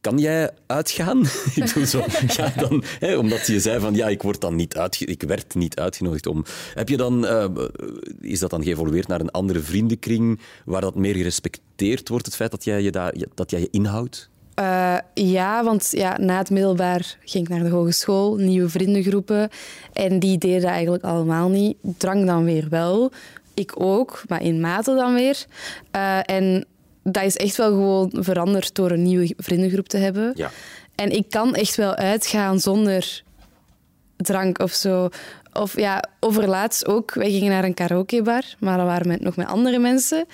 kan 0.00 0.18
jij 0.18 0.50
uitgaan? 0.66 1.20
ik 1.54 1.64
bedoel 1.64 1.86
zo, 1.86 2.04
ja, 2.26 2.52
dan, 2.56 2.84
hè, 2.98 3.16
omdat 3.16 3.46
je 3.46 3.60
zei 3.60 3.80
van 3.80 3.94
ja, 3.94 4.08
ik, 4.08 4.22
word 4.22 4.40
dan 4.40 4.54
niet 4.56 4.76
uitge 4.76 5.04
ik 5.04 5.22
werd 5.22 5.54
niet 5.54 5.78
uitgenodigd 5.78 6.26
om. 6.26 6.44
Heb 6.74 6.88
je 6.88 6.96
dan, 6.96 7.26
eh, 7.26 7.44
is 8.20 8.38
dat 8.38 8.50
dan 8.50 8.62
geëvolueerd 8.62 9.08
naar 9.08 9.20
een 9.20 9.30
andere 9.30 9.60
vriendenkring 9.60 10.40
waar 10.64 10.80
dat 10.80 10.94
meer 10.94 11.14
gerespecteerd 11.14 12.08
wordt, 12.08 12.26
het 12.26 12.36
feit 12.36 12.50
dat 12.50 12.64
jij 12.64 12.82
je, 12.82 12.90
daar, 12.90 13.14
dat 13.34 13.50
jij 13.50 13.60
je 13.60 13.68
inhoudt? 13.70 14.30
Eh, 14.56 14.96
ja, 15.14 15.64
want 15.64 15.88
ja, 15.90 16.18
na 16.18 16.38
het 16.38 16.50
middelbaar 16.50 17.16
ging 17.24 17.44
ik 17.44 17.50
naar 17.50 17.62
de 17.62 17.74
hogeschool, 17.74 18.36
nieuwe 18.36 18.68
vriendengroepen. 18.68 19.48
En 19.92 20.18
die 20.18 20.38
deden 20.38 20.60
dat 20.60 20.70
eigenlijk 20.70 21.04
allemaal 21.04 21.48
niet. 21.48 21.76
Drank 21.96 22.26
dan 22.26 22.44
weer 22.44 22.68
wel. 22.68 23.12
Ik 23.54 23.72
ook, 23.74 24.22
maar 24.28 24.42
in 24.42 24.60
mate 24.60 24.94
dan 24.94 25.14
weer. 25.14 25.44
Eh, 25.90 26.18
en 26.24 26.64
dat 27.02 27.22
is 27.22 27.36
echt 27.36 27.56
wel 27.56 27.70
gewoon 27.70 28.10
veranderd 28.12 28.74
door 28.74 28.90
een 28.90 29.02
nieuwe 29.02 29.34
vriendengroep 29.36 29.88
te 29.88 29.96
hebben. 29.96 30.32
Ja. 30.34 30.50
En 30.94 31.10
ik 31.10 31.30
kan 31.30 31.54
echt 31.54 31.76
wel 31.76 31.94
uitgaan 31.94 32.60
zonder 32.60 33.22
drank 34.16 34.58
of 34.58 34.72
zo. 34.72 35.08
Of 35.52 35.76
ja, 35.76 36.04
overlaatst 36.20 36.86
ook. 36.86 37.14
Wij 37.14 37.30
gingen 37.30 37.50
naar 37.50 37.64
een 37.64 37.74
karaokebar, 37.74 38.42
maar 38.58 38.76
dat 38.76 38.86
waren 38.86 39.08
met, 39.08 39.20
nog 39.20 39.36
met 39.36 39.46
andere 39.46 39.78
mensen. 39.78 40.26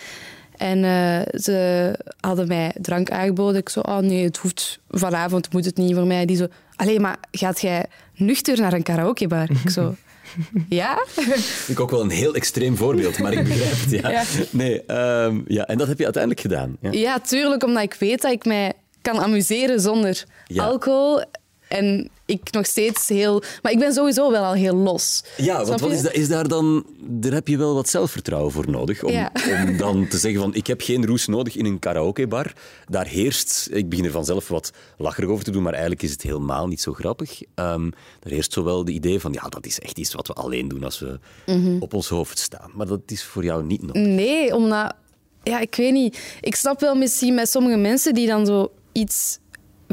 En 0.62 0.85
eh, 0.85 1.40
ze 1.40 1.92
hadden 2.20 2.48
mij 2.48 2.75
drank 2.81 3.11
aangeboden. 3.11 3.61
Ik 3.61 3.68
zo, 3.68 3.81
oh 3.81 3.98
nee, 3.98 4.25
het 4.25 4.37
hoeft 4.37 4.79
vanavond, 4.90 5.53
moet 5.53 5.64
het 5.64 5.77
niet 5.77 5.94
voor 5.94 6.07
mij. 6.07 6.27
Die 6.27 6.37
zo, 6.37 6.46
alleen 6.77 7.01
maar 7.01 7.16
gaat 7.31 7.61
jij 7.61 7.85
nuchter 8.14 8.61
naar 8.61 8.72
een 8.72 8.83
karaokebar? 8.83 9.48
Ik 9.64 9.70
zo, 9.70 9.94
ja? 10.68 11.05
Vind 11.07 11.68
ik 11.68 11.81
ook 11.81 11.90
wel 11.90 12.01
een 12.01 12.11
heel 12.11 12.35
extreem 12.35 12.77
voorbeeld, 12.77 13.18
maar 13.18 13.33
ik 13.33 13.44
begrijp 13.44 13.70
het. 13.81 13.90
Ja. 13.90 14.11
Ja. 14.11 14.22
Nee, 14.51 14.83
ehm, 14.87 15.40
ja, 15.46 15.66
en 15.66 15.79
dat 15.79 15.88
heb 15.88 15.98
je 15.98 16.05
uiteindelijk 16.05 16.42
gedaan. 16.42 16.77
Ja. 16.81 16.90
Ja, 16.90 17.20
tuurlijk, 17.20 17.64
omdat 17.64 17.83
ik 17.83 17.94
weet 17.94 18.22
dat 18.22 18.33
ik 18.33 18.44
mij 18.44 18.72
kan 19.03 19.18
amuseren 19.20 19.81
zonder 19.81 20.25
Ja. 20.46 20.64
alcohol. 20.64 21.22
En 21.68 22.09
ik 22.26 22.52
nog 22.52 22.66
steeds 22.66 23.08
heel... 23.08 23.42
Maar 23.62 23.72
ik 23.72 23.78
ben 23.78 23.92
sowieso 23.92 24.30
wel 24.30 24.44
al 24.44 24.52
heel 24.52 24.74
los. 24.74 25.24
Ja, 25.37 25.64
want 25.64 25.80
wat 25.80 25.92
is, 25.92 26.02
dat, 26.02 26.12
is 26.12 26.28
daar 26.28 26.48
dan... 26.48 26.85
Daar 27.00 27.32
heb 27.32 27.48
je 27.48 27.56
wel 27.56 27.74
wat 27.74 27.88
zelfvertrouwen 27.88 28.52
voor 28.52 28.70
nodig. 28.70 29.02
Om, 29.02 29.12
Ja. 29.12 29.32
om 29.66 29.76
dan 29.76 30.08
te 30.08 30.18
zeggen 30.18 30.40
van, 30.40 30.54
ik 30.54 30.66
heb 30.66 30.80
geen 30.80 31.06
roes 31.06 31.26
nodig 31.26 31.56
in 31.56 31.64
een 31.64 31.78
karaokebar. 31.78 32.52
Daar 32.88 33.06
heerst... 33.06 33.68
Ik 33.72 33.88
begin 33.88 34.04
er 34.04 34.11
vanzelf 34.11 34.48
wat 34.48 34.70
lacherig 34.98 35.30
over 35.30 35.44
te 35.44 35.50
doen, 35.50 35.62
maar 35.62 35.72
eigenlijk 35.72 36.02
is 36.02 36.11
het 36.11 36.22
helemaal 36.22 36.66
niet 36.66 36.80
zo 36.80 36.92
grappig. 36.92 37.40
Ehm 37.54 37.87
er 38.22 38.30
heerst 38.30 38.52
zowel 38.52 38.85
de 38.85 38.92
idee 38.92 39.20
van, 39.20 39.32
ja, 39.32 39.48
dat 39.48 39.66
is 39.66 39.80
echt 39.80 39.98
iets 39.98 40.14
wat 40.14 40.26
we 40.26 40.32
alleen 40.32 40.68
doen 40.68 40.85
als 40.85 40.98
we 40.98 41.18
Mhm. 41.46 41.76
op 41.80 41.94
ons 41.94 42.08
hoofd 42.08 42.38
staan. 42.38 42.70
Maar 42.74 42.87
dat 42.87 43.00
is 43.06 43.24
voor 43.24 43.44
jou 43.44 43.64
niet 43.64 43.82
nodig. 43.82 44.02
Nee, 44.02 44.54
omdat... 44.54 44.94
Ja, 45.42 45.58
ik 45.61 45.74
weet 45.74 45.92
niet. 45.92 46.18
Ik 46.40 46.54
snap 46.54 46.80
wel 46.80 46.94
misschien 46.94 47.35
bij 47.35 47.46
sommige 47.46 47.76
mensen 47.76 48.14
die 48.14 48.26
dan 48.26 48.46
zo 48.46 48.72
iets 48.92 49.38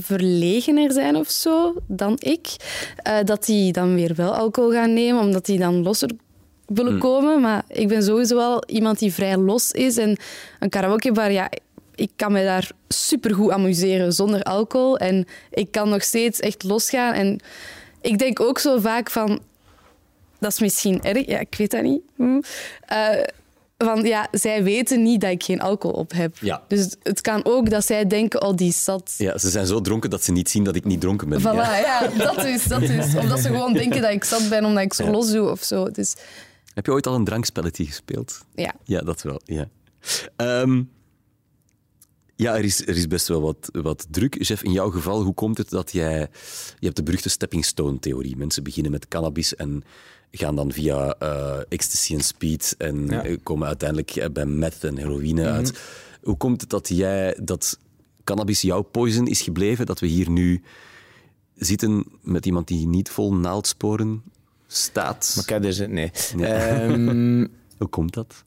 verlegener 0.01 0.91
zijn 0.91 1.15
of 1.15 1.29
zo 1.29 1.73
dan 1.87 2.15
ik, 2.19 2.47
eh, 2.95 3.17
dat 3.23 3.45
die 3.45 3.71
dan 3.71 3.95
weer 3.95 4.15
wel 4.15 4.35
alcohol 4.35 4.71
gaan 4.71 4.93
nemen, 4.93 5.21
omdat 5.21 5.45
die 5.45 5.59
dan 5.59 5.83
losser 5.83 6.09
willen 6.65 6.99
komen. 6.99 7.41
Maar 7.41 7.63
ik 7.67 7.87
ben 7.87 8.03
sowieso 8.03 8.35
wel 8.35 8.63
iemand 8.67 8.99
die 8.99 9.13
vrij 9.13 9.37
los 9.37 9.71
is. 9.71 9.97
En 9.97 10.17
een 10.59 10.69
karaokebar, 10.69 11.31
ja, 11.31 11.49
ik 11.95 12.11
kan 12.15 12.31
me 12.31 12.43
daar 12.43 12.71
supergoed 12.87 13.51
amuseren 13.51 14.13
zonder 14.13 14.43
alcohol. 14.43 14.97
En 14.97 15.25
ik 15.49 15.71
kan 15.71 15.89
nog 15.89 16.03
steeds 16.03 16.39
echt 16.39 16.63
losgaan. 16.63 17.13
En 17.13 17.39
ik 18.01 18.17
denk 18.17 18.39
ook 18.39 18.59
zo 18.59 18.79
vaak 18.79 19.09
van... 19.09 19.39
Dat 20.39 20.51
is 20.51 20.59
misschien 20.59 21.01
erg, 21.01 21.25
ja, 21.25 21.39
ik 21.39 21.55
weet 21.57 21.71
dat 21.71 21.81
niet. 21.81 22.01
Hm. 22.15 22.39
Eh, 22.85 23.23
van, 23.85 24.03
ja, 24.05 24.27
zij 24.31 24.63
weten 24.63 25.03
niet 25.03 25.21
dat 25.21 25.31
ik 25.31 25.43
geen 25.43 25.61
alcohol 25.61 25.97
op 25.97 26.11
heb. 26.11 26.37
Ja. 26.37 26.63
Dus 26.67 26.79
het- 26.79 26.97
het 27.03 27.21
kan 27.21 27.45
ook 27.45 27.69
dat 27.69 27.85
zij 27.85 28.07
denken, 28.07 28.41
oh, 28.41 28.55
die 28.55 28.71
zat... 28.73 29.13
Ja, 29.17 29.37
ze 29.37 29.49
zijn 29.49 29.65
zo 29.67 29.81
dronken 29.81 30.09
dat 30.09 30.23
ze 30.23 30.31
niet 30.31 30.49
zien 30.49 30.63
dat 30.63 30.75
ik 30.75 30.85
niet 30.85 31.01
dronken 31.01 31.29
ben. 31.29 31.39
Voilà, 31.39 31.43
Ja. 31.43 31.77
ja. 31.79 32.07
dat 32.17 32.45
is, 32.45 32.63
dat 32.63 32.81
is. 32.81 33.15
Of 33.15 33.25
dat 33.25 33.39
ze 33.39 33.47
gewoon 33.47 33.73
denken 33.73 34.01
dat 34.01 34.11
ik 34.11 34.23
zat 34.23 34.49
ben 34.49 34.65
omdat 34.65 34.83
ik 34.83 34.93
zo 34.93 35.11
los 35.11 35.31
doe 35.31 35.49
of 35.49 35.63
zo. 35.63 35.89
Dus 35.91 36.15
Heb 36.73 36.85
je 36.85 36.91
ooit 36.91 37.07
al 37.07 37.15
een 37.15 37.23
drankspelletje 37.23 37.85
gespeeld? 37.85 38.41
ja. 38.55 38.73
Ja, 38.83 39.01
dat 39.01 39.21
wel. 39.21 39.41
Ja, 39.45 39.67
Ehm, 40.35 40.83
ja 42.35 42.55
er, 42.57 42.63
is, 42.63 42.81
er 42.81 42.95
is 42.97 43.07
best 43.07 43.27
wel 43.27 43.41
wat, 43.41 43.69
wat 43.71 44.07
druk. 44.09 44.35
Chef, 44.39 44.63
in 44.63 44.71
jouw 44.71 44.89
geval, 44.89 45.21
hoe 45.23 45.33
komt 45.33 45.57
het 45.57 45.69
dat 45.69 45.91
jij... 45.91 46.19
Je 46.79 46.85
hebt 46.85 46.95
de 46.95 47.03
beruchte 47.03 47.29
stepping 47.29 47.65
stone-theorie. 47.65 48.37
Mensen 48.37 48.63
beginnen 48.63 48.91
met 48.91 49.07
cannabis 49.07 49.55
en 49.55 49.83
gaan 50.31 50.55
dan 50.55 50.71
via 50.71 51.15
eh, 51.19 51.57
ecstasy 51.69 52.13
en 52.13 52.21
speed 52.23 52.75
en 52.77 53.05
Ja. 53.07 53.23
eh, 53.23 53.37
komen 53.43 53.67
uiteindelijk 53.67 54.15
eh, 54.15 54.29
bij 54.29 54.45
meth 54.45 54.83
en 54.83 54.97
heroïne 54.97 55.45
uit. 55.45 55.79
Hoe 56.23 56.37
komt 56.37 56.61
het 56.61 56.69
dat 56.69 56.87
jij... 56.87 57.37
Dat 57.43 57.79
cannabis 58.23 58.61
jouw 58.61 58.81
poison 58.81 59.27
is 59.27 59.41
gebleven? 59.41 59.85
Dat 59.85 59.99
we 59.99 60.07
hier 60.07 60.29
nu 60.29 60.63
zitten 61.55 62.05
met 62.21 62.45
iemand 62.45 62.67
die 62.67 62.87
niet 62.87 63.09
vol 63.09 63.33
naaldsporen 63.33 64.23
staat? 64.67 65.33
Maar 65.35 65.61
heb 65.61 65.73
er... 65.73 65.89
Nee. 65.89 66.11
Ja. 66.37 66.45
Ehm, 66.47 67.45
Hoe 67.77 67.87
komt 67.89 68.13
dat? 68.13 68.43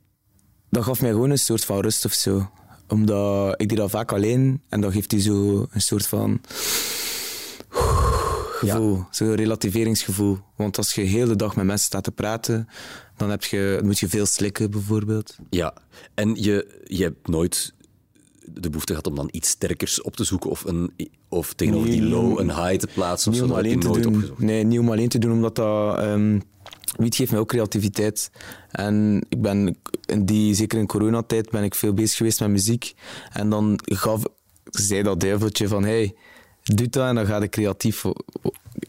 dat 0.70 0.84
gaf 0.84 1.00
mij 1.00 1.10
gewoon 1.10 1.30
een 1.30 1.38
soort 1.38 1.64
van 1.64 1.80
rust 1.80 2.04
of 2.04 2.12
zo. 2.12 2.50
Omdat 2.88 3.60
ik 3.60 3.68
deed 3.68 3.78
dat 3.78 3.90
vaak 3.90 4.12
alleen 4.12 4.60
en 4.68 4.80
dat 4.80 4.92
geeft 4.92 5.12
u 5.12 5.20
zo 5.20 5.66
een 5.70 5.80
soort 5.80 6.06
van 6.06 6.40
gevoel, 8.68 9.04
zo'n 9.10 9.34
relativeringsgevoel. 9.34 10.38
Want 10.56 10.78
als 10.78 10.94
je 10.94 11.02
de 11.02 11.08
hele 11.08 11.36
dag 11.36 11.56
met 11.56 11.64
mensen 11.64 11.86
staat 11.86 12.04
te 12.04 12.12
praten, 12.12 12.68
dan 13.16 13.30
heb 13.30 13.44
je, 13.44 13.80
moet 13.84 13.98
je 13.98 14.08
veel 14.08 14.26
slikken 14.26 14.70
bijvoorbeeld. 14.70 15.36
Ja, 15.50 15.74
en 16.14 16.34
je, 16.34 16.80
je 16.84 17.02
hebt 17.02 17.28
nooit 17.28 17.74
de 18.44 18.68
behoefte 18.68 18.92
gehad 18.92 19.06
om 19.06 19.14
dan 19.14 19.28
iets 19.30 19.48
sterkers 19.48 20.02
op 20.02 20.16
te 20.16 20.24
zoeken 20.24 20.50
of, 20.50 20.64
een, 20.64 20.92
of 21.28 21.52
tegenover 21.52 21.90
die 21.90 22.02
low 22.02 22.38
een 22.38 22.50
high 22.50 22.76
te 22.76 22.88
plaatsen 22.94 23.32
of 23.32 23.38
zo. 23.38 23.46
Dat 23.46 23.64
heb 23.64 23.82
nooit 23.82 24.02
doen. 24.02 24.14
opgezocht. 24.14 24.40
Nee, 24.40 24.64
niet 24.64 24.78
om 24.78 24.90
alleen 24.90 25.08
te 25.08 25.18
doen, 25.18 25.32
omdat 25.32 25.56
dat... 25.56 26.00
wiet 26.96 27.14
geeft 27.14 27.30
mij 27.30 27.40
ook 27.40 27.48
creativiteit. 27.48 28.30
En 28.70 29.24
ik 29.28 29.42
ben 29.42 29.76
in 30.06 30.24
die, 30.24 30.54
zeker 30.54 30.78
in 30.78 30.86
coronatijd, 30.86 31.50
ben 31.50 31.62
ik 31.62 31.74
veel 31.74 31.94
bezig 31.94 32.16
geweest 32.16 32.40
met 32.40 32.48
muziek. 32.48 32.94
En 33.32 33.50
dan 33.50 33.78
gaf, 33.84 34.22
zei 34.64 35.02
dat 35.02 35.20
duiveltje 35.20 35.68
van, 35.68 35.84
hey, 35.84 36.14
doe 36.62 36.88
dat 36.88 37.08
en 37.08 37.14
dan 37.14 37.26
gaat 37.26 37.42
je 37.42 37.48
creatief, 37.48 38.04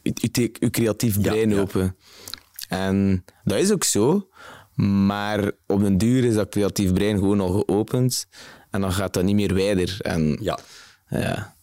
je, 0.03 0.69
creatief 0.69 1.21
brein 1.21 1.49
ja. 1.49 1.59
open. 1.59 1.95
En 2.69 3.25
dat 3.43 3.59
is 3.59 3.71
ook 3.71 3.83
zo. 3.83 4.27
Maar 4.75 5.51
op 5.67 5.79
den 5.79 5.97
duur 5.97 6.23
is 6.23 6.33
dat 6.33 6.49
creatief 6.49 6.93
brein 6.93 7.17
gewoon 7.17 7.39
al 7.39 7.51
geopend. 7.51 8.27
En 8.69 8.81
dan 8.81 8.91
gaat 8.91 9.13
dat 9.13 9.23
niet 9.23 9.35
meer 9.35 9.53
wijder. 9.53 9.97
En 10.01 10.37
Ja. 10.41 10.59
ja, 11.09 11.55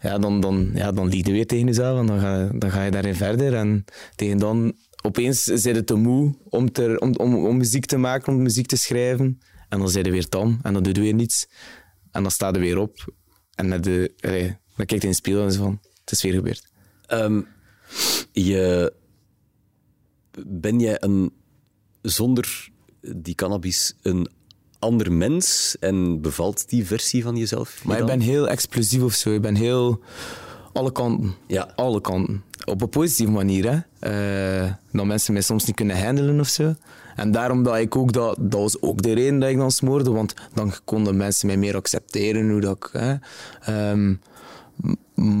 ja, 0.00 0.18
dan, 0.18 0.40
dan, 0.40 0.70
ja, 0.74 0.92
dan 0.92 1.08
lieg 1.08 1.26
je 1.26 1.32
weer 1.32 1.46
tegen 1.46 1.66
jezelf 1.66 1.98
en 1.98 2.06
dan 2.06 2.20
ga, 2.20 2.48
dan 2.52 2.70
ga 2.70 2.84
je 2.84 2.90
daarin 2.90 3.14
verder. 3.14 3.54
En 3.54 3.84
tegen 4.14 4.38
dan, 4.38 4.72
opeens 5.02 5.42
zit 5.42 5.76
het 5.76 5.86
te 5.86 5.94
moe 5.94 6.34
om, 6.48 6.72
te, 6.72 6.96
om, 6.98 7.14
om, 7.16 7.46
om 7.46 7.56
muziek 7.56 7.86
te 7.86 7.96
maken, 7.96 8.32
om 8.32 8.42
muziek 8.42 8.66
te 8.66 8.76
schrijven. 8.76 9.40
En 9.68 9.78
dan 9.78 9.88
zit 9.88 10.06
je 10.06 10.12
weer 10.12 10.28
tam 10.28 10.58
en 10.62 10.72
dan 10.72 10.82
doe 10.82 10.94
je 10.94 11.00
weer 11.00 11.14
niets. 11.14 11.48
En 12.10 12.22
dan 12.22 12.30
sta 12.30 12.48
je 12.52 12.58
weer 12.58 12.78
op 12.78 13.12
en 13.54 13.70
dan, 13.70 13.80
de, 13.80 14.14
allee, 14.74 14.86
dan 14.86 14.86
kijk 14.86 15.00
je 15.00 15.06
in 15.06 15.12
de 15.12 15.14
spiegel 15.14 15.42
en 15.44 15.52
zo 15.52 15.62
van, 15.62 15.80
het 16.00 16.10
is 16.10 16.22
weer 16.22 16.32
gebeurd. 16.32 16.66
Ehm, 17.06 17.40
je, 18.32 18.92
ben 20.46 20.80
jij 20.80 20.96
een, 21.00 21.32
zonder 22.02 22.68
die 23.00 23.34
cannabis 23.34 23.94
een 24.02 24.28
ander 24.78 25.12
mens 25.12 25.76
en 25.80 26.20
bevalt 26.20 26.68
die 26.68 26.86
versie 26.86 27.22
van 27.22 27.36
jezelf? 27.36 27.80
je 27.82 27.88
Maar 27.88 27.98
ik 27.98 28.06
ben 28.06 28.20
heel 28.20 28.48
explosief 28.48 29.02
of 29.02 29.12
zo. 29.12 29.34
Ik 29.34 29.42
ben 29.42 29.54
heel... 29.54 30.00
Alle 30.72 30.92
kanten. 30.92 31.34
Ja. 31.46 31.72
Alle 31.74 32.00
kanten. 32.00 32.42
Op 32.64 32.82
een 32.82 32.88
positieve 32.88 33.32
manier, 33.32 33.70
hè. 33.70 33.78
Eh, 34.64 34.72
dat 34.92 35.06
mensen 35.06 35.32
mij 35.32 35.42
soms 35.42 35.64
niet 35.64 35.76
kunnen 35.76 36.04
handelen 36.04 36.40
of 36.40 36.48
zo. 36.48 36.74
En 37.16 37.30
daarom 37.30 37.62
dat 37.62 37.76
ik 37.76 37.96
ook... 37.96 38.12
Dat, 38.12 38.36
dat 38.40 38.60
was 38.60 38.82
ook 38.82 39.02
de 39.02 39.12
reden 39.12 39.38
dat 39.38 39.50
ik 39.50 39.56
dan 39.56 39.70
smoorde, 39.70 40.10
want 40.10 40.34
dan 40.54 40.74
konden 40.84 41.16
mensen 41.16 41.46
mij 41.46 41.56
meer 41.56 41.76
accepteren 41.76 42.50
hoe 42.50 42.60
dat 42.60 42.76
ik... 42.76 42.88
Hè. 42.92 43.14
Ehm, 43.60 44.14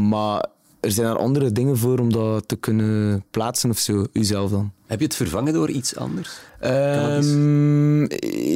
maar 0.08 0.46
er 0.80 0.90
zijn 0.90 1.06
er 1.06 1.16
andere 1.18 1.52
dingen 1.52 1.78
voor 1.78 1.98
om 1.98 2.12
dat 2.12 2.48
te 2.48 2.56
kunnen 2.56 3.24
plaatsen 3.30 3.70
of 3.70 3.78
zo, 3.78 4.06
uzelf 4.12 4.50
dan. 4.50 4.72
Heb 4.86 4.98
je 4.98 5.04
het 5.04 5.14
vervangen 5.14 5.52
door 5.52 5.70
iets 5.70 5.96
anders? 5.96 6.38
Ehm, 6.60 8.06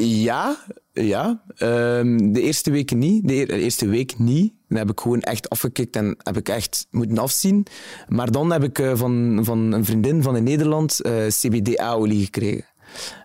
ja, 0.04 0.56
ja. 0.92 1.42
Ehm, 1.56 2.32
de 2.32 2.40
eerste 2.40 2.70
weken 2.70 2.98
niet. 2.98 3.28
De, 3.28 3.34
eer- 3.34 3.46
de 3.46 3.58
eerste 3.58 3.88
week 3.88 4.18
niet. 4.18 4.52
Dan 4.68 4.78
heb 4.78 4.90
ik 4.90 5.00
gewoon 5.00 5.20
echt 5.20 5.48
afgekikt 5.48 5.96
en 5.96 6.16
heb 6.18 6.36
ik 6.36 6.48
echt 6.48 6.86
moeten 6.90 7.18
afzien. 7.18 7.66
Maar 8.08 8.30
dan 8.30 8.52
heb 8.52 8.62
ik 8.64 8.78
eh, 8.78 8.92
van, 8.94 9.40
van 9.42 9.72
een 9.72 9.84
vriendin 9.84 10.22
van 10.22 10.36
in 10.36 10.42
Nederland 10.42 11.00
eh, 11.00 11.26
CBD-olie 11.26 12.24
gekregen. 12.24 12.66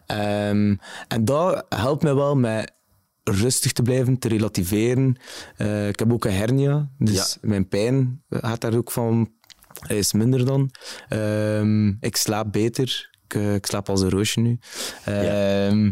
Ehm, 0.06 0.76
en 1.08 1.26
dat 1.26 1.66
helpt 1.70 2.04
mij 2.04 2.16
wel 2.16 2.36
met 2.36 2.72
rustig 3.24 3.71
te 3.71 3.82
blijven, 3.82 4.19
te 4.19 4.28
relativeren. 4.28 5.15
Eh, 5.57 5.88
ik 5.88 5.99
heb 5.99 6.13
ook 6.13 6.26
een 6.26 6.34
hernia, 6.34 6.89
dus 6.97 7.38
mijn 7.41 7.67
pijn 7.67 8.24
gaat 8.30 8.61
daar 8.61 8.76
ook 8.76 8.91
van 8.91 9.32
is 9.88 10.13
minder 10.13 10.45
dan. 10.45 10.71
Ehm, 11.09 11.88
ik 11.88 12.15
slaap 12.15 12.51
beter. 12.51 13.09
Ik, 13.28 13.34
eh, 13.36 13.53
ik 13.53 13.65
slaap 13.65 13.89
als 13.89 14.01
een 14.01 14.09
roosje 14.09 14.39
nu. 14.39 14.57
Ehm, 15.05 15.91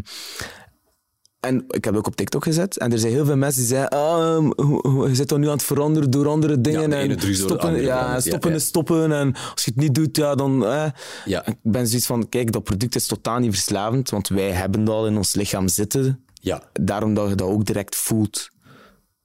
En 1.40 1.64
ik 1.68 1.84
heb 1.84 1.94
ook 1.96 2.06
op 2.06 2.16
TikTok 2.16 2.42
gezet. 2.44 2.78
En 2.78 2.92
er 2.92 2.98
zijn 2.98 3.12
heel 3.12 3.24
veel 3.24 3.36
mensen 3.36 3.60
die 3.60 3.68
zeggen: 3.70 3.88
ah, 3.88 4.36
hoe- 4.56 4.88
hoe- 4.88 5.08
je 5.08 5.14
zit 5.14 5.28
dan 5.28 5.40
nu 5.40 5.46
aan 5.46 5.52
het 5.52 5.62
veranderen 5.62 6.10
door 6.10 6.28
andere 6.28 6.60
dingen. 6.60 6.82
en 6.92 7.08
stoppen, 7.34 7.82
ja, 7.82 8.20
stoppen 8.20 8.50
ja. 8.50 8.56
is 8.56 8.64
stoppen. 8.66 9.12
En 9.12 9.32
als 9.34 9.64
je 9.64 9.70
het 9.70 9.80
niet 9.80 9.94
doet, 9.94 10.16
ja, 10.16 10.34
dan. 10.34 10.66
Eh. 10.66 10.86
Ja. 11.24 11.46
Ik 11.46 11.56
ben 11.62 11.86
zoiets 11.86 12.06
van: 12.06 12.28
kijk, 12.28 12.52
dat 12.52 12.64
product 12.64 12.94
is 12.94 13.06
totaal 13.06 13.38
niet 13.38 13.52
verslavend. 13.54 14.10
Want 14.10 14.28
wij 14.28 14.50
hebben 14.50 14.84
dat 14.84 14.94
al 14.94 15.06
in 15.06 15.16
ons 15.16 15.34
lichaam 15.34 15.68
zitten. 15.68 16.24
Ja. 16.44 16.62
Daarom 16.72 17.14
dat 17.14 17.28
je 17.28 17.34
dat 17.34 17.48
ook 17.48 17.64
direct 17.64 17.96
voelt. 17.96 18.48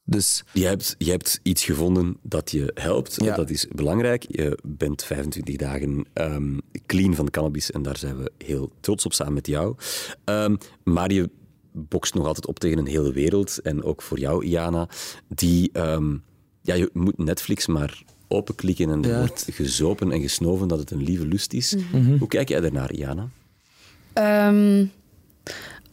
Dus 0.04 0.44
Je 0.54 0.66
hebt, 0.66 0.96
je 0.98 1.12
hebt 1.12 1.40
iets 1.44 1.64
gevonden 1.64 2.18
dat 2.22 2.52
je 2.52 2.72
helpt. 2.74 3.16
Ja. 3.24 3.36
Dat 3.36 3.50
is 3.50 3.68
belangrijk. 3.76 4.26
Je 4.28 4.58
bent 4.64 5.04
25 5.04 5.56
dagen 5.56 6.06
ehm, 6.14 6.58
clean 6.86 7.16
van 7.16 7.30
cannabis 7.30 7.72
en 7.72 7.82
daar 7.82 7.98
zijn 7.98 8.18
we 8.18 8.32
heel 8.46 8.72
trots 8.80 9.06
op 9.06 9.14
samen 9.14 9.34
met 9.34 9.48
jou. 9.48 9.76
Ehm, 10.24 10.56
maar 10.84 11.12
je 11.12 11.30
bokst 11.72 12.14
nog 12.14 12.26
altijd 12.26 12.48
op 12.48 12.60
tegen 12.60 12.78
een 12.78 12.88
hele 12.88 13.12
wereld. 13.14 13.62
En 13.62 13.84
ook 13.84 14.02
voor 14.02 14.20
jou, 14.20 14.44
Iana. 14.46 14.88
Die, 15.28 15.70
ehm, 15.74 16.16
ja, 16.62 16.74
je 16.74 16.90
moet 16.94 17.18
Netflix 17.18 17.68
maar 17.68 18.04
openklikken 18.28 18.90
en 18.90 19.04
er 19.04 19.10
Ja. 19.10 19.20
wordt 19.20 19.48
gezopen 19.52 20.12
en 20.12 20.22
gesnoven 20.22 20.68
dat 20.68 20.80
het 20.80 20.92
een 20.92 21.04
lieve 21.04 21.26
lust 21.26 21.54
is. 21.54 21.76
Mhm. 21.92 22.18
Hoe 22.18 22.28
kijk 22.28 22.50
jij 22.50 22.60
daarnaar, 22.60 22.92
Iana? 22.94 23.30
Ehm, 24.14 24.86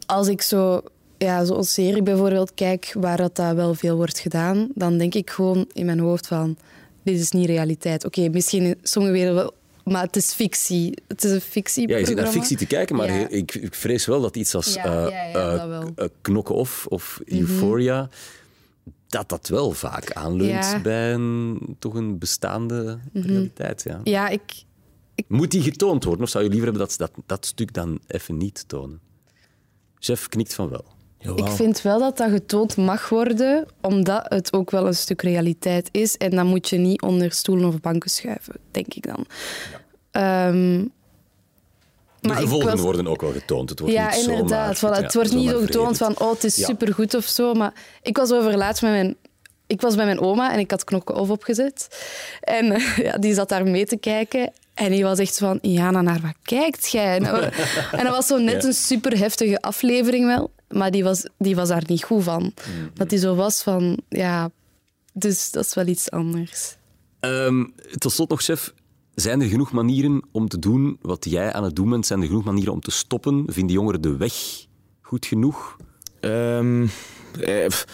als 0.06 0.28
ik 0.28 0.42
zo, 0.42 0.82
ja, 1.24 1.44
zo'n 1.44 1.64
serie 1.64 2.02
bijvoorbeeld 2.02 2.54
kijk 2.54 2.94
waar 2.98 3.16
dat, 3.16 3.36
dat 3.36 3.54
wel 3.54 3.74
veel 3.74 3.96
wordt 3.96 4.18
gedaan, 4.18 4.68
dan 4.74 4.98
denk 4.98 5.14
ik 5.14 5.30
gewoon 5.30 5.66
in 5.72 5.86
mijn 5.86 5.98
hoofd 5.98 6.26
van, 6.26 6.56
dit 7.02 7.20
is 7.20 7.30
niet 7.30 7.46
realiteit. 7.46 8.04
Oké, 8.04 8.28
misschien 8.28 8.62
in 8.62 8.76
sommige 8.82 9.14
werelden 9.14 9.42
wel, 9.42 9.54
maar 9.84 10.02
het 10.02 10.16
is 10.16 10.32
fictie. 10.32 10.98
Het 11.08 11.24
is 11.24 11.30
een 11.30 11.40
fictie. 11.40 11.88
Ja, 11.88 11.96
je 11.96 12.06
zit 12.06 12.16
naar 12.16 12.26
fictie 12.26 12.56
te 12.56 12.66
kijken, 12.66 12.96
maar 12.96 13.12
Ja. 13.12 13.28
ik, 13.28 13.54
ik 13.54 13.74
vrees 13.74 14.06
wel 14.06 14.20
dat 14.20 14.36
iets 14.36 14.54
als 14.54 14.74
Ja, 14.74 14.84
eh, 15.06 15.10
ja, 15.32 15.56
eh. 15.56 15.66
Mhm. 15.80 15.88
eh, 15.96 16.06
Knokken 16.20 16.54
Off 16.54 16.86
of 16.86 17.20
Euphoria, 17.24 18.08
dat 19.06 19.28
dat 19.28 19.48
wel 19.48 19.70
vaak 19.70 20.12
aanleunt. 20.12 20.64
Mhm. 20.72 20.82
bij 20.82 21.12
een, 21.12 21.58
toch 21.78 21.94
een 21.94 22.18
bestaande 22.18 22.98
realiteit. 23.12 23.82
Ja. 23.82 24.00
Ja, 24.04 24.28
ik, 24.28 24.42
Moet 25.28 25.50
die 25.50 25.62
getoond 25.62 26.04
worden, 26.04 26.22
of 26.24 26.30
zou 26.30 26.44
je 26.44 26.50
liever 26.50 26.68
hebben 26.68 26.86
dat 26.86 26.92
ze 26.92 26.98
dat, 26.98 27.12
dat 27.26 27.46
stuk 27.46 27.72
dan 27.74 27.98
even 28.06 28.36
niet 28.36 28.64
tonen? 28.68 29.00
Chef 29.98 30.28
knikt 30.28 30.54
van 30.54 30.68
wel. 30.68 30.84
Ik 31.34 31.48
vind 31.48 31.82
wel 31.82 31.98
dat 31.98 32.16
dat 32.16 32.30
getoond 32.30 32.76
mag 32.76 33.08
worden, 33.08 33.66
omdat 33.80 34.24
het 34.28 34.52
ook 34.52 34.70
wel 34.70 34.86
een 34.86 34.94
stuk 34.94 35.22
realiteit 35.22 35.88
is. 35.92 36.16
En 36.16 36.30
dan 36.30 36.46
moet 36.46 36.68
je 36.68 36.76
niet 36.76 37.02
onder 37.02 37.32
stoelen 37.32 37.68
of 37.68 37.80
banken 37.80 38.10
schuiven, 38.10 38.54
denk 38.70 38.94
ik 38.94 39.06
dan. 39.06 39.26
Ehm, 40.10 40.84
De 42.20 42.28
maar 42.30 42.36
gevolgen 42.36 42.70
was- 42.70 42.80
worden 42.80 43.06
ook 43.06 43.20
wel 43.20 43.32
getoond. 43.32 43.70
Het 43.70 43.78
wordt 43.78 43.94
Ja, 43.94 44.04
niet 44.06 44.14
zomaar- 44.14 44.30
inderdaad. 44.38 44.76
Voilà. 44.78 44.80
ja, 44.80 45.02
het 45.02 45.14
wordt 45.14 45.34
niet 45.34 45.48
zo 45.50 45.58
getoond 45.60 45.96
van, 45.96 46.20
oh, 46.20 46.30
het 46.30 46.44
is 46.44 46.56
Ja. 46.56 46.66
supergoed 46.66 47.14
of 47.14 47.24
zo. 47.24 47.54
Maar 47.54 47.72
ik 48.02 48.16
was 48.16 48.32
overlaatst 48.32 48.82
met 48.82 48.90
mijn... 48.90 49.16
Ik 49.66 49.80
was 49.80 49.94
bij 49.94 50.04
mijn 50.04 50.20
oma 50.20 50.52
en 50.52 50.58
ik 50.58 50.70
had 50.70 50.84
knokken 50.84 51.14
of 51.14 51.30
opgezet. 51.30 51.88
En 52.40 52.72
eh, 52.72 52.96
ja, 52.96 53.16
die 53.18 53.34
zat 53.34 53.48
daar 53.48 53.64
mee 53.64 53.86
te 53.86 53.96
kijken. 53.96 54.52
En 54.74 54.90
die 54.90 55.02
was 55.04 55.18
echt 55.18 55.38
van, 55.38 55.58
Jana, 55.62 56.00
naar 56.02 56.20
wat 56.22 56.34
kijkt 56.42 56.90
jij? 56.90 57.16
En, 57.16 57.22
dat- 57.22 57.52
dat 58.02 58.08
was 58.08 58.26
zo 58.26 58.38
net 58.38 58.62
Ja. 58.62 58.68
een 58.68 58.74
super 58.74 59.18
heftige 59.18 59.60
aflevering 59.60 60.26
wel. 60.26 60.50
Maar 60.68 60.90
die 60.90 61.04
was, 61.04 61.28
die 61.38 61.56
was 61.56 61.68
daar 61.68 61.84
niet 61.86 62.04
goed 62.04 62.22
van. 62.22 62.42
Mm-hmm. 62.42 62.90
Dat 62.94 63.10
die 63.10 63.18
zo 63.18 63.34
was 63.34 63.62
van, 63.62 63.98
ja... 64.08 64.50
Dus 65.16 65.50
dat 65.50 65.64
is 65.64 65.74
wel 65.74 65.86
iets 65.86 66.10
anders. 66.10 66.76
Ehm, 67.20 67.64
tot 67.98 68.12
slot 68.12 68.28
nog, 68.28 68.42
chef. 68.42 68.74
Zijn 69.14 69.40
er 69.40 69.48
genoeg 69.48 69.72
manieren 69.72 70.22
om 70.32 70.48
te 70.48 70.58
doen 70.58 70.98
wat 71.00 71.24
jij 71.24 71.52
aan 71.52 71.64
het 71.64 71.76
doen 71.76 71.90
bent? 71.90 72.06
Zijn 72.06 72.20
er 72.20 72.26
genoeg 72.26 72.44
manieren 72.44 72.72
om 72.72 72.80
te 72.80 72.90
stoppen? 72.90 73.44
Vinden 73.46 73.74
jongeren 73.74 74.00
de 74.00 74.16
weg 74.16 74.34
goed 75.00 75.26
genoeg? 75.26 75.76
Eh, 76.20 76.84
pff, 77.68 77.86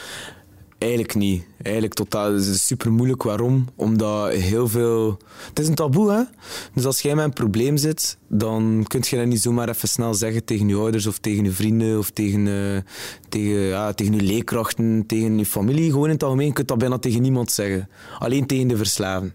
eigenlijk 0.81 1.15
niet. 1.15 1.45
Eigenlijk 1.63 1.95
totaal. 1.95 2.33
Het 2.33 2.47
is 2.47 2.67
super 2.67 2.93
moeilijk. 2.93 3.23
Waarom? 3.23 3.69
Omdat 3.75 4.33
heel 4.33 4.69
veel. 4.69 5.19
Het 5.49 5.59
is 5.59 5.69
een 5.69 5.75
taboe, 5.75 6.13
hè? 6.13 6.23
Dus 6.75 6.85
als 6.85 7.01
jij 7.01 7.15
met 7.15 7.25
een 7.25 7.33
probleem 7.33 7.77
zit, 7.77 8.17
dan 8.29 8.85
kun 8.87 9.01
je 9.05 9.17
dat 9.17 9.27
niet 9.27 9.41
zomaar 9.41 9.69
even 9.69 9.89
snel 9.89 10.15
zeggen 10.15 10.45
tegen 10.45 10.69
je 10.69 10.77
ouders 10.77 11.07
of 11.07 11.19
tegen 11.19 11.45
je 11.45 11.51
vrienden 11.51 11.99
of 11.99 12.11
tegen, 12.11 12.47
eh, 12.47 12.83
tegen, 13.29 13.61
ja, 13.61 13.93
tegen 13.93 14.15
je 14.15 14.23
leerkrachten, 14.23 15.05
tegen 15.07 15.39
je 15.39 15.47
familie. 15.47 15.91
Gewoon 15.91 16.07
in 16.07 16.13
het 16.13 16.23
algemeen 16.23 16.53
kun 16.53 16.63
je 16.63 16.69
dat 16.69 16.79
bijna 16.79 16.99
tegen 16.99 17.23
niemand 17.23 17.51
zeggen. 17.51 17.89
Alleen 18.19 18.47
tegen 18.47 18.69
de 18.69 18.77
verslaven. 18.77 19.35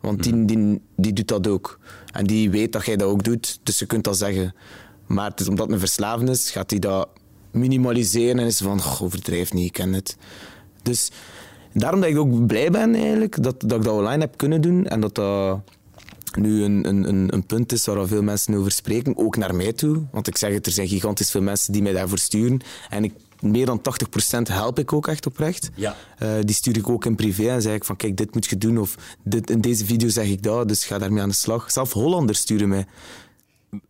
Want 0.00 0.22
die, 0.22 0.44
die, 0.44 0.80
die 0.96 1.12
doet 1.12 1.28
dat 1.28 1.46
ook. 1.46 1.78
En 2.12 2.26
die 2.26 2.50
weet 2.50 2.72
dat 2.72 2.86
jij 2.86 2.96
dat 2.96 3.08
ook 3.08 3.24
doet, 3.24 3.60
dus 3.62 3.78
je 3.78 3.86
kunt 3.86 4.04
dat 4.04 4.16
zeggen. 4.16 4.54
Maar 5.06 5.30
het 5.30 5.40
is 5.40 5.48
omdat 5.48 5.64
het 5.64 5.74
een 5.74 5.80
verslaven 5.80 6.28
is, 6.28 6.50
gaat 6.50 6.70
hij 6.70 6.78
dat 6.78 7.08
minimaliseren 7.50 8.38
en 8.38 8.46
is 8.46 8.58
van, 8.58 8.80
"Goh, 8.80 9.02
overdrijf 9.02 9.52
niet, 9.52 9.66
ik 9.66 9.72
ken 9.72 9.92
het. 9.92 10.16
Dus 10.82 11.10
daarom 11.72 12.00
dat 12.00 12.10
ik 12.10 12.18
ook 12.18 12.46
blij 12.46 12.70
ben 12.70 12.94
eigenlijk, 12.94 13.42
dat, 13.42 13.60
dat 13.60 13.78
ik 13.78 13.84
dat 13.84 13.94
online 13.94 14.20
heb 14.20 14.36
kunnen 14.36 14.60
doen 14.60 14.86
en 14.86 15.00
dat 15.00 15.14
dat 15.14 15.60
nu 16.38 16.62
een, 16.62 16.88
een, 16.88 17.08
een, 17.08 17.34
een 17.34 17.46
punt 17.46 17.72
is 17.72 17.86
waar 17.86 18.06
veel 18.06 18.22
mensen 18.22 18.54
over 18.54 18.70
spreken, 18.70 19.16
ook 19.16 19.36
naar 19.36 19.54
mij 19.54 19.72
toe. 19.72 20.02
Want 20.12 20.26
ik 20.26 20.36
zeg 20.36 20.52
het, 20.52 20.66
er 20.66 20.72
zijn 20.72 20.88
gigantisch 20.88 21.30
veel 21.30 21.42
mensen 21.42 21.72
die 21.72 21.82
mij 21.82 21.92
daarvoor 21.92 22.18
sturen. 22.18 22.60
En 22.88 23.04
ik 23.04 23.12
meer 23.40 23.66
dan 23.66 23.80
80% 24.38 24.42
help 24.42 24.78
ik 24.78 24.92
ook 24.92 25.08
echt 25.08 25.26
oprecht. 25.26 25.70
Ja. 25.74 25.96
Eh, 26.18 26.28
die 26.40 26.54
stuur 26.54 26.76
ik 26.76 26.88
ook 26.88 27.04
in 27.04 27.14
privé 27.14 27.48
en 27.48 27.62
zeg 27.62 27.74
ik 27.74 27.84
van 27.84 27.96
kijk, 27.96 28.16
dit 28.16 28.34
moet 28.34 28.46
je 28.46 28.58
doen. 28.58 28.78
Of 28.78 28.94
dit, 29.24 29.50
in 29.50 29.60
deze 29.60 29.84
video 29.84 30.08
zeg 30.08 30.26
ik 30.26 30.42
dat, 30.42 30.68
dus 30.68 30.84
ga 30.84 30.98
daarmee 30.98 31.22
aan 31.22 31.28
de 31.28 31.34
slag. 31.34 31.70
Zelf 31.70 31.92
Hollanders 31.92 32.38
sturen 32.38 32.68
mij. 32.68 32.86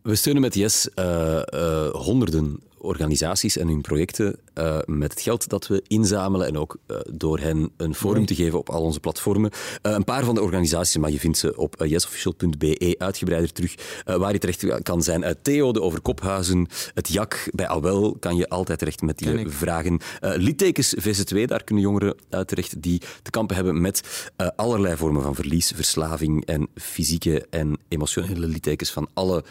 We 0.01 0.15
steunen 0.15 0.41
met 0.41 0.55
Yes 0.55 0.93
eh, 0.93 1.37
eh, 1.37 1.89
honderden 1.91 2.59
organisaties 2.81 3.57
en 3.57 3.67
hun 3.67 3.81
projecten 3.81 4.35
eh, 4.53 4.77
met 4.85 5.11
het 5.11 5.21
geld 5.21 5.49
dat 5.49 5.67
we 5.67 5.83
inzamelen 5.87 6.47
en 6.47 6.57
ook 6.57 6.77
eh, 6.87 6.97
door 7.11 7.39
hen 7.39 7.71
een 7.77 7.95
forum 7.95 8.25
te 8.25 8.35
geven 8.35 8.59
op 8.59 8.69
al 8.69 8.81
onze 8.81 8.99
platformen. 8.99 9.51
Eh, 9.81 9.91
een 9.91 10.03
paar 10.03 10.23
van 10.23 10.35
de 10.35 10.41
organisaties, 10.41 10.97
maar 10.97 11.11
je 11.11 11.19
vindt 11.19 11.37
ze 11.37 11.57
op 11.57 11.83
yesofficial.be 11.85 12.95
uitgebreider 12.97 13.51
terug, 13.51 13.75
waar 14.05 14.31
je 14.31 14.39
terecht 14.39 14.81
kan 14.81 15.03
zijn. 15.03 15.35
Theo, 15.41 15.71
de 15.71 15.81
Overkophuizen, 15.81 16.67
het 16.93 17.07
JAK, 17.07 17.49
bij 17.51 17.67
AWEL 17.67 18.17
kan 18.19 18.35
je 18.35 18.49
altijd 18.49 18.79
terecht 18.79 19.01
met 19.01 19.25
ik. 19.25 19.51
vragen. 19.51 19.99
Littekens 20.19 20.95
VZ2, 20.99 21.45
daar 21.45 21.63
kunnen 21.63 21.83
jongeren 21.83 22.15
uit 22.29 22.47
terecht 22.47 22.81
die 22.81 23.01
te 23.21 23.31
kampen 23.31 23.55
hebben 23.55 23.81
met 23.81 24.29
allerlei 24.55 24.97
vormen 24.97 25.21
van 25.21 25.35
verlies, 25.35 25.71
verslaving 25.75 26.45
en 26.45 26.67
fysieke 26.75 27.45
en 27.49 27.77
emotionele 27.87 28.47
littekens 28.47 28.91
van 28.91 29.09
alle 29.13 29.43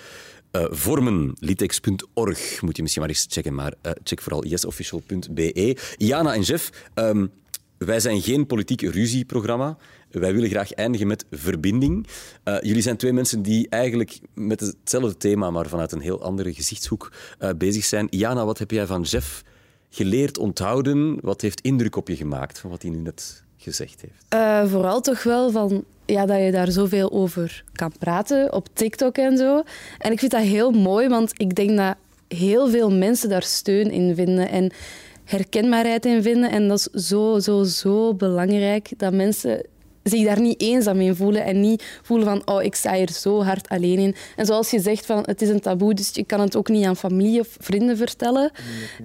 eh, 0.51 0.65
vormen. 0.71 1.35
Littekens.org 1.39 2.63
moet 2.63 2.77
je 2.77 2.83
misschien 2.83 3.03
maar 3.03 3.11
eens 3.11 3.27
checken, 3.29 3.55
maar 3.55 3.75
eh, 3.81 3.93
check 4.03 4.21
vooral 4.21 4.45
yesofficial.be. 4.45 5.77
Jana 5.97 6.35
en 6.35 6.41
Jeff, 6.41 6.71
ehm, 6.95 7.27
wij 7.79 8.01
zijn 8.01 8.23
geen 8.23 8.47
politiek 8.47 8.81
ruzieprogramma. 8.81 9.77
Wij 10.11 10.35
willen 10.35 10.49
graag 10.49 10.73
eindigen 10.73 11.07
met 11.07 11.25
verbinding. 11.31 12.07
Eh, 12.43 12.61
jullie 12.61 12.83
zijn 12.83 12.97
twee 12.97 13.13
mensen 13.13 13.43
die 13.43 13.69
eigenlijk 13.69 14.21
met 14.35 14.61
hetzelfde 14.61 15.17
thema, 15.17 15.51
maar 15.51 15.69
vanuit 15.69 15.93
een 15.93 16.01
heel 16.01 16.23
andere 16.23 16.55
gezichtshoek 16.55 17.13
bezig 17.57 17.85
zijn. 17.85 18.07
Jana, 18.11 18.45
wat 18.45 18.59
heb 18.59 18.71
jij 18.71 18.87
van 18.87 19.03
Jeff 19.03 19.45
geleerd, 19.91 20.39
onthouden? 20.39 21.19
Wat 21.21 21.41
heeft 21.41 21.61
indruk 21.61 21.97
op 21.97 22.09
je 22.09 22.17
gemaakt 22.17 22.59
van 22.59 22.71
wat 22.71 22.83
hij 22.83 22.91
nu 22.91 22.99
net 22.99 23.45
gezegd 23.61 24.01
heeft? 24.01 24.25
Eh, 24.29 24.71
vooral 24.71 25.01
toch 25.01 25.23
wel 25.23 25.51
van 25.51 25.85
ja, 26.07 26.27
dat 26.27 26.39
je 26.39 26.51
daar 26.51 26.71
zoveel 26.71 27.13
over 27.13 27.65
kan 27.73 27.93
praten 27.99 28.53
op 28.53 28.69
TikTok 28.73 29.17
en 29.17 29.37
zo. 29.37 29.63
En 29.99 30.13
ik 30.13 30.19
vind 30.19 30.31
dat 30.31 30.43
heel 30.43 30.71
mooi, 30.71 31.09
want 31.09 31.33
ik 31.37 31.55
denk 31.55 31.77
dat 31.77 31.97
heel 32.29 32.69
veel 32.69 32.91
mensen 32.91 33.29
daar 33.29 33.43
steun 33.43 33.91
in 33.91 34.15
vinden 34.15 34.49
en 34.49 34.73
herkenbaarheid 35.25 36.07
in 36.07 36.23
vinden. 36.23 36.51
En 36.51 36.69
dat 36.69 36.79
is 36.79 37.07
zo, 37.09 37.39
zo, 37.39 37.63
zo 37.63 38.15
belangrijk 38.15 38.93
dat 38.97 39.13
mensen 39.13 39.63
zich 40.03 40.25
daar 40.25 40.41
niet 40.41 40.61
eenzaam 40.61 41.01
in 41.01 41.15
voelen 41.17 41.45
en 41.45 41.61
niet 41.61 41.85
voelen 42.03 42.27
van 42.27 42.43
oh, 42.57 42.63
ik 42.63 42.75
sta 42.75 42.95
hier 42.95 43.11
zo 43.13 43.43
hard 43.43 43.69
alleen 43.69 43.99
in. 43.99 44.15
En 44.37 44.47
zoals 44.47 44.71
je 44.71 44.81
zegt, 44.81 45.07
van, 45.07 45.23
het 45.27 45.43
is 45.43 45.49
een 45.49 45.61
taboe, 45.61 45.95
dus 45.95 46.11
je 46.13 46.25
kan 46.25 46.41
het 46.41 46.57
ook 46.57 46.69
niet 46.69 46.85
aan 46.85 46.97
familie 46.97 47.41
of 47.41 47.57
vrienden 47.61 47.97
vertellen. 47.97 48.51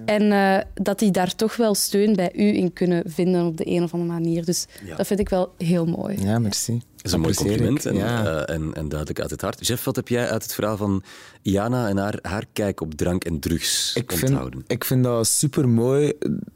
En 0.04 0.32
eh, 0.32 0.58
dat 0.74 0.98
die 0.98 1.10
daar 1.10 1.34
toch 1.34 1.56
wel 1.56 1.74
steun 1.74 2.16
bij 2.16 2.30
u 2.34 2.56
in 2.56 2.72
kunnen 2.72 3.02
vinden 3.06 3.46
op 3.46 3.56
de 3.56 3.66
een 3.66 3.82
of 3.82 3.92
andere 3.92 4.12
manier. 4.12 4.44
Dus 4.44 4.66
Ja. 4.84 4.96
dat 4.96 5.06
vind 5.06 5.20
ik 5.20 5.28
wel 5.28 5.52
heel 5.58 5.86
mooi. 5.86 6.20
Ja, 6.22 6.38
merci. 6.38 6.72
Dat 6.96 7.04
is 7.04 7.12
een 7.12 7.20
mooi 7.20 7.34
compliment 7.34 7.86
en, 7.86 7.94
Ja. 7.94 8.24
eh, 8.44 8.54
en, 8.54 8.70
en 8.74 8.88
duidelijk 8.88 9.20
uit 9.20 9.30
het 9.30 9.40
hart. 9.40 9.66
Jeff, 9.66 9.84
wat 9.84 9.96
heb 9.96 10.08
jij 10.08 10.28
uit 10.30 10.42
het 10.42 10.54
verhaal 10.54 10.76
van 10.76 11.02
Jana 11.42 11.88
en 11.88 11.96
haar, 11.96 12.18
haar 12.22 12.44
kijk 12.52 12.80
op 12.80 12.94
drank 12.94 13.24
en 13.24 13.40
drugs 13.40 13.92
ik 13.94 14.12
vind, 14.12 14.22
onthouden? 14.30 14.64
ik 14.66 14.84
vind 14.84 15.04
dat 15.04 15.26
super 15.26 15.68
mooi 15.68 16.12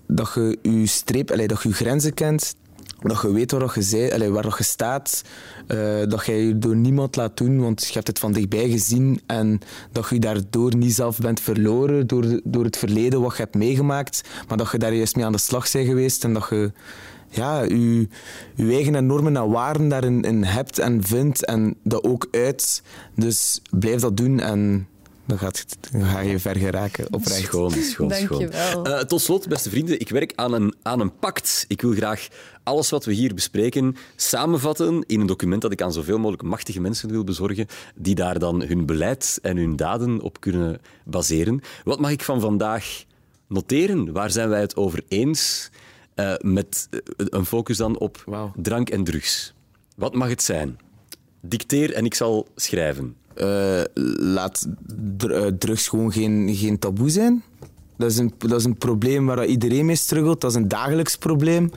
dat 0.06 0.30
je 0.34 0.58
je 0.62 0.86
streep, 0.86 1.30
allee, 1.30 1.46
dat 1.48 1.62
je 1.62 1.68
je 1.68 1.74
grenzen 1.74 2.14
kent, 2.14 2.54
dat 3.08 3.22
je 3.22 3.32
weet 3.32 3.52
waar 3.52 3.72
je, 3.74 3.82
zij, 3.82 4.14
allee, 4.14 4.30
waar 4.30 4.54
je 4.58 4.64
staat, 4.64 5.22
eh, 5.66 5.78
dat 6.08 6.26
je 6.26 6.32
je 6.32 6.58
door 6.58 6.76
niemand 6.76 7.16
laat 7.16 7.36
doen, 7.36 7.60
want 7.60 7.86
je 7.86 7.92
hebt 7.92 8.06
het 8.06 8.18
van 8.18 8.32
dichtbij 8.32 8.68
gezien 8.68 9.20
en 9.26 9.60
dat 9.92 10.08
je 10.08 10.18
daardoor 10.18 10.76
niet 10.76 10.94
zelf 10.94 11.18
bent 11.18 11.40
verloren 11.40 12.06
door, 12.06 12.40
door 12.44 12.64
het 12.64 12.76
verleden 12.76 13.20
wat 13.20 13.36
je 13.36 13.42
hebt 13.42 13.54
meegemaakt, 13.54 14.28
maar 14.48 14.56
dat 14.56 14.70
je 14.70 14.78
daar 14.78 14.94
juist 14.94 15.16
mee 15.16 15.24
aan 15.24 15.32
de 15.32 15.38
slag 15.38 15.72
bent 15.72 15.86
geweest 15.86 16.24
en 16.24 16.32
dat 16.32 16.46
je 16.50 16.72
ja, 17.30 17.62
je, 17.62 18.08
je 18.54 18.72
eigen 18.72 19.06
normen 19.06 19.36
en 19.36 19.50
waarden 19.50 19.88
daarin 19.88 20.22
in 20.22 20.44
hebt 20.44 20.78
en 20.78 21.04
vindt 21.04 21.44
en 21.44 21.76
dat 21.82 22.04
ook 22.04 22.28
uit. 22.30 22.82
Dus 23.14 23.62
blijf 23.70 24.00
dat 24.00 24.16
doen 24.16 24.40
en 24.40 24.88
dan, 25.30 25.38
gaat 25.38 25.58
het, 25.58 25.92
dan 25.92 26.04
ga 26.04 26.20
je 26.20 26.38
ver 26.38 26.56
geraken, 26.56 27.06
oprecht. 27.12 27.42
Schoon, 27.42 27.70
schoon, 27.70 28.08
Dank 28.08 28.26
schoon. 28.26 28.40
je 28.40 28.48
wel. 28.48 28.84
Eh, 28.86 29.04
tot 29.04 29.20
slot, 29.20 29.48
beste 29.48 29.70
vrienden, 29.70 30.00
ik 30.00 30.08
werk 30.08 30.32
aan 30.34 30.52
een, 30.52 30.74
aan 30.82 31.00
een 31.00 31.18
pact. 31.18 31.64
Ik 31.68 31.80
wil 31.80 31.92
graag 31.92 32.28
alles 32.62 32.90
wat 32.90 33.04
we 33.04 33.12
hier 33.12 33.34
bespreken 33.34 33.96
samenvatten 34.16 35.04
in 35.06 35.20
een 35.20 35.26
document 35.26 35.62
dat 35.62 35.72
ik 35.72 35.82
aan 35.82 35.92
zoveel 35.92 36.18
mogelijk 36.18 36.42
machtige 36.42 36.80
mensen 36.80 37.10
wil 37.10 37.24
bezorgen, 37.24 37.66
die 37.94 38.14
daar 38.14 38.38
dan 38.38 38.62
hun 38.62 38.86
beleid 38.86 39.38
en 39.42 39.56
hun 39.56 39.76
daden 39.76 40.20
op 40.20 40.40
kunnen 40.40 40.80
baseren. 41.04 41.60
Wat 41.84 42.00
mag 42.00 42.10
ik 42.10 42.24
van 42.24 42.40
vandaag 42.40 43.04
noteren? 43.48 44.12
Waar 44.12 44.30
zijn 44.30 44.48
wij 44.48 44.60
het 44.60 44.76
over 44.76 45.02
eens? 45.08 45.70
Eh, 46.14 46.34
met 46.40 46.88
eh, 46.90 47.00
een 47.16 47.46
focus 47.46 47.76
dan 47.76 47.98
op 47.98 48.24
drank 48.56 48.90
en 48.90 49.04
drugs. 49.04 49.54
Wat 49.96 50.14
mag 50.14 50.28
het 50.28 50.42
zijn? 50.42 50.78
Dicteer 51.40 51.94
en 51.94 52.04
ik 52.04 52.14
zal 52.14 52.48
schrijven. 52.56 53.16
Eh, 53.40 53.82
laat 54.18 54.68
eh, 55.18 55.46
drugs 55.46 55.88
gewoon 55.88 56.12
geen, 56.12 56.54
geen 56.54 56.78
taboe 56.78 57.10
zijn. 57.10 57.42
Dat 57.96 58.10
is, 58.10 58.18
een, 58.18 58.32
dat 58.38 58.58
is 58.58 58.64
een 58.64 58.78
probleem 58.78 59.26
waar 59.26 59.46
iedereen 59.46 59.86
mee 59.86 59.96
struggelt. 59.96 60.40
Dat 60.40 60.50
is 60.50 60.56
een 60.56 60.68
dagelijks 60.68 61.16
probleem. 61.16 61.70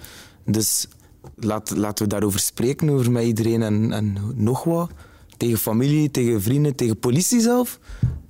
Dus 0.46 0.88
laat, 1.36 1.76
laten 1.76 2.04
we 2.04 2.10
daarover 2.10 2.40
spreken, 2.40 2.90
over 2.90 3.12
met 3.12 3.24
iedereen 3.24 3.62
en, 3.62 3.92
en 3.92 4.18
nog 4.36 4.64
wat. 4.64 4.92
Tegen 5.38 5.58
familie, 5.58 6.12
tegen 6.12 6.42
vrienden, 6.42 6.76
tegen 6.76 7.00
politie 7.00 7.42
zelf. 7.42 7.80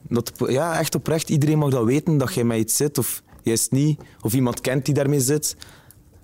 Dat, 0.10 0.32
ja, 0.48 0.80
echt 0.80 0.96
oprecht. 0.96 1.30
Iedereen 1.30 1.58
mag 1.58 1.70
dat 1.70 1.86
weten, 1.86 2.18
dat 2.18 2.34
jij 2.34 2.44
met 2.44 2.58
iets 2.58 2.76
zit 2.76 2.98
of 2.98 3.24
juist 3.42 3.72
niet. 3.72 4.00
Of 4.22 4.34
iemand 4.34 4.62
kent 4.62 4.86
die 4.86 4.94
daarmee 4.94 5.20
zit. 5.20 5.56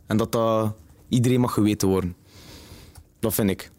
En 0.06 0.18
dat 0.18 0.32
dat 0.32 0.74
iedereen 1.08 1.40
mag 1.40 1.54
geweten 1.54 1.88
worden. 1.88 2.16
Dat 3.20 3.34
vind 3.34 3.50
ik. 3.50 3.72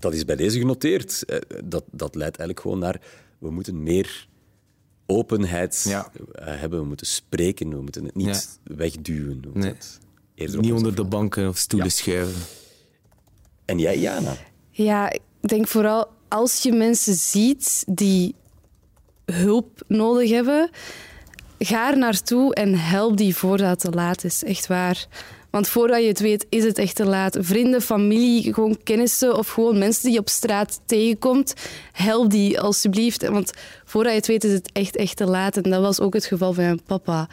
Dat 0.00 0.14
is 0.14 0.24
bij 0.24 0.36
deze 0.36 0.58
genoteerd. 0.58 1.24
Eh, 1.24 1.38
Dat, 1.64 1.84
dat 1.90 2.14
leidt 2.14 2.36
eigenlijk 2.36 2.60
gewoon 2.60 2.78
naar... 2.78 3.00
We 3.38 3.50
moeten 3.50 3.82
meer 3.82 4.28
openheid 5.06 5.84
Ja. 5.88 6.10
eh, 6.32 6.44
hebben. 6.60 6.80
We 6.80 6.86
moeten 6.86 7.06
spreken. 7.06 7.68
We 7.70 7.80
moeten 7.82 8.04
het 8.04 8.14
niet 8.14 8.58
wegduwen. 8.64 9.28
We 9.28 9.34
moeten 9.44 9.60
Nee. 9.60 9.70
het 9.70 9.98
eerder 10.34 10.60
Niet 10.60 10.72
onder 10.72 10.94
de 10.94 11.04
banken 11.04 11.48
of 11.48 11.56
stoelen 11.56 11.88
Ja. 11.88 11.94
schuiven. 11.94 12.42
En 13.64 13.78
jij, 13.78 13.98
Jana? 13.98 14.34
Ja, 14.70 15.10
ik 15.12 15.20
denk 15.40 15.68
vooral 15.68 16.08
als 16.28 16.62
je 16.62 16.72
mensen 16.72 17.14
ziet 17.14 17.84
die 17.86 18.34
hulp 19.24 19.82
nodig 19.86 20.30
hebben, 20.30 20.70
ga 21.58 21.90
er 21.90 21.98
naartoe 21.98 22.54
en 22.54 22.74
help 22.78 23.16
die 23.16 23.36
voordat 23.36 23.68
het 23.70 23.78
te 23.80 23.90
laat 23.90 24.24
is. 24.24 24.44
Echt 24.44 24.66
waar. 24.66 25.06
Want 25.50 25.68
voordat 25.68 26.00
je 26.00 26.08
het 26.08 26.20
weet, 26.20 26.46
is 26.48 26.64
het 26.64 26.78
echt 26.78 26.94
te 26.94 27.04
laat. 27.04 27.36
Vrienden, 27.40 27.82
familie, 27.82 28.54
gewoon 28.54 28.78
kennissen 28.82 29.36
of 29.36 29.48
gewoon 29.48 29.78
mensen 29.78 30.02
die 30.02 30.12
je 30.12 30.18
op 30.18 30.28
straat 30.28 30.80
tegenkomt, 30.86 31.54
help 31.92 32.30
die 32.30 32.60
alsjeblieft. 32.60 33.28
Want 33.28 33.52
voordat 33.84 34.12
je 34.12 34.18
het 34.18 34.26
weet, 34.26 34.44
is 34.44 34.52
het 34.52 34.72
echt, 34.72 34.96
echt 34.96 35.16
te 35.16 35.26
laat. 35.26 35.56
En 35.56 35.70
dat 35.70 35.80
was 35.80 36.00
ook 36.00 36.14
het 36.14 36.24
geval 36.24 36.52
van 36.52 36.64
mijn 36.64 36.82
papa. 36.82 37.28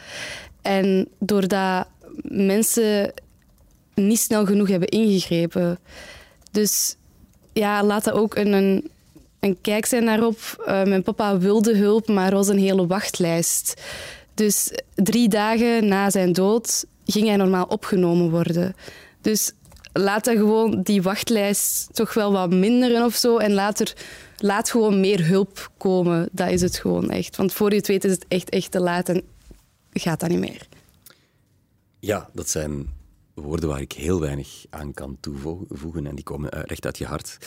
En 0.62 1.08
doordat 1.18 1.86
mensen 2.22 3.12
niet 3.94 4.18
snel 4.18 4.46
genoeg 4.46 4.68
hebben 4.68 4.88
ingegrepen. 4.88 5.78
Dus 6.50 6.96
ja, 7.52 7.84
laat 7.84 8.04
dat 8.04 8.14
ook 8.14 8.34
een, 8.34 8.52
een, 8.52 8.90
een 9.40 9.60
kijk 9.60 9.86
zijn 9.86 10.04
daarop. 10.04 10.38
Eh, 10.66 10.82
mijn 10.82 11.02
papa 11.02 11.38
wilde 11.38 11.76
hulp, 11.76 12.08
maar 12.08 12.28
er 12.28 12.34
was 12.34 12.48
een 12.48 12.58
hele 12.58 12.86
wachtlijst. 12.86 13.82
Dus 14.34 14.72
drie 14.94 15.28
dagen 15.28 15.88
na 15.88 16.10
zijn 16.10 16.32
dood 16.32 16.84
ging 17.12 17.26
hij 17.26 17.36
normaal 17.36 17.64
opgenomen 17.64 18.30
worden. 18.30 18.74
Dus 19.20 19.52
laat 19.92 20.24
dan 20.24 20.36
gewoon 20.36 20.82
die 20.82 21.02
wachtlijst 21.02 21.88
toch 21.94 22.14
wel 22.14 22.32
wat 22.32 22.50
minderen 22.50 23.04
of 23.04 23.14
zo. 23.14 23.38
En 23.38 23.52
later, 23.52 23.96
laat 24.38 24.70
gewoon 24.70 25.00
meer 25.00 25.26
hulp 25.26 25.70
komen. 25.76 26.28
Dat 26.32 26.50
is 26.50 26.60
het 26.60 26.76
gewoon 26.76 27.10
echt. 27.10 27.36
Want 27.36 27.52
voor 27.52 27.70
je 27.70 27.76
het 27.76 27.86
weet 27.86 28.04
is 28.04 28.12
het 28.12 28.24
echt, 28.28 28.48
echt 28.48 28.70
te 28.70 28.80
laat 28.80 29.08
en 29.08 29.22
gaat 29.92 30.20
dat 30.20 30.28
niet 30.28 30.38
meer. 30.38 30.66
Ja, 32.00 32.30
dat 32.32 32.48
zijn 32.48 32.86
woorden 33.34 33.68
waar 33.68 33.80
ik 33.80 33.92
heel 33.92 34.20
weinig 34.20 34.64
aan 34.70 34.92
kan 34.92 35.16
toevoegen. 35.20 36.06
En 36.06 36.14
die 36.14 36.24
komen 36.24 36.50
eh, 36.50 36.62
recht 36.64 36.84
uit 36.84 36.98
je 36.98 37.06
hart. 37.06 37.38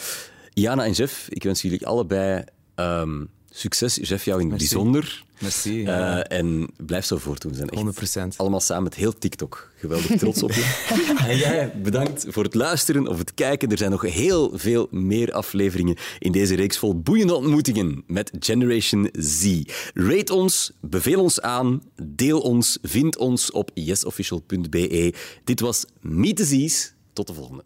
Jana 0.54 0.86
en 0.86 0.92
Jeff, 0.92 1.30
ik 1.30 1.44
wens 1.44 1.62
jullie 1.62 1.88
allebei 1.88 2.44
ehm, 2.76 3.26
succes. 3.52 3.96
Jeff, 4.02 4.26
jou 4.26 4.42
in 4.42 4.50
het 4.50 4.58
bijzonder. 4.58 5.24
Merci. 5.42 5.86
Eh, 5.86 6.32
en 6.32 6.70
blijf 6.78 7.06
zo 7.06 7.18
voortdoen. 7.18 7.52
We 7.52 7.58
zijn 7.58 7.70
echt 7.70 7.82
100%. 7.82 8.38
allemaal 8.38 8.60
samen 8.60 8.84
met 8.84 8.96
heel 8.96 9.18
TikTok. 9.18 9.72
Geweldig 9.76 10.18
trots 10.18 10.44
op 10.44 10.52
je. 10.52 10.92
en 11.28 11.38
jij, 11.38 11.72
bedankt 11.82 12.26
voor 12.28 12.44
het 12.44 12.54
luisteren 12.54 13.08
of 13.08 13.18
het 13.18 13.34
kijken. 13.34 13.70
Er 13.70 13.78
zijn 13.78 13.92
nog 13.92 14.02
heel 14.02 14.52
veel 14.54 14.88
meer 14.92 15.32
afleveringen 15.32 15.96
in 16.20 16.32
deze 16.32 16.56
reeks 16.56 16.78
vol 16.78 17.00
boeiende 17.00 17.36
ontmoetingen 17.36 18.04
met 18.08 18.32
Generation 18.40 19.10
Z. 19.14 19.62
Rate 19.94 20.34
ons, 20.34 20.72
beveel 20.82 21.22
ons 21.22 21.42
aan, 21.42 21.84
deel 22.04 22.40
ons, 22.40 22.78
vind 22.82 23.18
ons 23.18 23.52
op 23.52 23.72
yesofficial.be. 23.74 25.14
Dit 25.44 25.60
was 25.60 25.86
Meet 26.02 26.36
the 26.36 26.46
Z's. 26.46 26.94
Tot 27.14 27.28
de 27.28 27.34
volgende. 27.34 27.64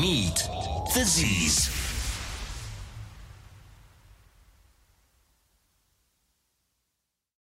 Meet 0.00 0.48
the 0.92 1.04
Z's. 1.06 1.77